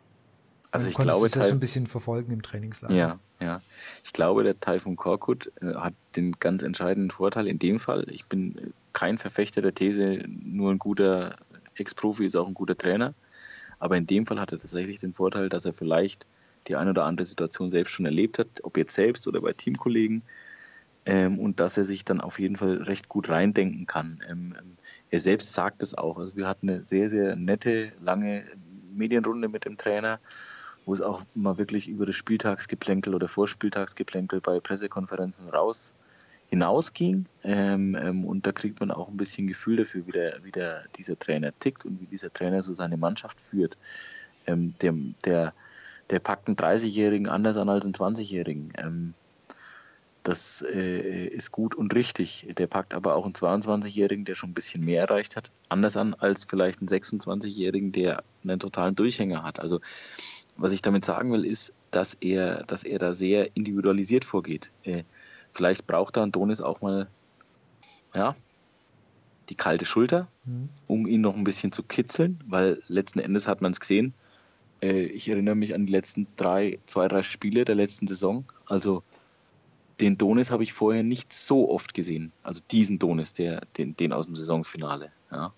[0.75, 2.93] Also ich glaube, das ein bisschen verfolgen im Trainingslager.
[2.93, 3.61] Ja, ja.
[4.03, 8.05] Ich glaube, der Taifun Korkut äh, hat den ganz entscheidenden Vorteil in dem Fall.
[8.09, 11.35] Ich bin kein Verfechter der These, nur ein guter
[11.75, 13.13] Ex-Profi ist auch ein guter Trainer.
[13.79, 16.25] Aber in dem Fall hat er tatsächlich den Vorteil, dass er vielleicht
[16.67, 20.23] die eine oder andere Situation selbst schon erlebt hat, ob jetzt selbst oder bei Teamkollegen,
[21.05, 24.23] ähm, und dass er sich dann auf jeden Fall recht gut reindenken kann.
[24.27, 24.77] Ähm, ähm,
[25.11, 26.17] er selbst sagt es auch.
[26.17, 28.43] Also wir hatten eine sehr, sehr nette, lange
[28.93, 30.19] Medienrunde mit dem Trainer,
[30.85, 35.93] wo es auch mal wirklich über das Spieltagsgeplänkel oder Vorspieltagsgeplänkel bei Pressekonferenzen raus
[36.47, 37.25] hinausging.
[37.43, 40.83] Ähm, ähm, und da kriegt man auch ein bisschen Gefühl dafür, wie, der, wie der,
[40.97, 43.77] dieser Trainer tickt und wie dieser Trainer so seine Mannschaft führt.
[44.45, 44.93] Ähm, der,
[45.25, 45.53] der
[46.09, 48.73] der packt einen 30-Jährigen anders an als einen 20-Jährigen.
[48.77, 49.13] Ähm,
[50.23, 52.47] das äh, ist gut und richtig.
[52.57, 56.15] Der packt aber auch einen 22-Jährigen, der schon ein bisschen mehr erreicht hat, anders an
[56.15, 59.59] als vielleicht einen 26-Jährigen, der einen totalen Durchhänger hat.
[59.59, 59.81] Also
[60.57, 64.71] was ich damit sagen will, ist, dass er, dass er da sehr individualisiert vorgeht.
[64.83, 65.03] Äh,
[65.51, 67.07] vielleicht braucht er Antonis auch mal
[68.13, 68.35] ja,
[69.49, 70.69] die kalte Schulter, mhm.
[70.87, 74.13] um ihn noch ein bisschen zu kitzeln, weil letzten Endes hat man es gesehen,
[74.81, 78.45] äh, ich erinnere mich an die letzten drei, zwei, drei Spiele der letzten Saison.
[78.65, 79.03] Also
[79.99, 82.31] den Donis habe ich vorher nicht so oft gesehen.
[82.43, 85.11] Also diesen Donis, der, den, den aus dem Saisonfinale.
[85.31, 85.53] Ja.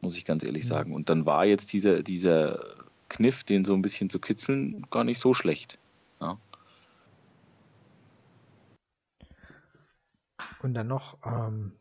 [0.00, 0.68] Muss ich ganz ehrlich mhm.
[0.68, 0.94] sagen.
[0.94, 2.83] Und dann war jetzt dieser, dieser
[3.14, 5.78] Kniff, den so ein bisschen zu kitzeln, gar nicht so schlecht.
[6.20, 6.36] Ja.
[10.62, 11.72] Und dann noch, ähm,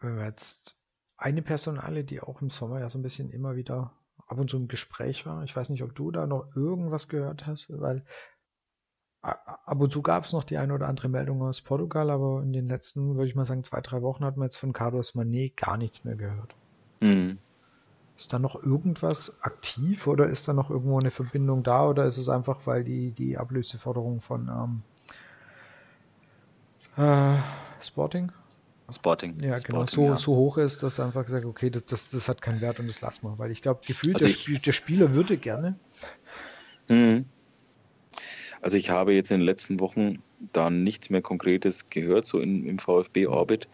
[0.00, 0.76] wenn wir jetzt
[1.16, 3.92] eine Personale, die auch im Sommer ja so ein bisschen immer wieder
[4.26, 5.44] ab und zu im Gespräch war.
[5.44, 8.04] Ich weiß nicht, ob du da noch irgendwas gehört hast, weil
[9.22, 12.52] ab und zu gab es noch die eine oder andere Meldung aus Portugal, aber in
[12.52, 15.56] den letzten, würde ich mal sagen, zwei, drei Wochen hat man jetzt von Carlos Manet
[15.56, 16.54] gar nichts mehr gehört.
[17.00, 17.38] Mhm.
[18.20, 22.18] Ist da noch irgendwas aktiv oder ist da noch irgendwo eine Verbindung da oder ist
[22.18, 24.82] es einfach, weil die, die Ablöseforderung von
[26.98, 27.38] ähm, äh,
[27.82, 28.30] Sporting
[28.92, 29.40] Sporting.
[29.40, 30.16] Ja, genau, Sporting, so, ja.
[30.18, 32.88] so hoch ist, dass er einfach gesagt okay, das, das, das hat keinen Wert und
[32.88, 33.38] das lassen wir.
[33.38, 35.78] Weil ich glaube, gefühlt, also der, Spiel, der, Spieler würde gerne.
[36.88, 37.24] Mhm.
[38.60, 40.22] Also ich habe jetzt in den letzten Wochen
[40.52, 43.66] da nichts mehr Konkretes gehört, so in, im VfB-Orbit,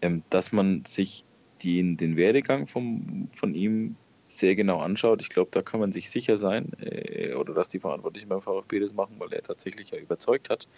[0.00, 1.26] ähm, dass man sich
[1.62, 3.96] den, den Werdegang vom, von ihm
[4.26, 5.20] sehr genau anschaut.
[5.20, 8.80] Ich glaube, da kann man sich sicher sein, äh, oder dass die Verantwortlichen beim VfB
[8.80, 10.68] das machen, weil er tatsächlich ja überzeugt hat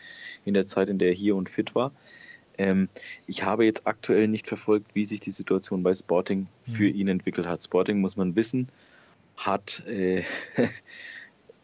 [0.44, 1.92] in der Zeit, in der er hier und fit war.
[2.58, 2.88] Ähm,
[3.26, 6.94] ich habe jetzt aktuell nicht verfolgt, wie sich die Situation bei Sporting für mhm.
[6.94, 7.62] ihn entwickelt hat.
[7.62, 8.68] Sporting, muss man wissen,
[9.36, 10.22] hat äh,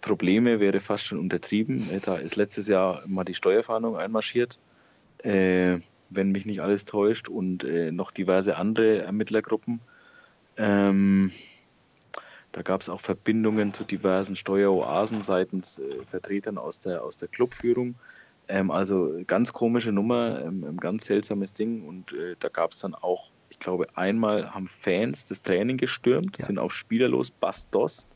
[0.00, 1.88] Probleme, wäre fast schon untertrieben.
[1.90, 4.58] Äh, da ist letztes Jahr mal die Steuerfahndung einmarschiert,
[5.24, 5.78] äh,
[6.10, 9.80] wenn mich nicht alles täuscht, und äh, noch diverse andere Ermittlergruppen.
[10.56, 11.30] Ähm,
[12.52, 17.28] da gab es auch Verbindungen zu diversen Steueroasen seitens äh, Vertretern aus der, aus der
[17.28, 17.94] Clubführung.
[18.48, 21.86] Ähm, also ganz komische Nummer, ähm, ganz seltsames Ding.
[21.86, 26.38] Und äh, da gab es dann auch, ich glaube, einmal haben Fans das Training gestürmt,
[26.38, 26.46] ja.
[26.46, 28.06] sind auf Spieler los, Bastos,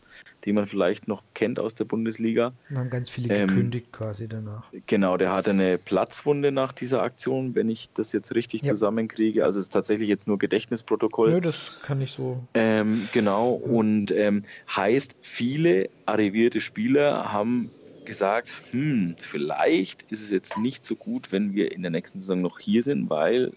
[0.44, 2.52] den man vielleicht noch kennt aus der Bundesliga.
[2.70, 4.64] Und haben ganz viele ähm, gekündigt quasi danach.
[4.86, 8.68] Genau, der hatte eine Platzwunde nach dieser Aktion, wenn ich das jetzt richtig ja.
[8.68, 9.44] zusammenkriege.
[9.44, 11.32] Also es ist tatsächlich jetzt nur Gedächtnisprotokoll.
[11.32, 12.42] Nö, das kann ich so.
[12.54, 14.44] Ähm, genau, und ähm,
[14.74, 17.70] heißt, viele arrivierte Spieler haben
[18.04, 22.42] gesagt, hm, vielleicht ist es jetzt nicht so gut, wenn wir in der nächsten Saison
[22.42, 23.52] noch hier sind, weil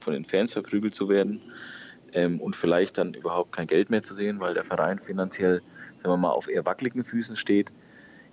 [0.00, 1.40] von den Fans verprügelt zu werden
[2.12, 5.62] ähm, und vielleicht dann überhaupt kein Geld mehr zu sehen, weil der Verein finanziell,
[6.06, 7.70] wenn man mal auf eher wackeligen Füßen steht,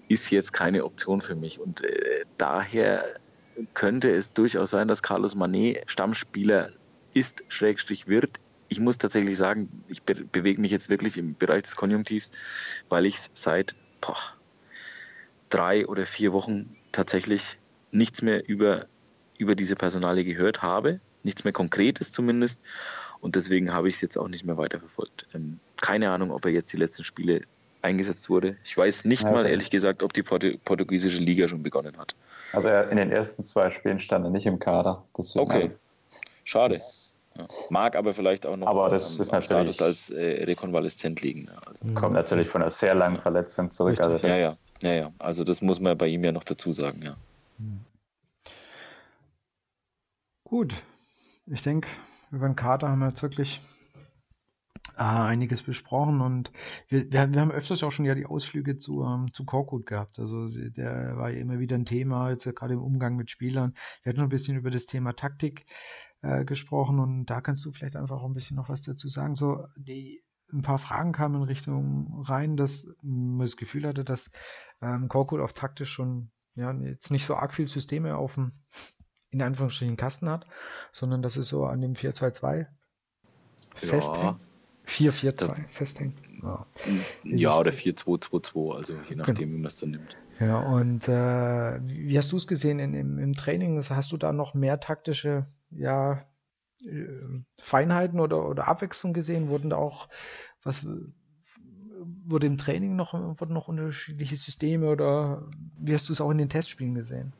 [0.08, 1.60] ist jetzt keine Option für mich.
[1.60, 3.04] Und äh, daher
[3.74, 6.70] könnte es durchaus sein, dass Carlos Manet Stammspieler
[7.14, 8.40] ist, Schrägstrich wird.
[8.70, 12.32] Ich muss tatsächlich sagen, ich be bewege mich jetzt wirklich im Bereich des Konjunktivs,
[12.90, 14.18] weil ich es seit boah,
[15.50, 17.58] drei oder vier Wochen tatsächlich
[17.92, 18.88] nichts mehr über,
[19.38, 22.60] über diese Personale gehört habe, nichts mehr Konkretes zumindest.
[23.24, 25.28] Und deswegen habe ich es jetzt auch nicht mehr weiterverfolgt.
[25.34, 27.42] Ähm, keine Ahnung, ob er jetzt die letzten Spiele
[27.84, 28.58] eingesetzt wurde.
[28.64, 32.16] Ich weiß nicht also, mal, ehrlich gesagt, ob die Portu portugiesische Liga schon begonnen hat.
[32.54, 35.04] Also er, in den ersten zwei Spielen stand er nicht im Kader.
[35.18, 35.72] Deswegen okay,
[36.44, 36.80] schade.
[37.36, 37.48] Ja.
[37.70, 41.50] Mag aber vielleicht auch noch aber das am, ist natürlich, Status als äh, rekonvaleszent liegen.
[41.66, 42.00] Also.
[42.00, 44.00] Kommt natürlich von einer sehr langen Verletzung zurück.
[44.00, 44.54] Also ja, ja.
[44.82, 47.16] Ja, ja, also das muss man bei ihm ja noch dazu sagen, ja.
[47.58, 47.80] Hm.
[50.44, 50.74] Gut,
[51.48, 51.88] ich denke,
[52.32, 53.62] über den Kader haben wir jetzt wirklich
[54.98, 56.52] äh, einiges besprochen und
[56.88, 60.20] wir, wir, wir, haben öfters auch schon ja die Ausflüge zu, ähm, zu Korkut gehabt.
[60.20, 63.74] Also der war ja immer wieder ein Thema, jetzt gerade im Umgang mit Spielern.
[64.04, 65.66] Wir hatten noch ein bisschen über das Thema Taktik
[66.22, 69.36] äh, gesprochen und da kannst du vielleicht einfach auch ein bisschen noch was dazu sagen.
[69.36, 74.30] So, die ein paar Fragen kamen in Richtung rein, dass man das Gefühl hatte, dass
[74.82, 78.52] ähm, Korkut auf taktisch schon ja jetzt nicht so arg viel Systeme auf dem
[79.32, 80.46] in Anführungsstrichen Kasten hat,
[80.92, 82.68] sondern dass es so an dem 4-2-2
[83.74, 84.40] festhängt.
[84.88, 86.16] 4-4-2 festhängt.
[86.42, 86.66] Ja,
[87.24, 89.52] ja oder 4-2-2-2, also je nachdem, genau.
[89.52, 90.16] wie man es dann nimmt.
[90.40, 93.82] Ja, und äh, wie hast du es gesehen in, im, im Training?
[93.82, 96.26] Hast du da noch mehr taktische ja,
[96.82, 97.06] äh,
[97.62, 99.48] Feinheiten oder, oder Abwechslung gesehen?
[99.48, 100.10] Wurden da auch
[100.64, 100.86] was
[102.26, 105.44] wurde im Training noch, wurden noch unterschiedliche Systeme oder
[105.78, 107.34] wie hast du es auch in den Testspielen gesehen?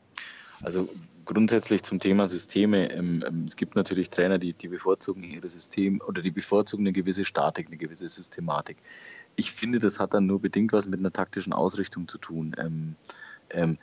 [0.64, 0.88] Also
[1.24, 2.90] grundsätzlich zum Thema Systeme.
[2.90, 6.92] Ähm, ähm, es gibt natürlich Trainer, die, die bevorzugen ihre System oder die bevorzugen eine
[6.92, 8.78] gewisse Statik, eine gewisse Systematik.
[9.36, 12.54] Ich finde, das hat dann nur bedingt was mit einer taktischen Ausrichtung zu tun.
[12.58, 12.96] Ähm,
[13.50, 13.78] ähm,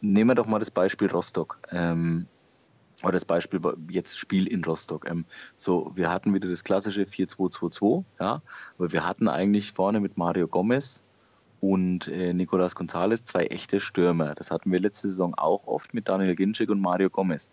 [0.00, 1.58] nehmen wir doch mal das Beispiel Rostock.
[1.70, 2.26] Ähm,
[3.02, 3.60] oder das Beispiel
[3.90, 5.08] jetzt Spiel in Rostock.
[5.08, 5.26] Ähm,
[5.56, 8.42] so, wir hatten wieder das klassische 4-2-2-2, ja,
[8.78, 11.04] aber wir hatten eigentlich vorne mit Mario Gomez
[11.60, 14.34] und äh, Nicolas Gonzalez zwei echte Stürmer.
[14.34, 17.50] Das hatten wir letzte Saison auch oft mit Daniel Ginczek und Mario Gomez.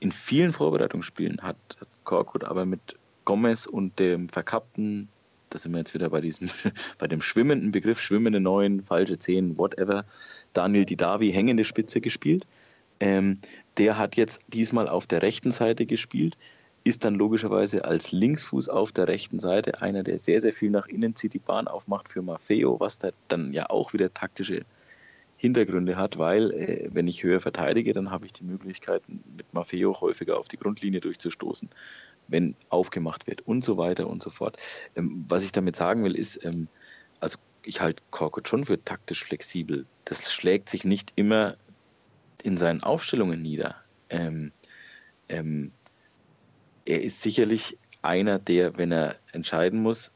[0.00, 5.08] In vielen Vorbereitungsspielen hat, hat Korkut aber mit Gomez und dem verkappten,
[5.50, 6.48] da sind wir jetzt wieder bei diesem,
[6.98, 10.04] bei dem schwimmenden Begriff, schwimmende Neun, falsche Zehn, whatever,
[10.52, 12.46] Daniel Didavi hängende Spitze gespielt.
[13.00, 13.38] Ähm,
[13.76, 16.36] der hat jetzt diesmal auf der rechten Seite gespielt
[16.88, 20.86] ist dann logischerweise als Linksfuß auf der rechten Seite einer, der sehr, sehr viel nach
[20.86, 24.64] innen zieht, die Bahn aufmacht für Maffeo, was da dann ja auch wieder taktische
[25.36, 30.00] Hintergründe hat, weil äh, wenn ich höher verteidige, dann habe ich die Möglichkeit, mit Maffeo
[30.00, 31.68] häufiger auf die Grundlinie durchzustoßen,
[32.26, 34.56] wenn aufgemacht wird und so weiter und so fort.
[34.96, 36.68] Ähm, was ich damit sagen will, ist, ähm,
[37.20, 39.84] also ich halte Korkut schon für taktisch flexibel.
[40.06, 41.56] Das schlägt sich nicht immer
[42.42, 43.76] in seinen Aufstellungen nieder.
[44.08, 44.52] Ähm,
[45.28, 45.70] ähm
[46.88, 50.10] er ist sicherlich einer, der, wenn er entscheiden muss,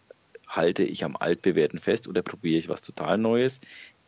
[0.48, 3.60] halte ich am Altbewährten fest oder probiere ich was total Neues,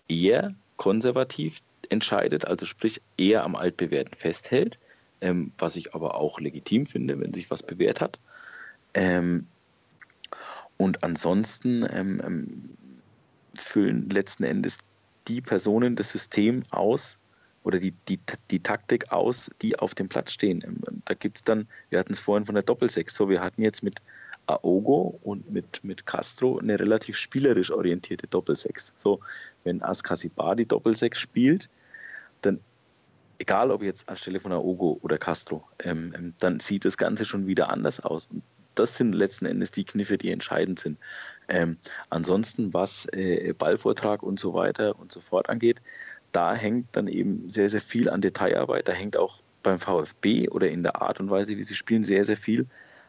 [0.09, 1.61] eher konservativ
[1.91, 4.79] entscheidet, also sprich eher am Altbewährten festhält,
[5.21, 8.19] ähm, was ich aber auch legitim finde, wenn sich was bewährt hat.
[8.95, 9.47] Ähm,
[10.79, 12.71] und ansonsten ähm, ähm
[13.57, 14.79] füllen letzten Endes
[15.29, 17.17] die Personen das System aus,
[17.65, 18.21] oder die, die,
[18.51, 20.63] die Taktik aus, die auf dem Platz stehen.
[20.65, 23.63] Ähm, da gibt es dann, wir hatten es vorhin von der Doppelsechs, so wir hatten
[23.63, 24.01] jetzt mit
[24.47, 28.93] Aogo und mit, mit Castro eine relativ spielerisch orientierte Doppelsechs.
[28.97, 29.21] So,
[29.65, 31.69] wenn Askasibar die Doppelsechs spielt,
[32.43, 32.61] dann
[33.39, 37.47] egal ob jetzt anstelle von Aogo oder Castro, ähm, ähm, dann sieht das Ganze schon
[37.47, 38.29] wieder anders aus.
[38.31, 38.43] Und
[38.75, 40.99] das sind letzten Endes die Kniffe, die entscheidend sind.
[41.49, 41.79] Ähm,
[42.11, 45.81] ansonsten, was äh, Ballvortrag und so weiter und so fort angeht,
[46.35, 48.89] da hängt dann eben sehr, sehr viel an Detailarbeit.
[48.89, 52.25] Da hängt auch beim VfB oder in der Art und Weise, wie sie spielen, sehr,
[52.25, 52.67] sehr viel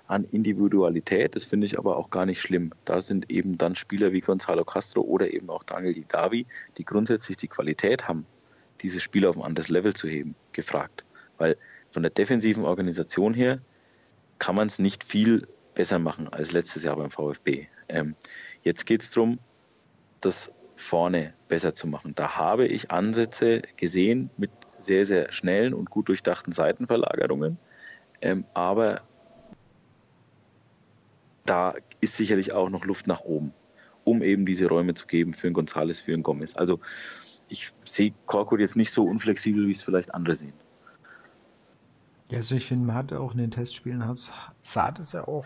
[0.08, 1.36] an Individualität.
[1.36, 2.72] Das finde ich aber auch gar nicht schlimm.
[2.86, 6.46] Da sind eben dann Spieler wie Gonzalo Castro oder eben auch Daniel Di Davi,
[6.78, 8.28] die grundsätzlich die Qualität haben,
[8.82, 11.04] diese Spieler auf ein anderes Level zu heben, gefragt.
[11.40, 11.58] Weil
[11.90, 13.60] von der defensiven Organisation her
[14.38, 17.68] kann man es nicht viel besser machen als letztes Jahr beim VfB.
[17.90, 18.16] Ähm,
[18.62, 19.40] jetzt geht es darum,
[20.22, 22.14] das vorne besser zu machen.
[22.16, 27.58] Da habe ich Ansätze gesehen mit sehr, sehr schnellen und gut durchdachten Seitenverlagerungen.
[28.22, 29.02] Ähm, aber
[31.46, 33.54] da ist sicherlich auch noch Luft nach oben,
[34.04, 36.56] um eben diese Räume zu geben für einen Gonzales, für einen Gomez.
[36.56, 36.80] Also
[37.48, 40.54] ich sehe Korkut jetzt nicht so unflexibel, wie es vielleicht andere sehen.
[42.32, 44.04] Ja, also ich finde, man hat auch in den Testspielen,
[44.62, 45.46] sah das ja auch,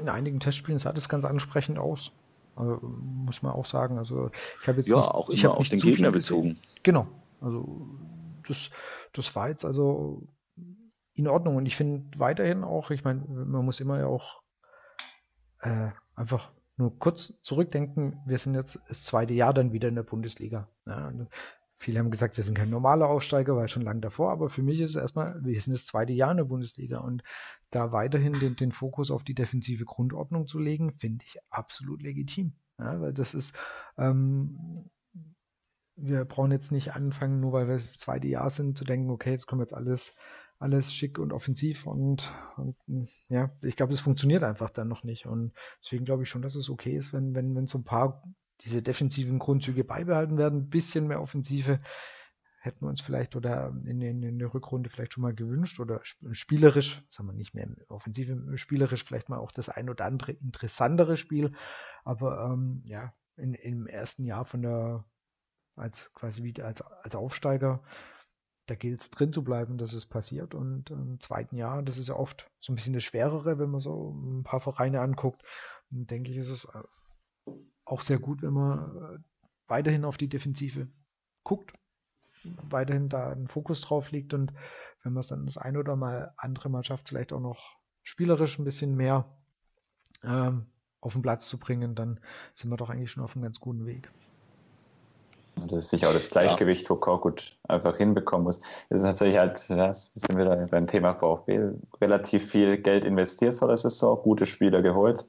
[0.00, 2.12] in einigen Testspielen sah das ganz ansprechend aus.
[2.56, 3.98] Also, muss man auch sagen.
[3.98, 4.30] Also
[4.62, 6.58] ich habe jetzt ja nicht, auch ich immer auf den Gegner bezogen.
[6.82, 7.06] Genau.
[7.40, 7.98] Also
[8.46, 8.70] das,
[9.12, 10.26] das war jetzt also
[11.14, 11.56] in Ordnung.
[11.56, 14.42] Und ich finde weiterhin auch, ich meine, man muss immer ja auch
[15.60, 20.02] äh, einfach nur kurz zurückdenken, wir sind jetzt das zweite Jahr dann wieder in der
[20.02, 20.68] Bundesliga.
[20.86, 21.12] Ja,
[21.78, 24.80] viele haben gesagt, wir sind kein normaler Aufsteiger, weil schon lange davor, aber für mich
[24.80, 27.22] ist es erstmal, wir sind das zweite Jahr in der Bundesliga und
[27.70, 32.54] da weiterhin den, den Fokus auf die defensive Grundordnung zu legen, finde ich absolut legitim.
[32.78, 33.54] Ja, weil das ist,
[33.98, 34.90] ähm,
[35.96, 39.30] wir brauchen jetzt nicht anfangen, nur weil wir das zweite Jahr sind, zu denken, okay,
[39.30, 40.16] jetzt kommen jetzt alles,
[40.58, 45.26] alles schick und offensiv und, und ja, ich glaube, es funktioniert einfach dann noch nicht.
[45.26, 45.52] Und
[45.82, 48.22] deswegen glaube ich schon, dass es okay ist, wenn, wenn, wenn so ein paar
[48.60, 51.80] diese defensiven Grundzüge beibehalten werden, ein bisschen mehr Offensive
[52.64, 56.00] hätten wir uns vielleicht oder in, in, in, der Rückrunde vielleicht schon mal gewünscht oder
[56.02, 61.18] spielerisch, sagen wir nicht mehr offensiv, spielerisch vielleicht mal auch das ein oder andere interessantere
[61.18, 61.52] Spiel.
[62.04, 65.04] Aber ähm, ja, in, im ersten Jahr von der,
[65.76, 67.82] als quasi wieder als, als Aufsteiger,
[68.66, 70.54] da gilt es drin zu bleiben, dass es passiert.
[70.54, 73.80] Und im zweiten Jahr, das ist ja oft so ein bisschen das Schwerere, wenn man
[73.80, 75.42] so ein paar Vereine anguckt,
[75.90, 76.82] denke ich, ist es äh,
[77.84, 79.18] auch sehr gut, wenn man äh,
[79.66, 80.88] weiterhin auf die Defensive
[81.42, 81.72] guckt
[82.70, 84.52] weiterhin da ein Fokus drauf liegt und
[85.02, 88.58] wenn man es dann das eine oder mal andere Mal schafft, vielleicht auch noch spielerisch
[88.58, 89.26] ein bisschen mehr
[90.22, 90.66] ähm,
[91.00, 92.20] auf den Platz zu bringen, dann
[92.54, 94.10] sind wir doch eigentlich schon auf einem ganz guten Weg.
[95.56, 96.90] Das ist sicher auch das Gleichgewicht, ja.
[96.90, 98.60] wo Korkut einfach hinbekommen muss.
[98.88, 101.70] Das ist natürlich halt, das sind wir da beim Thema VfB,
[102.00, 105.28] relativ viel Geld investiert vor der Saison, gute Spieler geholt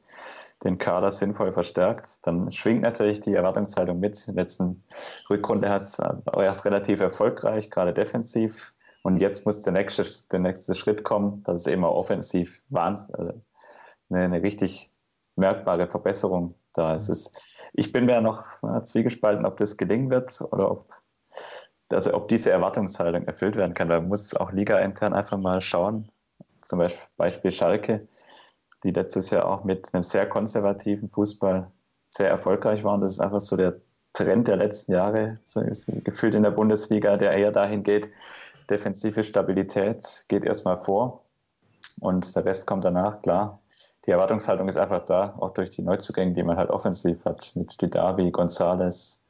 [0.63, 4.27] den Kader sinnvoll verstärkt, dann schwingt natürlich die Erwartungshaltung mit.
[4.27, 4.83] In der letzten
[5.29, 8.73] Rückrunde hat es auch erst relativ erfolgreich, gerade defensiv.
[9.03, 13.33] Und jetzt muss der nächste, der nächste Schritt kommen, dass es eben auch offensiv also
[14.09, 14.91] eine, eine, richtig
[15.35, 17.09] merkbare Verbesserung da ist.
[17.09, 17.31] Es,
[17.73, 20.89] ich bin mir noch na, zwiegespalten, ob das gelingen wird oder ob,
[21.89, 23.89] also ob diese Erwartungshaltung erfüllt werden kann.
[23.89, 26.09] Da muss auch Liga intern einfach mal schauen.
[26.63, 26.81] Zum
[27.17, 28.07] Beispiel Schalke
[28.85, 31.67] die letztes Jahr auch mit einem sehr konservativen Fußball
[32.09, 33.01] sehr erfolgreich waren.
[33.01, 33.75] Das ist einfach so der
[34.13, 35.61] Trend der letzten Jahre, so
[36.03, 38.09] gefühlt in der Bundesliga, der eher dahin geht,
[38.69, 41.23] defensive Stabilität geht erstmal vor
[41.99, 43.59] und der Rest kommt danach, klar.
[44.05, 47.81] Die Erwartungshaltung ist einfach da, auch durch die Neuzugänge, die man halt offensiv hat, mit
[47.81, 49.23] Didavi, Gonzales.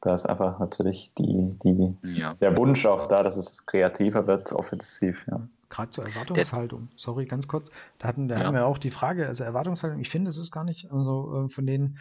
[0.00, 2.34] Da ist einfach natürlich die, die, ja.
[2.34, 5.26] der Wunsch auch da, dass es kreativer wird, offensiv.
[5.28, 5.40] Ja
[5.70, 8.44] gerade zur Erwartungshaltung, der, sorry, ganz kurz, da hatten, da ja.
[8.44, 11.48] haben wir auch die Frage, also Erwartungshaltung, ich finde, es ist gar nicht, also äh,
[11.48, 11.98] von den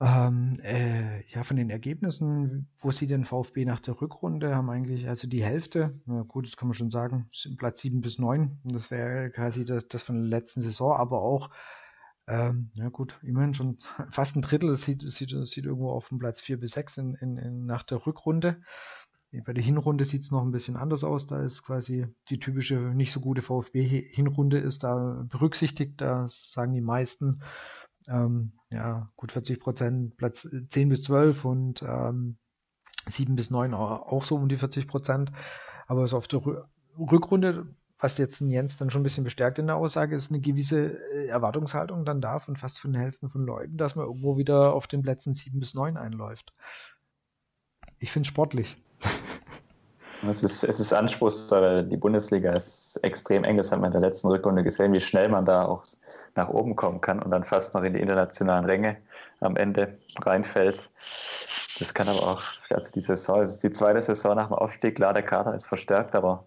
[0.00, 5.08] ähm, äh, ja, von den Ergebnissen, wo sieht denn VfB nach der Rückrunde, haben eigentlich,
[5.08, 8.90] also die Hälfte, na gut, das kann man schon sagen, Platz 7 bis 9, das
[8.90, 11.50] wäre quasi das, das von der letzten Saison, aber auch,
[12.26, 13.78] ähm, ja gut, immerhin schon
[14.10, 17.14] fast ein Drittel, das sieht, sieht, sieht irgendwo auf dem Platz 4 bis 6 in,
[17.14, 18.60] in, in, nach der Rückrunde.
[19.44, 21.26] Bei der Hinrunde sieht es noch ein bisschen anders aus.
[21.26, 26.00] Da ist quasi die typische nicht so gute VfB-Hinrunde ist da berücksichtigt.
[26.00, 27.42] Da sagen die meisten,
[28.08, 32.38] ähm, ja, gut 40 Prozent, Platz 10 bis 12 und ähm,
[33.06, 35.32] 7 bis 9 auch so um die 40 Prozent.
[35.86, 36.42] Aber so auf der
[36.98, 40.98] Rückrunde, was jetzt Jens dann schon ein bisschen bestärkt in der Aussage, ist eine gewisse
[41.12, 44.74] äh, Erwartungshaltung dann da von fast von der Hälfte von Leuten, dass man irgendwo wieder
[44.74, 46.52] auf den Plätzen 7 bis 9 einläuft.
[47.98, 48.76] Ich finde es sportlich.
[50.28, 53.58] Es ist, es ist anspruchsvoll, weil die Bundesliga ist extrem eng.
[53.58, 55.84] Das hat man in der letzten Rückrunde gesehen, wie schnell man da auch
[56.34, 58.96] nach oben kommen kann und dann fast noch in die internationalen Ränge
[59.40, 60.90] am Ende reinfällt.
[61.78, 64.96] Das kann aber auch, also die Saison, es ist die zweite Saison nach dem Aufstieg,
[64.96, 66.44] klar, der Kader ist verstärkt, aber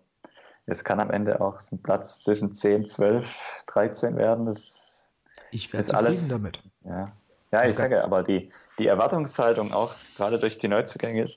[0.65, 3.27] es kann am Ende auch ein Platz zwischen 10, 12,
[3.67, 4.45] 13 werden.
[4.47, 5.07] Das
[5.51, 6.59] ich werde zufrieden alles, damit.
[6.83, 7.11] Ja,
[7.51, 11.27] ja, ich sage, aber die, die Erwartungshaltung auch gerade durch die Neuzugänge,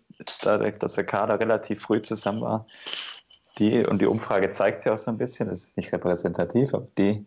[0.43, 2.67] dadurch, dass der Kader relativ früh zusammen war,
[3.59, 6.87] die, und die Umfrage zeigt ja auch so ein bisschen, das ist nicht repräsentativ, aber
[6.99, 7.27] die,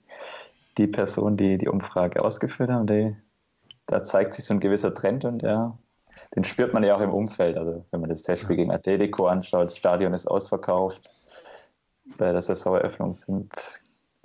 [0.78, 3.16] die Person, die die Umfrage ausgeführt haben, die,
[3.88, 5.78] da zeigt sich so ein gewisser Trend und ja,
[6.36, 7.58] den spürt man ja auch im Umfeld.
[7.58, 11.12] Also wenn man das Testspiel gegen Atletico anschaut, das Stadion ist ausverkauft.
[12.18, 13.52] Bei der Saisoneröffnung sind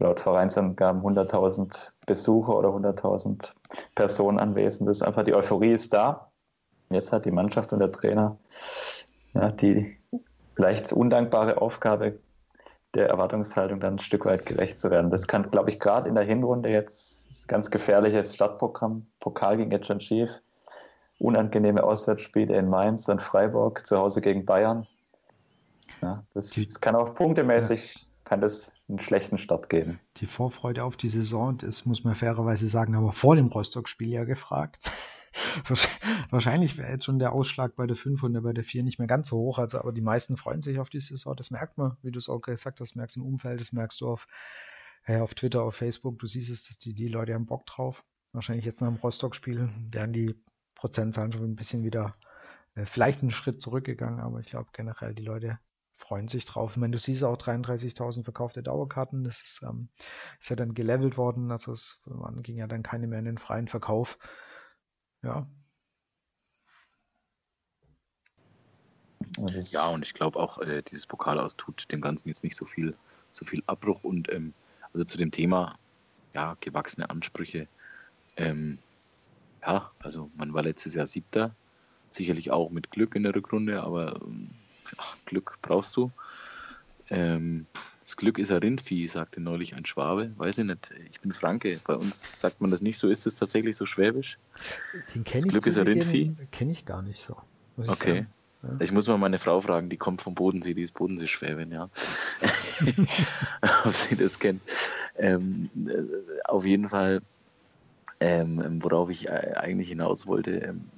[0.00, 3.52] laut Vereinsangaben 100.000 Besucher oder 100.000
[3.94, 4.88] Personen anwesend.
[4.88, 6.30] Das ist einfach die Euphorie ist da.
[6.90, 8.36] Jetzt hat die Mannschaft und der Trainer
[9.34, 9.96] ja, die
[10.56, 12.18] vielleicht undankbare Aufgabe
[12.94, 15.10] der Erwartungshaltung dann ein Stück weit gerecht zu werden.
[15.10, 19.06] Das kann, glaube ich, gerade in der Hinrunde jetzt ganz gefährliches Stadtprogramm.
[19.20, 20.30] Pokal ging jetzt schon schief.
[21.18, 24.86] Unangenehme Auswärtsspiele in Mainz und Freiburg, zu Hause gegen Bayern.
[26.02, 30.00] Ja, das, das kann auch punktemäßig kann das einen schlechten Start geben.
[30.18, 34.24] Die Vorfreude auf die Saison, das muss man fairerweise sagen, aber vor dem Rostock-Spiel ja
[34.24, 34.90] gefragt.
[36.30, 39.08] Wahrscheinlich wäre jetzt schon der Ausschlag bei der 5 und bei der 4 nicht mehr
[39.08, 39.58] ganz so hoch.
[39.58, 41.36] Also, aber die meisten freuen sich auf die Saison.
[41.36, 44.08] Das merkt man, wie du es auch gesagt hast, merkst im Umfeld, das merkst du
[44.08, 44.26] auf,
[45.04, 46.18] äh, auf Twitter, auf Facebook.
[46.18, 48.04] Du siehst es, dass die, die Leute haben Bock drauf.
[48.32, 50.34] Wahrscheinlich jetzt nach dem Rostock-Spiel werden die
[50.74, 52.16] Prozentzahlen schon ein bisschen wieder,
[52.74, 55.58] äh, vielleicht einen Schritt zurückgegangen, aber ich glaube generell, die Leute
[56.00, 56.76] freuen sich drauf.
[56.76, 59.22] Meine, du siehst auch 33.000 verkaufte Dauerkarten.
[59.22, 59.88] Das ist, ähm,
[60.40, 61.50] ist ja dann gelevelt worden.
[61.50, 64.18] Also es man ging ja dann keine mehr in den freien Verkauf.
[65.22, 65.46] Ja.
[69.38, 72.64] Ja, und ich glaube auch, äh, dieses Pokal aus tut dem Ganzen jetzt nicht so
[72.64, 72.96] viel,
[73.30, 74.02] so viel Abbruch.
[74.02, 74.54] Und ähm,
[74.92, 75.78] also zu dem Thema,
[76.34, 77.68] ja, gewachsene Ansprüche.
[78.36, 78.78] Ähm,
[79.62, 81.54] ja, also man war letztes Jahr siebter
[82.12, 84.20] Sicherlich auch mit Glück in der Rückrunde, aber
[84.98, 86.10] ach, Glück brauchst du.
[87.08, 87.66] Ähm,
[88.10, 90.32] das Glück ist ein Rindvieh, sagte neulich ein Schwabe.
[90.36, 90.92] Weiß ich nicht.
[91.10, 91.80] Ich bin Franke.
[91.86, 93.08] Bei uns sagt man das nicht so.
[93.08, 94.38] Ist es tatsächlich so schwäbisch?
[95.14, 95.48] Den ich.
[95.48, 96.34] Glück ist ein Rindvieh?
[96.50, 97.36] Kenne ich gar nicht so.
[97.76, 98.26] okay.
[98.62, 98.76] Ja.
[98.80, 101.88] Ich muss mal meine Frau fragen, die kommt vom Bodensee, die ist Bodenseeschwäbin, ja.
[103.84, 104.60] Ob sie das kennt.
[105.16, 106.02] Ähm, äh,
[106.44, 107.22] auf jeden Fall,
[108.18, 110.90] ähm, worauf ich äh, eigentlich hinaus wollte, ähm,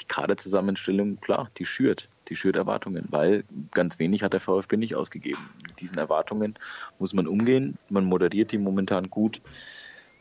[0.00, 4.94] die Kaderzusammenstellung, klar, die schürt die schürt Erwartungen, weil ganz wenig hat der VfB nicht
[4.94, 5.40] ausgegeben.
[5.66, 6.54] Mit diesen Erwartungen
[6.98, 7.78] muss man umgehen.
[7.88, 9.40] Man moderiert die momentan gut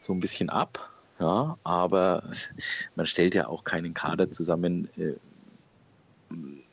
[0.01, 0.89] so ein bisschen ab,
[1.19, 2.23] ja, aber
[2.95, 5.13] man stellt ja auch keinen Kader zusammen äh,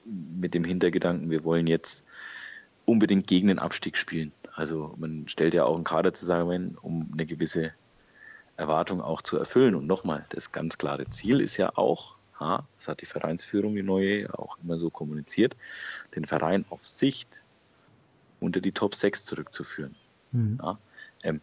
[0.05, 2.03] mit dem Hintergedanken, wir wollen jetzt
[2.87, 4.33] unbedingt gegen den Abstieg spielen.
[4.55, 7.73] Also man stellt ja auch einen Kader zusammen, um eine gewisse
[8.57, 9.75] Erwartung auch zu erfüllen.
[9.75, 13.83] Und nochmal, das ganz klare Ziel ist ja auch, ja, das hat die Vereinsführung, die
[13.83, 15.57] neue, auch immer so kommuniziert,
[16.15, 17.43] den Verein auf Sicht
[18.41, 19.95] unter die Top 6 zurückzuführen.
[20.33, 20.59] Mhm.
[20.63, 20.79] Ja,
[21.23, 21.41] ähm,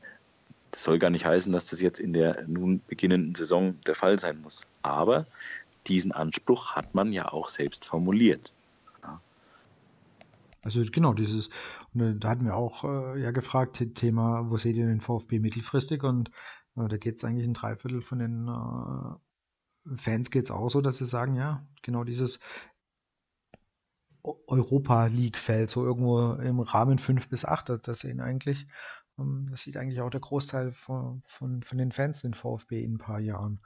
[0.71, 4.19] das soll gar nicht heißen, dass das jetzt in der nun beginnenden Saison der Fall
[4.19, 4.65] sein muss.
[4.81, 5.25] Aber
[5.87, 8.51] diesen Anspruch hat man ja auch selbst formuliert.
[9.03, 9.21] Ja.
[10.61, 11.47] Also genau, dieses,
[11.95, 16.03] äh, da hatten wir auch äh, ja gefragt, Thema, wo seht ihr den VfB mittelfristig?
[16.03, 16.29] Und
[16.75, 19.26] äh, da geht es eigentlich ein Dreiviertel von den äh,
[19.95, 22.39] Fans geht es auch so, dass sie sagen, ja, genau dieses
[24.23, 28.67] Europa League-Feld, so irgendwo im Rahmen 5 bis 8, das, das sehen eigentlich,
[29.17, 32.95] ähm, das sieht eigentlich auch der Großteil von, von, von den Fans den VfB in
[32.95, 33.61] ein paar Jahren.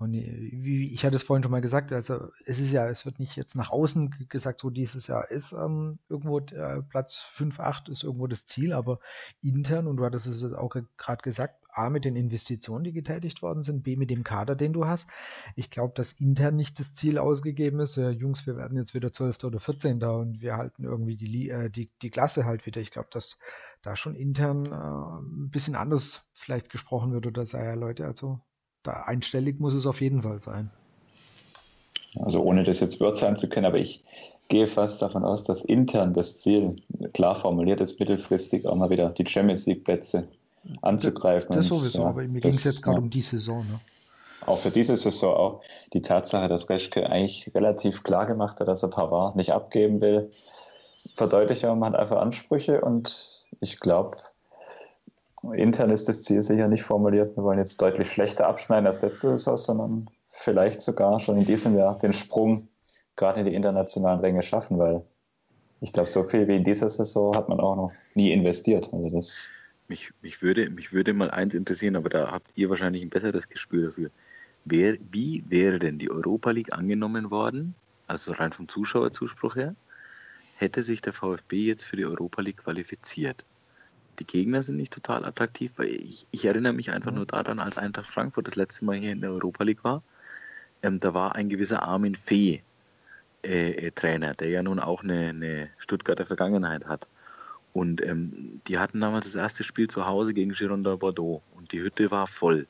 [0.00, 3.18] Und wie ich hatte es vorhin schon mal gesagt, also es ist ja, es wird
[3.18, 7.90] nicht jetzt nach außen gesagt, so dieses Jahr ist ähm, irgendwo äh, Platz 5, 8
[7.90, 9.00] ist irgendwo das Ziel, aber
[9.42, 13.62] intern, und du hattest es auch gerade gesagt, A mit den Investitionen, die getätigt worden
[13.62, 15.10] sind, B mit dem Kader, den du hast.
[15.54, 19.12] Ich glaube, dass intern nicht das Ziel ausgegeben ist, ja, Jungs, wir werden jetzt wieder
[19.12, 19.44] 12.
[19.44, 20.00] oder 14.
[20.00, 22.80] da und wir halten irgendwie die, äh, die, die Klasse halt wieder.
[22.80, 23.36] Ich glaube, dass
[23.82, 28.40] da schon intern äh, ein bisschen anders vielleicht gesprochen wird oder sei ja Leute, also
[28.82, 30.70] da einstellig muss es auf jeden Fall sein.
[32.18, 34.02] Also ohne das jetzt beurteilen zu können, aber ich
[34.48, 36.74] gehe fast davon aus, dass intern das Ziel
[37.12, 40.26] klar formuliert ist, mittelfristig auch mal wieder die Champions League Plätze
[40.82, 41.48] anzugreifen.
[41.50, 43.02] Das, das sowieso, ja, aber mir ging es jetzt gerade ja.
[43.02, 43.64] um die Saison.
[43.66, 43.80] Ne?
[44.46, 45.60] Auch für diese Saison auch
[45.92, 50.30] die Tatsache, dass Reschke eigentlich relativ klar gemacht hat, dass er Pavard nicht abgeben will,
[51.14, 54.16] verdeutlicht man hat einfach Ansprüche und ich glaube,
[55.54, 59.28] intern ist das Ziel sicher nicht formuliert, wir wollen jetzt deutlich schlechter abschneiden als letzte
[59.38, 62.68] Saison, sondern vielleicht sogar schon in diesem Jahr den Sprung
[63.16, 65.02] gerade in die internationalen Ränge schaffen, weil
[65.80, 68.92] ich glaube, so viel wie in dieser Saison hat man auch noch nie investiert.
[68.92, 69.50] Also das
[69.88, 73.48] mich, mich, würde, mich würde mal eins interessieren, aber da habt ihr wahrscheinlich ein besseres
[73.48, 74.10] Gespür dafür.
[74.64, 77.74] Wer, wie wäre denn die Europa League angenommen worden,
[78.06, 79.74] also rein vom Zuschauerzuspruch her,
[80.56, 83.44] hätte sich der VfB jetzt für die Europa League qualifiziert?
[84.20, 87.78] Die Gegner sind nicht total attraktiv, weil ich, ich erinnere mich einfach nur daran, als
[87.78, 90.02] Eintracht Frankfurt das letzte Mal hier in der Europa League war,
[90.82, 92.62] ähm, da war ein gewisser Armin Fee
[93.42, 97.06] äh, äh, Trainer, der ja nun auch eine, eine Stuttgarter Vergangenheit hat.
[97.72, 101.80] Und ähm, die hatten damals das erste Spiel zu Hause gegen Girondin Bordeaux und die
[101.80, 102.66] Hütte war voll.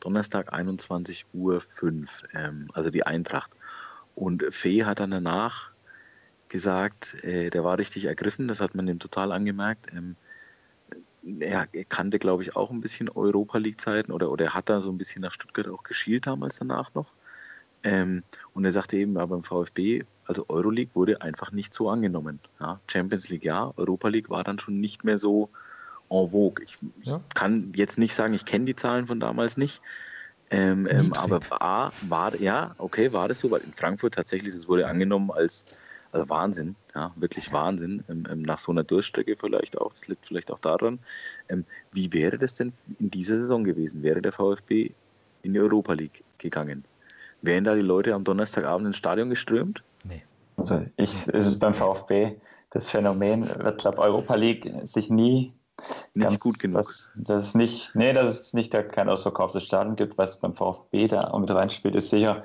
[0.00, 3.50] Donnerstag 21 Uhr 5, ähm, also die Eintracht.
[4.14, 5.70] Und Fee hat dann danach
[6.48, 9.92] gesagt, äh, der war richtig ergriffen, das hat man ihm total angemerkt.
[9.92, 10.16] Ähm,
[11.40, 14.90] er kannte, glaube ich, auch ein bisschen Europa League-Zeiten oder, oder er hat da so
[14.90, 17.12] ein bisschen nach Stuttgart auch geschielt damals danach noch.
[17.84, 18.22] Ähm,
[18.54, 22.40] und er sagte eben, aber beim VfB, also Euroleague wurde einfach nicht so angenommen.
[22.60, 25.48] Ja, Champions League ja, Europa League war dann schon nicht mehr so
[26.10, 26.64] en vogue.
[26.64, 27.20] Ich, ja.
[27.28, 29.80] ich kann jetzt nicht sagen, ich kenne die Zahlen von damals nicht.
[30.50, 34.66] Ähm, ähm, aber A, war, ja, okay, war das so, weil in Frankfurt tatsächlich, das
[34.66, 35.66] wurde angenommen als
[36.12, 38.04] also Wahnsinn, ja, wirklich Wahnsinn.
[38.08, 40.98] Ähm, ähm, nach so einer Durchstrecke vielleicht auch, das liegt vielleicht auch daran.
[41.48, 44.02] Ähm, wie wäre das denn in dieser Saison gewesen?
[44.02, 44.90] Wäre der VfB
[45.42, 46.84] in die Europa League gegangen?
[47.42, 49.82] Wären da die Leute am Donnerstagabend ins Stadion geströmt?
[50.04, 50.22] Nee.
[50.56, 52.36] Also ich, es ist beim VfB
[52.70, 55.54] das Phänomen, wird glaube Europa League sich nie
[56.14, 56.76] nicht ganz, gut genug.
[56.76, 61.08] Dass, dass es nicht, nee, dass es nicht kein ausverkauftes Stadion gibt, was beim VfB
[61.08, 62.44] da auch mit reinspielt, ist sicher,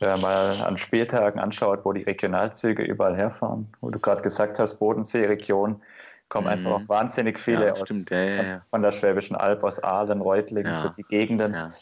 [0.00, 4.58] wenn man mal an Spieltagen anschaut, wo die Regionalzüge überall herfahren, wo du gerade gesagt
[4.58, 5.80] hast, Bodensee-Region,
[6.28, 6.52] kommen mhm.
[6.52, 10.74] einfach auch wahnsinnig viele ja, aus, ja, ja, von der Schwäbischen Alb, aus Aalen, Reutlingen,
[10.74, 11.72] so die Gegenden.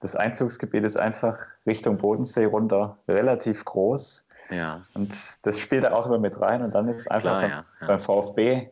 [0.00, 4.26] Das Einzugsgebiet ist einfach Richtung Bodensee runter relativ groß.
[4.50, 4.80] Ja.
[4.94, 5.12] Und
[5.42, 6.62] das spielt da auch immer mit rein.
[6.62, 8.70] Und dann ist einfach Klar, beim, beim VfB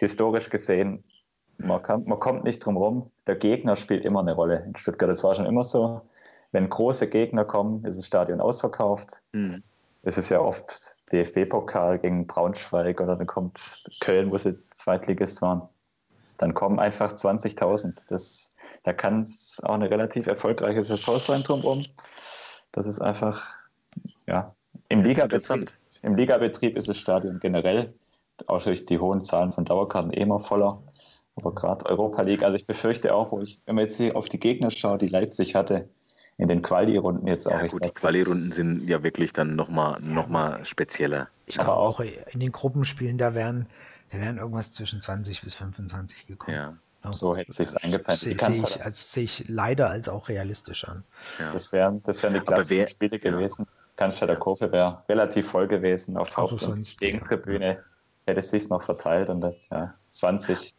[0.00, 1.04] historisch gesehen
[1.62, 3.10] man, kann, man kommt nicht drum rum.
[3.26, 5.10] Der Gegner spielt immer eine Rolle in Stuttgart.
[5.10, 6.02] Das war schon immer so.
[6.52, 9.20] Wenn große Gegner kommen, ist das Stadion ausverkauft.
[9.32, 9.62] Mhm.
[10.02, 15.62] es ist ja oft DFB-Pokal gegen Braunschweig oder dann kommt Köln, wo sie Zweitligist waren.
[16.38, 18.08] Dann kommen einfach 20.000.
[18.08, 18.50] Das,
[18.82, 21.84] da kann es auch eine relativ erfolgreiche Saison sein drumherum.
[22.72, 23.46] Das ist einfach,
[24.26, 24.54] ja,
[24.88, 25.70] im Ligabetrieb,
[26.02, 27.92] im Ligabetrieb ist das Stadion generell,
[28.48, 30.82] auch durch die hohen Zahlen von Dauerkarten, eh immer voller.
[31.36, 34.28] Aber gerade Europa League, also ich befürchte auch, wo ich, wenn man jetzt hier auf
[34.28, 35.88] die Gegner schaut, die Leipzig hatte,
[36.36, 37.52] in den Quali-Runden jetzt auch.
[37.52, 41.28] Ja, gut, die Quali-Runden sind ja wirklich dann nochmal noch mal spezieller.
[41.46, 43.66] Ich glaube auch in den Gruppenspielen, da wären,
[44.10, 46.56] da wären irgendwas zwischen 20 bis 25 gekommen.
[46.56, 47.12] Ja.
[47.12, 48.20] So hätte sich eingependelt.
[48.20, 51.04] Sehe seh ich, als, seh ich leider als auch realistisch an.
[51.38, 51.52] Ja.
[51.52, 53.66] Das wären das wären die klassischen Spiele gewesen.
[53.66, 53.94] Ja.
[53.96, 57.82] Cannstatter Kurve wäre relativ voll gewesen auf Haupt- also und Gegentribüne.
[58.30, 60.76] Hätte es sich noch verteilt und das, ja, 20,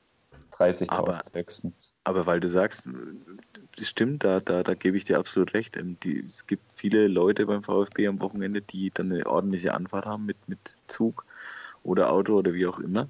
[0.53, 1.95] 30.000 höchstens.
[2.05, 2.83] Aber weil du sagst,
[3.77, 5.75] das stimmt, da, da, da gebe ich dir absolut recht.
[5.75, 10.05] Ähm, die, es gibt viele Leute beim VfB am Wochenende, die dann eine ordentliche Anfahrt
[10.05, 11.25] haben mit, mit Zug
[11.83, 13.09] oder Auto oder wie auch immer.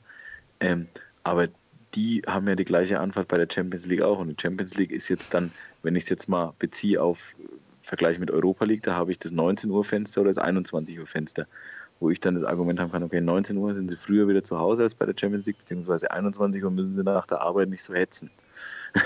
[0.59, 0.87] Ähm,
[1.23, 1.47] aber
[1.93, 4.17] die haben ja die gleiche Anfahrt bei der Champions League auch.
[4.17, 5.51] Und die Champions League ist jetzt dann,
[5.83, 7.35] wenn ich es jetzt mal beziehe auf
[7.83, 11.05] Vergleich mit Europa League, da habe ich das 19 Uhr Fenster oder das 21 Uhr
[11.05, 11.45] Fenster
[12.01, 14.59] wo ich dann das Argument haben kann, okay, 19 Uhr sind sie früher wieder zu
[14.59, 17.83] Hause als bei der Champions League, beziehungsweise 21 Uhr müssen sie nach der Arbeit nicht
[17.83, 18.31] so hetzen.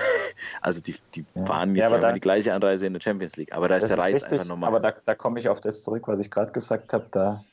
[0.62, 1.46] also die, die ja.
[1.46, 3.98] fahren jetzt ja, da, die gleiche Anreise in der Champions League, aber da ist der
[3.98, 4.70] Reiz richtig, einfach nochmal.
[4.70, 7.44] Aber da, da komme ich auf das zurück, was ich gerade gesagt habe, da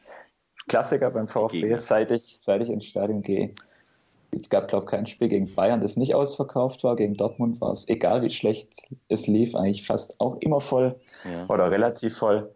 [0.69, 3.53] Klassiker beim VfB, seit ich, seit ich ins Stadion gehe.
[4.31, 6.97] Es gab, glaube ich, kein Spiel gegen Bayern, das nicht ausverkauft war.
[6.97, 8.69] Gegen Dortmund war es, egal wie schlecht
[9.09, 10.95] es lief, eigentlich fast auch immer voll
[11.25, 11.47] ja.
[11.49, 12.49] oder relativ voll.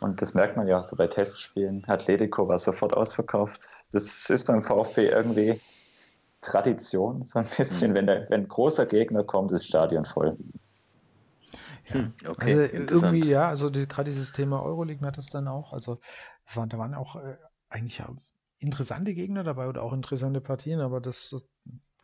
[0.00, 1.82] Und das merkt man ja auch so bei Testspielen.
[1.88, 3.60] Atletico war sofort ausverkauft.
[3.92, 5.60] Das ist beim VfB irgendwie
[6.40, 7.90] Tradition, so ein bisschen.
[7.90, 7.94] Mhm.
[7.94, 10.36] Wenn, der, wenn ein großer Gegner kommt, ist das Stadion voll.
[11.88, 12.70] Ja, hm, okay.
[12.70, 15.72] Also irgendwie, ja, also die, gerade dieses Thema Euroleague hat das dann auch.
[15.72, 16.00] Also
[16.54, 17.36] waren, da waren auch äh,
[17.70, 18.08] eigentlich ja
[18.58, 21.34] interessante Gegner dabei oder auch interessante Partien, aber das,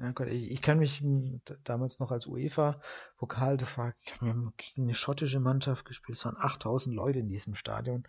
[0.01, 1.05] ja Gott, ich, ich kann mich
[1.65, 6.37] damals noch als UEFA-Pokal, das war, wir haben gegen eine schottische Mannschaft gespielt, es waren
[6.39, 8.07] 8000 Leute in diesem Stadion.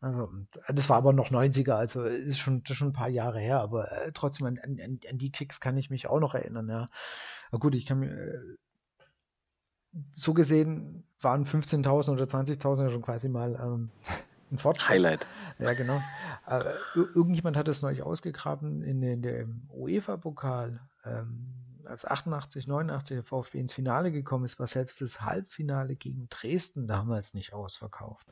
[0.00, 0.30] Also,
[0.68, 4.12] das war aber noch 90er, also ist schon, schon ein paar Jahre her, aber äh,
[4.12, 6.90] trotzdem an, an, an, die Kicks kann ich mich auch noch erinnern, ja.
[7.48, 8.38] Aber gut, ich kann mir, äh,
[10.12, 13.90] so gesehen waren 15.000 oder 20.000 ja schon quasi mal ähm,
[14.50, 14.90] ein Fortschritt.
[14.90, 15.26] Highlight.
[15.58, 16.00] Ja, genau.
[16.46, 16.74] Äh,
[17.14, 20.80] irgendjemand hat es neulich ausgegraben in, in dem UEFA-Pokal.
[21.06, 21.54] Ähm,
[21.86, 26.86] als 88, 89 der VfB ins Finale gekommen ist, war selbst das Halbfinale gegen Dresden
[26.86, 28.26] damals nicht ausverkauft.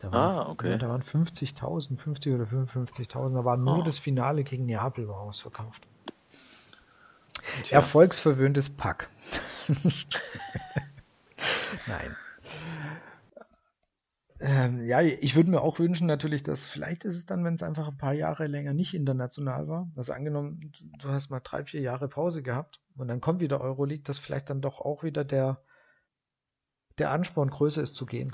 [0.00, 0.78] Da waren, ah, okay.
[0.78, 3.82] Da waren 50.000, 50 oder 55.000, da war nur oh.
[3.82, 5.86] das Finale gegen Neapel war ausverkauft.
[7.62, 7.78] Tja.
[7.78, 9.08] Erfolgsverwöhntes Pack.
[11.86, 12.16] Nein.
[14.40, 17.62] Ähm, ja, ich würde mir auch wünschen natürlich, dass vielleicht ist es dann, wenn es
[17.62, 19.90] einfach ein paar Jahre länger nicht international war.
[19.96, 24.04] Also angenommen, du hast mal drei, vier Jahre Pause gehabt und dann kommt wieder Euroleague,
[24.04, 25.60] dass vielleicht dann doch auch wieder der,
[26.98, 28.32] der Ansporn größer ist zu gehen.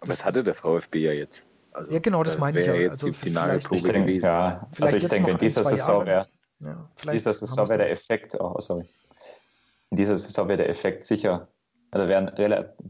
[0.00, 1.44] Aber das hatte der VfB ja jetzt.
[1.72, 2.74] Also, ja, genau, das meine ich ja.
[2.74, 4.26] Jetzt also die Nagelprobe gewesen.
[4.26, 6.26] Ja, also ich denke, in dieser Saison wäre
[6.60, 8.86] ja, dieser Saison wäre der Effekt, oh, sorry.
[9.90, 11.48] In dieser Saison wäre der Effekt sicher
[11.94, 12.32] also wären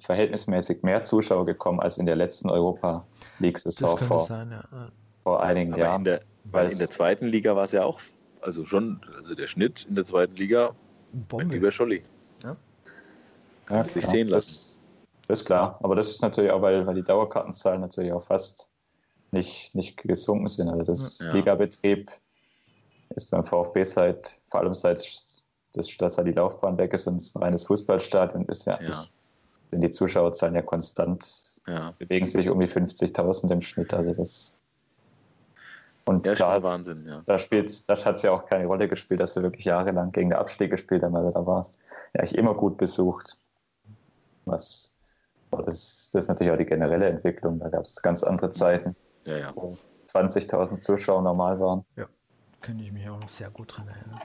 [0.01, 3.06] verhältnismäßig mehr Zuschauer gekommen als in der letzten Europa
[3.39, 4.89] League-Saison vor, sein, ja.
[5.22, 6.01] vor einigen Aber Jahren.
[6.01, 8.01] In der, weil in der zweiten Liga war es ja auch,
[8.40, 10.74] also schon, also der Schnitt in der zweiten Liga
[11.12, 11.55] Bombe.
[11.55, 12.02] über Scholli.
[12.43, 12.56] Ja.
[13.68, 14.48] ja sich sehen lassen.
[14.48, 14.82] Das,
[15.28, 15.78] das, ist klar.
[15.82, 18.72] Aber das ist natürlich auch, weil, weil die Dauerkartenzahlen natürlich auch fast
[19.32, 20.70] nicht, nicht gesunken sind.
[20.70, 21.31] Also das ja.
[21.32, 22.10] Ligabetrieb
[23.10, 25.02] ist beim VfB seit, vor allem seit
[25.75, 29.05] dass, dass da die Laufbahn weg ist und es ein reines Fußballstadion ist, ja, ja.
[29.71, 31.93] sind die Zuschauerzahlen ja konstant, ja.
[31.99, 33.93] bewegen sich um die 50.000 im Schnitt.
[33.93, 34.59] Also das
[36.07, 37.23] und ja, klar, Wahnsinn, ja.
[37.25, 40.31] da, spielt, da hat es ja auch keine Rolle gespielt, dass wir wirklich jahrelang gegen
[40.31, 41.17] den Abstieg gespielt haben.
[41.17, 41.79] Also da war es
[42.13, 43.37] ja eigentlich immer gut besucht.
[44.45, 45.01] Was,
[45.51, 47.59] das, das ist natürlich auch die generelle Entwicklung.
[47.59, 48.95] Da gab es ganz andere Zeiten,
[49.25, 49.53] ja, ja.
[49.55, 49.79] wo
[50.09, 51.87] 20.000 Zuschauer normal waren.
[51.97, 52.07] Ja,
[52.61, 54.21] kann ich mich auch noch sehr gut dran erinnern.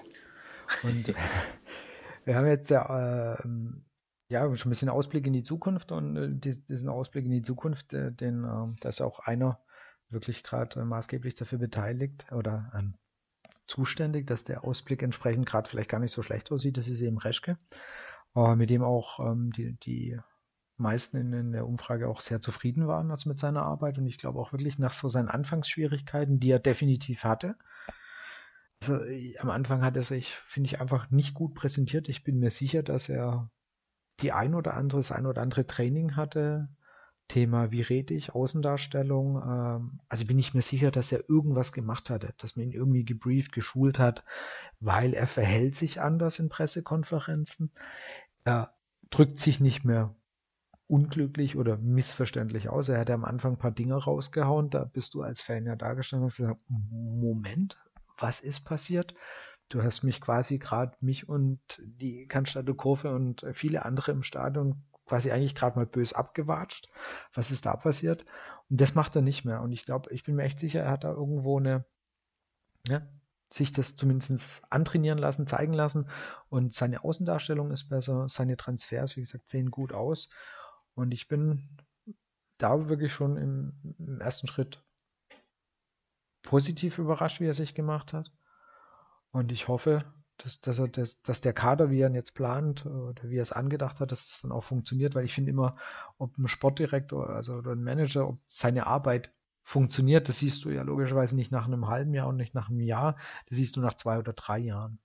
[0.84, 1.08] Und
[2.26, 3.44] wir haben jetzt ja, äh,
[4.30, 7.94] ja schon ein bisschen Ausblick in die Zukunft und äh, diesen Ausblick in die Zukunft,
[7.94, 9.60] äh, den, äh, da ist auch einer
[10.10, 12.96] wirklich gerade äh, maßgeblich dafür beteiligt oder ähm,
[13.68, 16.78] zuständig, dass der Ausblick entsprechend gerade vielleicht gar nicht so schlecht aussieht.
[16.78, 17.58] Das ist eben Reschke,
[18.36, 20.20] äh, mit dem auch ähm, die, die
[20.78, 24.18] meisten in, in, der Umfrage auch sehr zufrieden waren also mit seiner Arbeit und ich
[24.18, 27.56] glaube auch wirklich nach so seinen Anfangsschwierigkeiten, die er definitiv hatte,
[28.82, 32.10] also, äh, am Anfang hat er sich, finde ich, einfach nicht gut präsentiert.
[32.10, 33.50] Ich bin mir sicher, dass er
[34.22, 36.70] die ein oder andere, das ein oder andere Training hatte,
[37.28, 39.38] Thema, wie rede ich, Außendarstellung.
[39.38, 43.06] Ähm, also bin ich mir sicher, dass er irgendwas gemacht hatte, dass man ihn irgendwie
[43.06, 44.24] gebrieft, geschult hat,
[44.80, 47.72] weil er verhält sich anders in Pressekonferenzen.
[48.44, 48.74] Er
[49.12, 50.16] drückt sich nicht mehr
[50.88, 52.90] unglücklich oder missverständlich aus.
[52.90, 56.26] Er hat am Anfang ein paar Dinge rausgehauen, da bist du als Fan ja dargestanden
[56.26, 57.78] und gesagt, Moment,
[58.20, 59.16] was ist passiert?
[59.70, 64.84] Du hast mich quasi gerade, mich und die Cannstatter Kurve und viele andere im Stadion
[65.06, 66.88] quasi eigentlich gerade mal bös abgewatscht.
[67.34, 68.26] Was ist da passiert?
[68.70, 69.62] Und das macht er nicht mehr.
[69.62, 71.86] Und ich glaube, ich bin mir echt sicher, er hat da irgendwo eine,
[72.88, 73.02] ja,
[73.52, 76.10] sich das zumindest antrainieren lassen, zeigen lassen.
[76.50, 80.30] Und seine Außendarstellung ist besser, seine Transfers, wie gesagt, sehen gut aus.
[80.94, 81.78] Und ich bin
[82.60, 84.84] da wirklich schon im, im ersten Schritt
[86.50, 88.32] positiv überrascht, wie er sich gemacht hat.
[89.32, 90.04] Und ich hoffe,
[90.38, 93.44] dass, dass, er, dass, dass der Kader, wie er ihn jetzt plant oder wie er
[93.44, 95.76] es angedacht hat, dass das dann auch funktioniert, weil ich finde immer,
[96.18, 99.32] ob ein Sportdirektor also oder ein Manager, ob seine Arbeit
[99.62, 102.80] funktioniert, das siehst du ja logischerweise nicht nach einem halben Jahr und nicht nach einem
[102.80, 103.16] Jahr,
[103.48, 104.98] das siehst du nach zwei oder drei Jahren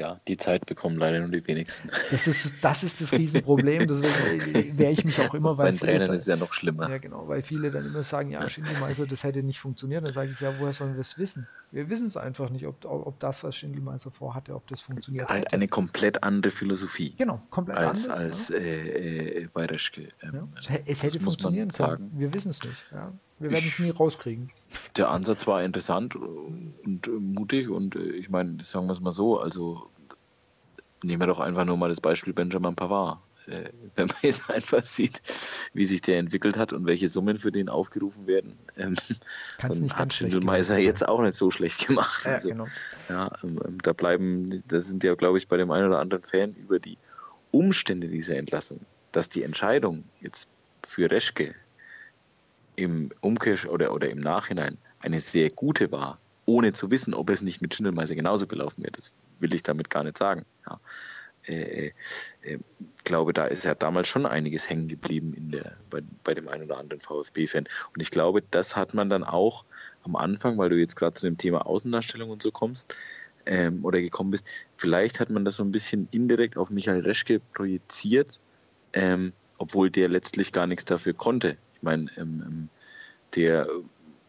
[0.00, 1.90] ja, die Zeit bekommen leider nur die wenigsten.
[2.10, 3.86] Das ist das, ist das Riesenproblem.
[3.86, 5.72] Deswegen wehre ich mich auch immer, weil.
[5.72, 6.88] Bei Trainern ist ja noch schlimmer.
[6.88, 10.04] Ja, genau, weil viele dann immer sagen, ja, Schindelmeister, das hätte nicht funktioniert.
[10.04, 11.46] Dann sage ich, ja, woher sollen wir es wissen?
[11.72, 15.44] Wir wissen es einfach nicht, ob, ob das, was Schindelmeister vorhatte, ob das funktioniert Halt
[15.44, 15.54] hätte.
[15.54, 17.14] eine komplett andere Philosophie.
[17.16, 18.20] Genau, komplett als, anders.
[18.20, 18.56] Als ja.
[18.56, 20.08] äh, äh, bei Reschke.
[20.22, 20.78] Ähm, ja.
[20.86, 22.10] Es hätte funktionieren können.
[22.16, 22.84] Wir wissen es nicht.
[22.90, 23.12] Ja.
[23.38, 24.50] Wir werden es nie rauskriegen.
[24.96, 29.40] Der Ansatz war interessant und mutig und äh, ich meine, sagen wir es mal so,
[29.40, 29.90] also
[31.02, 33.18] nehmen wir doch einfach nur mal das Beispiel Benjamin Pavard.
[33.46, 35.22] Äh, wenn man jetzt einfach sieht,
[35.72, 38.94] wie sich der entwickelt hat und welche Summen für den aufgerufen werden, ähm,
[39.58, 42.24] dann hat Schindelmeiser jetzt auch nicht so schlecht gemacht.
[42.24, 42.66] Ja, also, genau.
[43.08, 46.24] ja ähm, ähm, da bleiben, das sind ja, glaube ich, bei dem einen oder anderen
[46.24, 46.98] Fan über die
[47.50, 48.80] Umstände dieser Entlassung,
[49.12, 50.48] dass die Entscheidung jetzt
[50.86, 51.54] für Reschke
[52.76, 57.42] im Umkehr oder, oder im Nachhinein eine sehr gute war, ohne zu wissen, ob es
[57.42, 58.92] nicht mit Schindelmeiser genauso gelaufen wäre.
[58.92, 60.44] Das will ich damit gar nicht sagen.
[60.66, 60.80] Ja.
[61.46, 61.92] Äh, äh,
[62.42, 62.58] äh,
[63.04, 66.64] glaube, da ist ja damals schon einiges hängen geblieben in der, bei, bei dem einen
[66.64, 67.66] oder anderen VfB-Fan.
[67.94, 69.64] Und ich glaube, das hat man dann auch
[70.02, 72.94] am Anfang, weil du jetzt gerade zu dem Thema Außendarstellung und so kommst
[73.46, 74.46] ähm, oder gekommen bist,
[74.76, 78.40] vielleicht hat man das so ein bisschen indirekt auf Michael Reschke projiziert,
[78.92, 81.56] ähm, obwohl der letztlich gar nichts dafür konnte.
[81.74, 82.68] Ich meine, ähm, ähm
[83.36, 83.68] der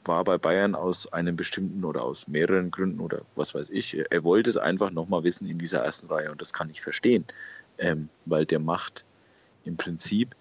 [0.06, 3.98] war bei Bayern aus einem bestimmten oder aus mehreren Gründen oder was weiß ich.
[4.10, 7.26] Er wollte es einfach nochmal wissen in dieser ersten Reihe und das kann ich verstehen,
[7.78, 9.06] ähm, weil der macht
[9.64, 10.36] im Prinzip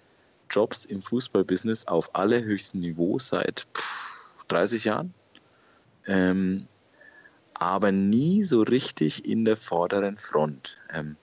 [0.50, 3.66] Jobs im Fußballbusiness auf allerhöchstem Niveau seit
[4.48, 5.14] 30 Jahren,
[6.06, 6.66] ähm,
[7.54, 10.78] aber nie so richtig in der vorderen Front.
[10.92, 11.16] Ähm,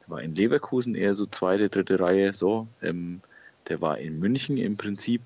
[0.00, 2.68] der war in Leverkusen eher so zweite, dritte Reihe, so.
[2.80, 3.20] Ähm,
[3.68, 5.22] der war in München im Prinzip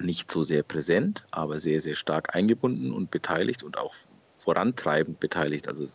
[0.00, 3.94] nicht so sehr präsent, aber sehr, sehr stark eingebunden und beteiligt und auch
[4.36, 5.86] vorantreibend beteiligt, also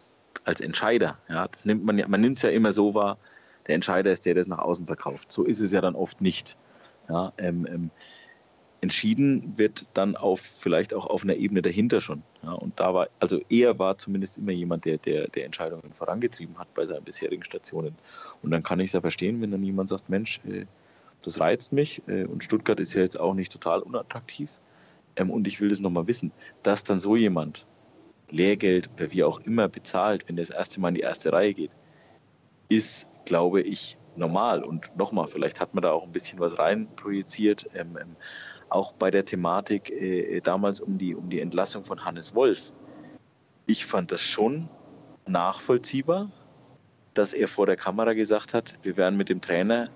[0.43, 1.17] als Entscheider.
[1.29, 3.17] Ja, das nimmt man ja, man nimmt es ja immer so wahr,
[3.67, 5.31] der Entscheider ist der, der es nach außen verkauft.
[5.31, 6.55] So ist es ja dann oft nicht.
[7.09, 7.91] Ja, ähm, ähm,
[8.81, 12.21] entschieden wird dann auf vielleicht auch auf einer Ebene dahinter schon.
[12.43, 16.57] Ja, und da war, also er war zumindest immer jemand, der, der, der Entscheidungen vorangetrieben
[16.59, 17.95] hat bei seinen bisherigen Stationen.
[18.43, 20.65] Und dann kann ich es ja verstehen, wenn dann jemand sagt, Mensch, äh,
[21.25, 24.59] das reizt mich äh, und Stuttgart ist ja jetzt auch nicht total unattraktiv.
[25.15, 26.31] Ähm, und ich will das nochmal wissen,
[26.63, 27.65] dass dann so jemand
[28.29, 31.53] Lehrgeld oder wie auch immer bezahlt, wenn der das erste Mal in die erste Reihe
[31.53, 31.71] geht,
[32.69, 34.63] ist, glaube ich, normal.
[34.63, 37.67] Und nochmal, vielleicht hat man da auch ein bisschen was rein projiziert.
[37.73, 38.15] Ähm, ähm,
[38.69, 42.73] auch bei der Thematik äh, damals um die, um die Entlassung von Hannes Wolf.
[43.67, 44.69] Ich fand das schon
[45.27, 46.31] nachvollziehbar,
[47.13, 49.89] dass er vor der Kamera gesagt hat, wir werden mit dem Trainer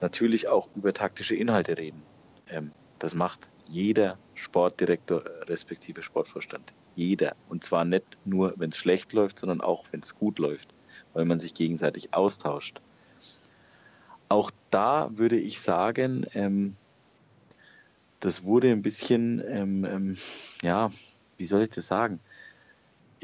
[0.00, 2.02] natürlich auch über taktische Inhalte reden.
[2.48, 6.72] Ähm, das macht jeder Sportdirektor respektive Sportvorstand.
[6.94, 7.36] Jeder.
[7.48, 10.68] Und zwar nicht nur, wenn es schlecht läuft, sondern auch, wenn es gut läuft,
[11.12, 12.80] weil man sich gegenseitig austauscht.
[14.28, 16.76] Auch da würde ich sagen, ähm,
[18.20, 20.16] das wurde ein bisschen, ähm, ähm
[20.62, 20.90] ja,
[21.36, 22.20] wie soll ich das sagen?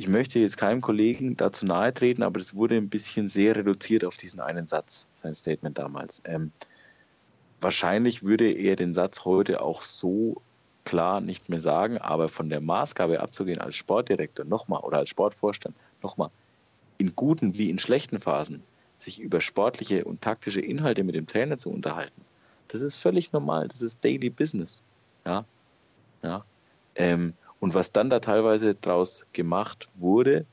[0.02, 4.04] Ich möchte jetzt keinem Kollegen dazu nahe treten, aber das wurde ein bisschen sehr reduziert
[4.04, 6.20] auf diesen einen Satz, sein Statement damals.
[6.24, 6.50] Ähm,
[7.60, 10.42] wahrscheinlich würde er den Satz heute auch so
[10.84, 15.76] klar nicht mehr sagen, aber von der Maßgabe abzugehen als Sportdirektor nochmal oder als Sportvorstand
[16.02, 16.30] nochmal
[16.98, 18.64] in guten wie in schlechten Phasen
[18.98, 22.22] sich über sportliche und taktische Inhalte mit dem Trainer zu unterhalten,
[22.66, 24.82] das ist völlig normal, das ist Daily Business.
[25.24, 25.44] Ja,
[26.24, 26.44] ja.
[26.96, 30.46] Ähm, und was dann da teilweise daraus gemacht wurde,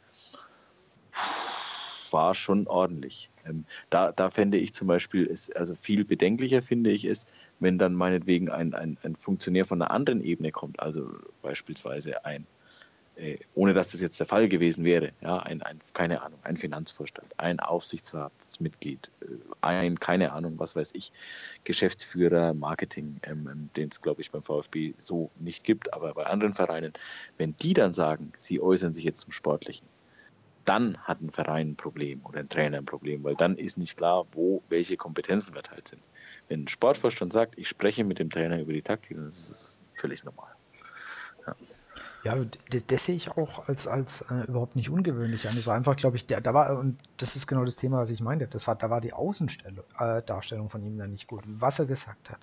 [2.12, 3.32] war schon ordentlich.
[3.48, 7.26] Ähm, da, da fände ich zum Beispiel, ist, also viel bedenklicher finde ich es,
[7.60, 11.10] wenn dann meinetwegen ein, ein, ein Funktionär von einer anderen Ebene kommt, also
[11.42, 12.46] beispielsweise ein
[13.54, 17.28] ohne dass das jetzt der Fall gewesen wäre, ja, ein, ein, keine Ahnung, ein Finanzvorstand,
[17.38, 19.26] ein Aufsichtsratsmitglied, äh,
[19.62, 21.12] ein, keine Ahnung, was weiß ich,
[21.64, 26.26] Geschäftsführer, Marketing, ähm, ähm den es, glaube ich, beim VfB so nicht gibt, aber bei
[26.26, 26.94] anderen Vereinen,
[27.38, 29.88] wenn die dann sagen, sie äußern sich jetzt zum Sportlichen,
[30.66, 33.98] dann hat ein Verein ein Problem oder ein Trainer ein Problem, weil dann ist nicht
[33.98, 36.02] klar, wo welche Kompetenzen verteilt sind.
[36.48, 39.82] Wenn ein Sportvorstand sagt, ich spreche mit dem Trainer über die Taktik, dann ist es
[39.96, 40.52] völlig normal.
[41.48, 41.56] Ja.
[42.22, 42.36] Ja,
[42.88, 45.56] das, sehe ich auch als, als äh, überhaupt nicht ungewöhnlich an.
[45.56, 48.10] Das war einfach, glaube ich, der, da war, und das ist genau das Thema, was
[48.10, 51.80] ich meinte, das war, da war die Außendarstellung äh, von ihm dann nicht gut, was
[51.80, 52.40] er gesagt hat.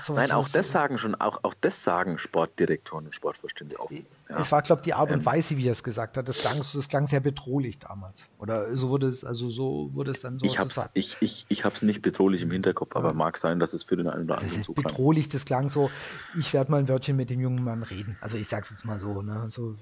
[0.00, 3.90] So, Nein, auch das sagen schon, auch, auch das sagen Sportdirektoren und Sportvorstände auch.
[3.90, 4.38] Ja.
[4.38, 6.28] Es war, glaube ich, die Art und ähm, Weise, wie er es gesagt hat.
[6.28, 8.26] Das klang, das klang sehr bedrohlich damals.
[8.38, 11.64] Oder so wurde es, also so wurde es dann so ich hab's, Ich, ich, ich
[11.64, 13.00] habe es nicht bedrohlich im Hinterkopf, ja.
[13.00, 14.84] aber mag sein, dass es für den einen oder anderen so klang.
[14.84, 15.90] bedrohlich, das klang so,
[16.38, 18.16] ich werde mal ein Wörtchen mit dem jungen Mann reden.
[18.20, 19.46] Also ich sage es jetzt mal so, ne?
[19.48, 19.76] So so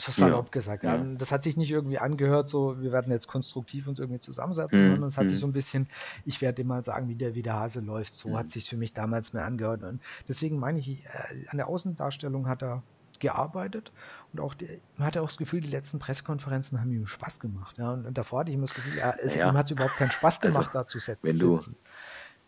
[0.00, 0.50] salopp ja.
[0.50, 0.84] gesagt.
[0.84, 0.98] Ja.
[0.98, 4.90] Das hat sich nicht irgendwie angehört, so wir werden jetzt konstruktiv uns irgendwie zusammensetzen, mhm.
[4.90, 5.40] sondern es hat sich mhm.
[5.40, 5.88] so ein bisschen,
[6.24, 8.14] ich werde dir mal sagen, wie der, wie der Hase läuft.
[8.14, 8.38] So mhm.
[8.38, 9.82] hat sich für mich damals mehr angehört.
[9.82, 12.82] Und deswegen meine ich, äh, an der Außendarstellung hat er
[13.20, 13.92] gearbeitet
[14.32, 17.76] und auch die, man hatte auch das Gefühl, die letzten Pressekonferenzen haben ihm Spaß gemacht.
[17.78, 19.48] Ja, und, und davor hatte ich immer das Gefühl, ja, es, ja.
[19.48, 21.20] ihm hat es überhaupt keinen Spaß also, gemacht, also, da zu setzen.
[21.22, 21.60] Wenn du,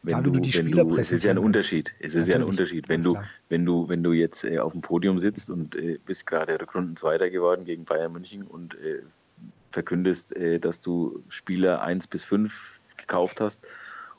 [0.03, 1.95] wenn du, wenn du, es ist ja ein Unterschied.
[2.01, 2.89] Es ist ja ein Unterschied.
[2.89, 3.19] Wenn du,
[3.49, 7.31] wenn du, wenn du jetzt äh, auf dem Podium sitzt und äh, bist gerade Rückrundenzweiter
[7.31, 9.03] geworden gegen Bayern München und äh,
[9.70, 13.66] verkündest, äh, dass du Spieler 1 bis 5 gekauft hast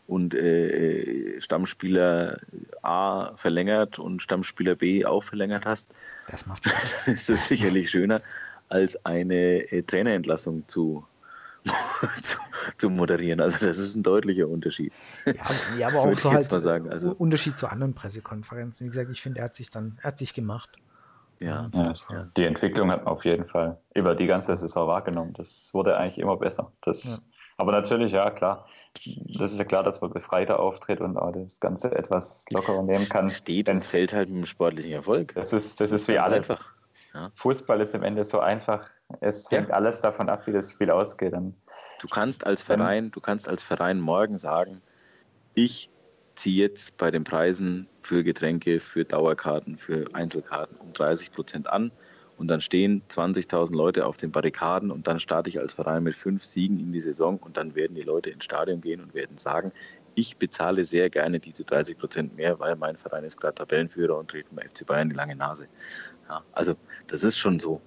[0.08, 2.40] und äh, Stammspieler
[2.82, 5.96] A verlängert und Stammspieler B auch verlängert hast,
[6.30, 7.08] das macht Spaß.
[7.08, 8.22] ist das sicherlich schöner,
[8.70, 11.06] als eine äh, Trainerentlassung zu
[12.24, 12.38] zu,
[12.78, 13.40] zu, moderieren.
[13.40, 14.94] Also das ist ein deutlicher Unterschied.
[15.26, 15.34] Ja,
[15.78, 16.90] ja aber auch so halt sagen.
[16.90, 18.86] Also, Unterschied zu anderen Pressekonferenzen.
[18.86, 20.70] Wie gesagt, ich finde, er hat sich dann, er hat sich gemacht.
[21.40, 22.28] Ja, ja, ja.
[22.38, 25.34] Die Entwicklung hat man auf jeden Fall über die ganze Saison wahrgenommen.
[25.34, 26.72] Das wurde eigentlich immer besser.
[26.82, 27.18] Das, ja.
[27.58, 28.66] Aber natürlich, ja, klar.
[29.38, 33.10] Das ist ja klar, dass man befreiter auftritt und auch das Ganze etwas lockerer nehmen
[33.10, 33.30] kann.
[33.30, 35.34] Steht und fällt halt mit dem sportlichen Erfolg.
[35.36, 36.50] Das ist, das ist wie alles.
[36.50, 36.76] Einfach.
[37.14, 37.32] Ja.
[37.36, 38.90] Fußball ist am Ende so einfach.
[39.20, 39.76] Es hängt ja.
[39.76, 41.34] alles davon ab, wie das Spiel ausgeht.
[41.34, 41.56] Und
[42.00, 44.82] du kannst als Verein, du kannst als Verein morgen sagen,
[45.54, 45.90] ich
[46.36, 51.92] ziehe jetzt bei den Preisen für Getränke, für Dauerkarten, für Einzelkarten um 30 Prozent an
[52.38, 56.16] und dann stehen 20.000 Leute auf den Barrikaden und dann starte ich als Verein mit
[56.16, 59.38] fünf Siegen in die Saison und dann werden die Leute ins Stadion gehen und werden
[59.38, 59.72] sagen,
[60.16, 64.32] ich bezahle sehr gerne diese 30 Prozent mehr, weil mein Verein ist gerade Tabellenführer und
[64.32, 65.68] dreht beim FC Bayern die lange Nase.
[66.30, 66.76] Ja, also
[67.08, 67.82] das ist schon so.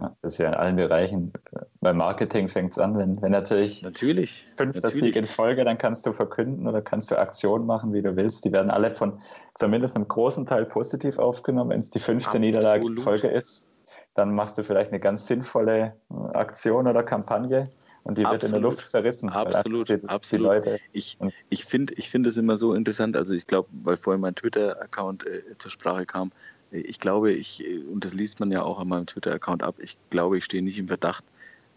[0.00, 1.32] Ja, das ist ja in allen Bereichen.
[1.80, 6.06] Beim Marketing fängt es an, wenn, wenn natürlich, natürlich fünfter Sieg in Folge, dann kannst
[6.06, 8.44] du verkünden oder kannst du Aktionen machen, wie du willst.
[8.44, 9.20] Die werden alle von
[9.54, 11.70] zumindest einem großen Teil positiv aufgenommen.
[11.70, 12.46] Wenn es die fünfte Absolut.
[12.46, 13.70] Niederlage in Folge ist,
[14.14, 17.68] dann machst du vielleicht eine ganz sinnvolle äh, Aktion oder Kampagne
[18.04, 19.28] und die absolut, wird in der Luft zerrissen.
[19.28, 20.80] Absolut, absolut.
[20.92, 21.18] ich
[21.50, 25.26] ich finde ich find es immer so interessant, also ich glaube, weil vorhin mein Twitter-Account
[25.26, 26.32] äh, zur Sprache kam,
[26.72, 30.38] ich glaube, ich, und das liest man ja auch an meinem Twitter-Account ab, ich glaube,
[30.38, 31.24] ich stehe nicht im Verdacht,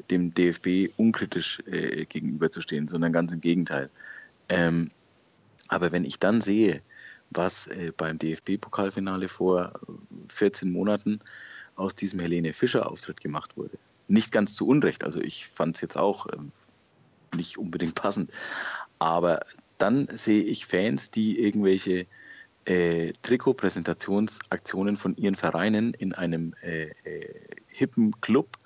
[0.10, 3.90] dem DFB unkritisch äh, gegenüberzustehen, sondern ganz im Gegenteil.
[4.50, 4.92] Ähm,
[5.68, 6.82] aber wenn ich dann sehe,
[7.32, 9.74] was äh, beim DFB-Pokalfinale vor
[10.30, 11.20] 14 Monaten
[11.76, 13.78] aus diesem Helene Fischer-Auftritt gemacht wurde,
[14.08, 16.52] nicht ganz zu Unrecht, also ich fand es jetzt auch ähm,
[17.36, 18.32] nicht unbedingt passend,
[19.00, 19.46] aber
[19.78, 22.08] dann sehe ich Fans, die irgendwelche
[22.66, 27.34] äh, Trikotpräsentationsaktionen von ihren Vereinen in einem äh, äh,
[27.68, 28.58] hippen Club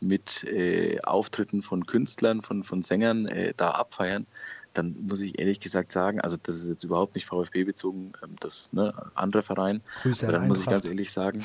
[0.00, 4.26] mit äh, Auftritten von Künstlern, von, von Sängern äh, da abfeiern,
[4.78, 8.36] dann muss ich ehrlich gesagt sagen, also das ist jetzt überhaupt nicht VfB bezogen, ähm,
[8.40, 11.44] das ist ne, anderer Verein, Grüße aber dann muss ich ganz ehrlich sagen,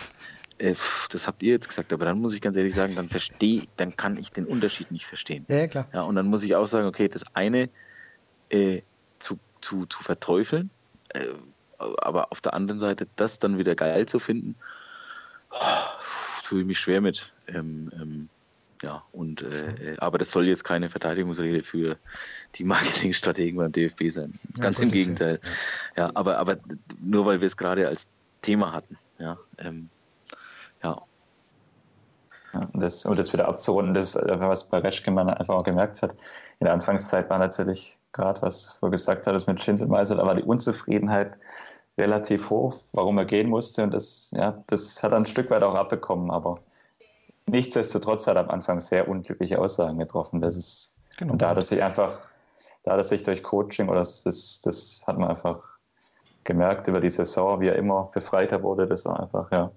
[0.59, 0.75] äh,
[1.09, 3.97] das habt ihr jetzt gesagt, aber dann muss ich ganz ehrlich sagen, dann verstehe, dann
[3.97, 5.45] kann ich den Unterschied nicht verstehen.
[5.49, 5.87] Ja, klar.
[5.93, 7.69] Ja, und dann muss ich auch sagen, okay, das eine
[8.49, 8.81] äh,
[9.19, 10.69] zu, zu, zu verteufeln,
[11.09, 11.27] äh,
[11.77, 14.55] aber auf der anderen Seite das dann wieder geil zu finden,
[15.49, 15.57] oh,
[16.43, 17.31] tue ich mich schwer mit.
[17.47, 18.29] Ähm, ähm,
[18.83, 21.97] ja, und äh, aber das soll jetzt keine Verteidigungsrede für
[22.55, 24.37] die Marketingstrategen beim DFB sein.
[24.59, 25.39] Ganz ja, im Gegenteil.
[25.95, 26.07] Ja.
[26.07, 26.57] ja, aber, aber
[27.01, 28.07] nur weil wir es gerade als
[28.41, 28.97] Thema hatten.
[29.19, 29.89] Ja, ähm,
[30.83, 31.01] ja.
[32.53, 36.11] Ja, das, um das wieder abzurunden, das, was bei Reschke man einfach auch gemerkt hat,
[36.59, 40.43] in der Anfangszeit war natürlich gerade, was du gesagt hattest mit Schindelmeister, da war die
[40.43, 41.35] Unzufriedenheit
[41.97, 43.83] relativ hoch, warum er gehen musste.
[43.83, 46.31] Und das, ja, das hat er ein Stück weit auch abbekommen.
[46.31, 46.59] Aber
[47.45, 50.41] nichtsdestotrotz hat er am Anfang sehr unglückliche Aussagen getroffen.
[50.41, 51.33] Das ist, genau.
[51.33, 52.19] Und da hat er sich einfach,
[52.83, 55.77] da hat er sich durch Coaching, oder das, das hat man einfach
[56.43, 59.71] gemerkt über die Saison, wie er immer befreiter wurde, das war einfach, ja.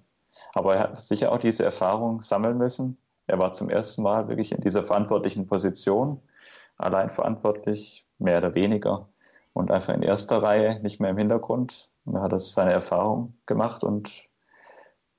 [0.54, 2.98] Aber er hat sicher auch diese Erfahrung sammeln müssen.
[3.26, 6.20] Er war zum ersten Mal wirklich in dieser verantwortlichen Position,
[6.76, 9.08] allein verantwortlich, mehr oder weniger,
[9.52, 11.88] und einfach in erster Reihe, nicht mehr im Hintergrund.
[12.04, 14.28] Und er hat das seine Erfahrung gemacht und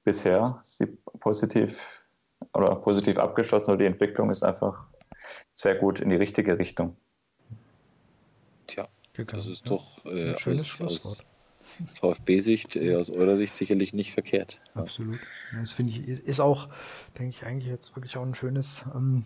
[0.03, 0.86] bisher ist sie
[1.19, 1.78] positiv
[2.53, 4.86] oder positiv abgeschlossen oder die Entwicklung ist einfach
[5.53, 6.95] sehr gut in die richtige Richtung.
[8.68, 11.24] Tja, das ist doch äh, aus, aus
[11.95, 14.61] VfB-Sicht, äh, aus eurer Sicht sicherlich nicht verkehrt.
[14.76, 15.19] Absolut.
[15.60, 16.69] Das finde ich, ist auch,
[17.18, 19.26] denke ich, eigentlich jetzt wirklich auch ein schönes, ähm,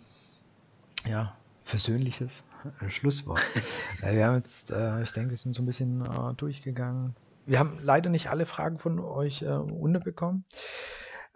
[1.08, 2.44] ja, versöhnliches
[2.82, 3.42] äh, Schlusswort.
[4.02, 7.16] äh, wir haben jetzt, äh, ich denke, wir sind so ein bisschen äh, durchgegangen.
[7.46, 10.46] Wir haben leider nicht alle Fragen von euch äh, unterbekommen.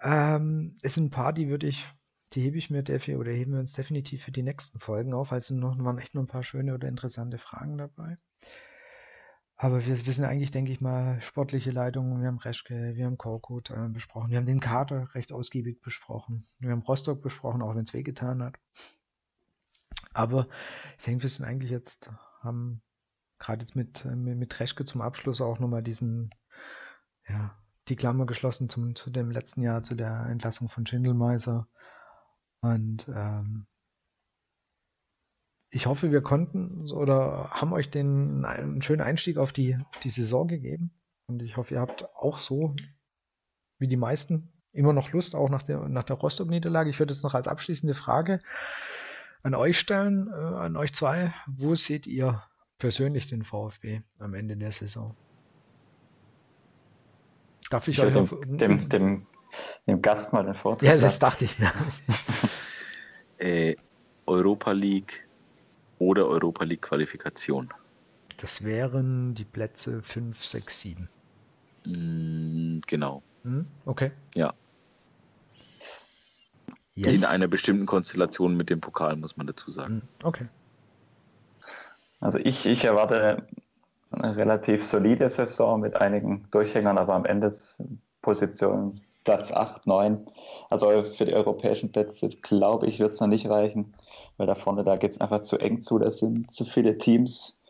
[0.01, 1.85] Ähm, es sind ein paar, die würde ich,
[2.33, 5.31] die hebe ich mir definitiv oder heben wir uns definitiv für die nächsten Folgen auf.
[5.31, 8.17] Also noch waren echt noch ein paar schöne oder interessante Fragen dabei.
[9.57, 12.19] Aber wir, sind eigentlich, denke ich mal, sportliche Leitungen.
[12.19, 14.29] Wir haben Reschke, wir haben Korkut äh, besprochen.
[14.29, 16.43] Wir haben den Kater recht ausgiebig besprochen.
[16.59, 18.55] Wir haben Rostock besprochen, auch wenn es wehgetan hat.
[20.13, 20.47] Aber
[20.97, 22.11] ich denke, wir sind eigentlich jetzt,
[22.41, 22.81] haben
[23.39, 26.31] gerade jetzt mit, äh, mit, mit Reschke zum Abschluss auch nochmal diesen,
[27.29, 31.67] ja, die Klammer geschlossen zum, zu dem letzten Jahr, zu der Entlassung von Schindelmeiser.
[32.61, 33.67] Und ähm,
[35.69, 40.09] ich hoffe, wir konnten oder haben euch den einen schönen Einstieg auf die, auf die
[40.09, 40.91] Saison gegeben.
[41.27, 42.75] Und ich hoffe, ihr habt auch so
[43.77, 46.89] wie die meisten immer noch Lust, auch nach der, nach der Rostock-Niederlage.
[46.89, 48.39] Ich würde jetzt noch als abschließende Frage
[49.43, 51.33] an euch stellen, äh, an euch zwei.
[51.47, 52.43] Wo seht ihr
[52.77, 55.15] persönlich den VfB am Ende der Saison?
[57.69, 59.27] Darf ich, ich euch dem, auf, dem, dem,
[59.87, 60.87] dem, Gast mal den Vortrag?
[60.87, 61.71] Ja, das dachte ich mir.
[63.37, 63.75] äh,
[64.25, 65.27] Europa League
[65.97, 67.73] oder Europa League Qualifikation?
[68.37, 71.09] Das wären die Plätze 5, 6, 7.
[72.85, 73.23] genau.
[73.43, 73.67] Hm?
[73.85, 74.11] Okay.
[74.33, 74.53] Ja.
[76.95, 77.13] Yes.
[77.13, 80.01] In einer bestimmten Konstellation mit dem Pokal, muss man dazu sagen.
[80.01, 80.47] Hm, okay.
[82.21, 83.47] Also ich, ich erwarte
[84.15, 87.55] eine relativ solide Saison mit einigen Durchhängern, aber am Ende
[88.21, 90.27] Position Platz 8, 9.
[90.69, 93.93] Also für die europäischen Plätze, glaube ich, wird es noch nicht reichen,
[94.37, 95.99] weil da vorne, da geht es einfach zu eng zu.
[95.99, 97.61] Da sind zu viele Teams,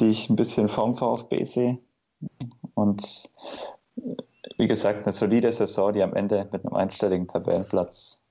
[0.00, 1.78] die ich ein bisschen vom VfB sehe.
[2.74, 3.30] Und
[4.58, 8.24] wie gesagt, eine solide Saison, die am Ende mit einem einstelligen Tabellenplatz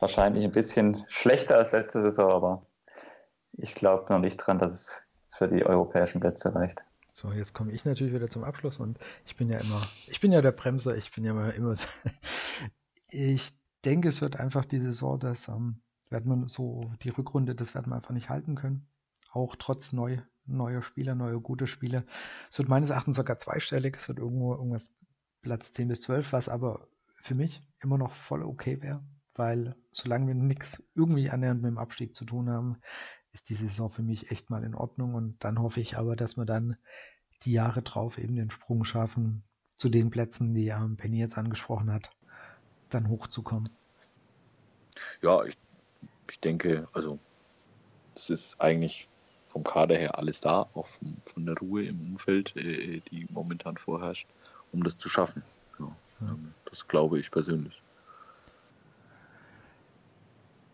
[0.00, 2.62] wahrscheinlich ein bisschen schlechter als letzte Saison, aber
[3.58, 4.90] ich glaube noch nicht dran, dass es
[5.30, 6.82] für die europäischen Plätze reicht.
[7.14, 10.32] So, jetzt komme ich natürlich wieder zum Abschluss und ich bin ja immer, ich bin
[10.32, 11.74] ja der Bremser, ich bin ja immer, immer
[13.10, 13.52] ich
[13.84, 17.90] denke, es wird einfach die Saison, das ähm, werden wir so, die Rückrunde, das werden
[17.90, 18.86] wir einfach nicht halten können.
[19.32, 22.04] Auch trotz neu, neuer Spieler, neue gute Spieler.
[22.50, 24.90] Es wird meines Erachtens sogar zweistellig, es wird irgendwo irgendwas
[25.42, 29.02] Platz 10 bis 12, was aber für mich immer noch voll okay wäre,
[29.34, 32.76] weil solange wir nichts irgendwie annähernd mit dem Abstieg zu tun haben,
[33.32, 36.36] ist die Saison für mich echt mal in Ordnung und dann hoffe ich aber, dass
[36.36, 36.76] wir dann
[37.44, 39.42] die Jahre drauf eben den Sprung schaffen
[39.76, 42.10] zu den Plätzen, die ähm, Penny jetzt angesprochen hat,
[42.90, 43.70] dann hochzukommen.
[45.22, 45.56] Ja, ich,
[46.28, 47.18] ich denke, also
[48.14, 49.08] es ist eigentlich
[49.46, 53.76] vom Kader her alles da, auch vom, von der Ruhe im Umfeld, äh, die momentan
[53.76, 54.28] vorherrscht,
[54.72, 55.42] um das zu schaffen.
[55.78, 56.28] Ja, ja.
[56.28, 57.82] Ähm, das glaube ich persönlich.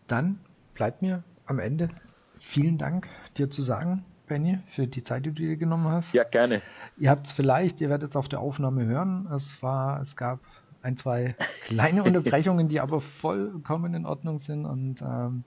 [0.07, 0.39] Dann
[0.73, 1.89] bleibt mir am Ende
[2.39, 3.07] vielen Dank
[3.37, 6.13] dir zu sagen, Benny, für die Zeit, die du dir genommen hast.
[6.13, 6.61] Ja, gerne.
[6.97, 9.27] Ihr habt es vielleicht, ihr werdet es auf der Aufnahme hören.
[9.33, 10.39] Es war, es gab
[10.81, 11.35] ein, zwei
[11.65, 15.43] kleine Unterbrechungen, die aber vollkommen in Ordnung sind und ähm,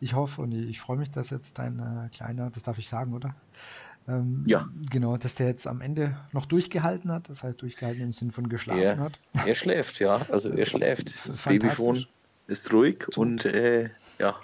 [0.00, 3.12] ich hoffe und ich freue mich, dass jetzt dein äh, kleiner, das darf ich sagen,
[3.14, 3.34] oder?
[4.08, 4.68] Ähm, ja.
[4.90, 8.48] Genau, dass der jetzt am Ende noch durchgehalten hat, das heißt durchgehalten im Sinn von
[8.48, 9.20] geschlafen er, hat.
[9.46, 11.14] Er schläft, ja, also er schläft.
[11.26, 12.06] Das, Babyfon
[12.46, 13.20] ist ruhig Super.
[13.20, 14.36] und äh, ja.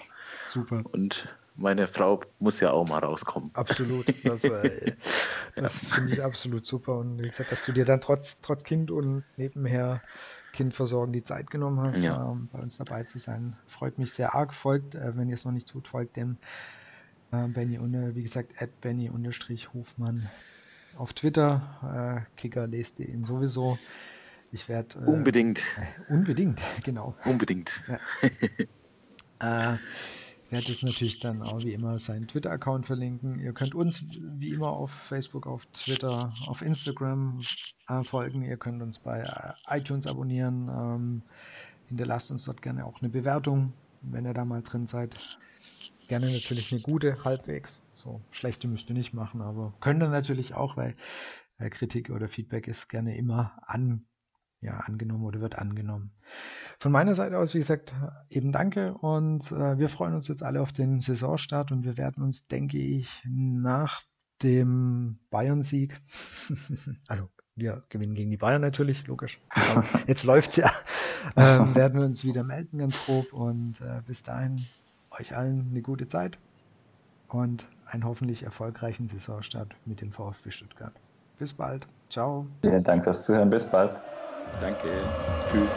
[0.49, 0.83] Super.
[0.93, 3.51] Und meine Frau muss ja auch mal rauskommen.
[3.55, 4.07] Absolut.
[4.25, 4.93] Das, äh,
[5.57, 6.99] das finde ich absolut super.
[6.99, 10.03] Und wie gesagt, dass du dir dann trotz, trotz Kind und nebenher
[10.53, 12.31] Kindversorgen die Zeit genommen hast, ja.
[12.31, 13.57] ähm, bei uns dabei zu sein.
[13.67, 14.55] Freut mich sehr arg.
[14.55, 16.39] Folgt, äh, wenn ihr es noch nicht tut, folgt dem
[17.33, 17.79] äh, Benny,
[18.15, 20.29] wie gesagt, at Benny-Hofmann
[20.97, 22.25] auf Twitter.
[22.27, 23.79] Äh, Kicker lest ihr ihn sowieso.
[24.53, 24.99] Ich werde.
[24.99, 25.63] Äh, unbedingt.
[26.09, 27.15] unbedingt, genau.
[27.25, 27.83] Unbedingt.
[27.89, 27.99] Ja.
[29.41, 29.77] äh,
[30.51, 33.41] werde es natürlich dann auch wie immer seinen Twitter-Account verlinken.
[33.41, 37.41] Ihr könnt uns wie immer auf Facebook, auf Twitter, auf Instagram
[37.89, 38.43] äh, folgen.
[38.43, 40.69] Ihr könnt uns bei äh, iTunes abonnieren.
[40.69, 41.23] Ähm,
[41.89, 43.73] hinterlasst uns dort gerne auch eine Bewertung,
[44.03, 45.39] wenn ihr da mal drin seid.
[46.09, 47.83] Gerne natürlich eine gute, halbwegs.
[47.97, 50.95] So schlechte müsst ihr nicht machen, aber könnt ihr natürlich auch, weil
[51.59, 54.07] äh, Kritik oder Feedback ist gerne immer an,
[54.61, 56.13] ja, angenommen oder wird angenommen.
[56.79, 57.95] Von meiner Seite aus, wie gesagt,
[58.29, 62.23] eben danke und äh, wir freuen uns jetzt alle auf den Saisonstart und wir werden
[62.23, 64.03] uns, denke ich, nach
[64.43, 65.99] dem Bayern-Sieg,
[67.09, 69.41] also wir gewinnen gegen die Bayern natürlich, logisch.
[70.07, 70.71] Jetzt läuft's ja.
[71.35, 73.33] Ähm, werden wir uns wieder melden, ganz grob.
[73.33, 74.65] Und äh, bis dahin
[75.11, 76.39] euch allen eine gute Zeit
[77.27, 80.93] und einen hoffentlich erfolgreichen Saisonstart mit dem VfB Stuttgart.
[81.39, 81.89] Bis bald.
[82.09, 82.47] Ciao.
[82.61, 83.51] Vielen Dank fürs Zuhören.
[83.51, 84.05] Bis bald.
[84.61, 84.89] Danke.
[85.51, 85.73] Tschüss.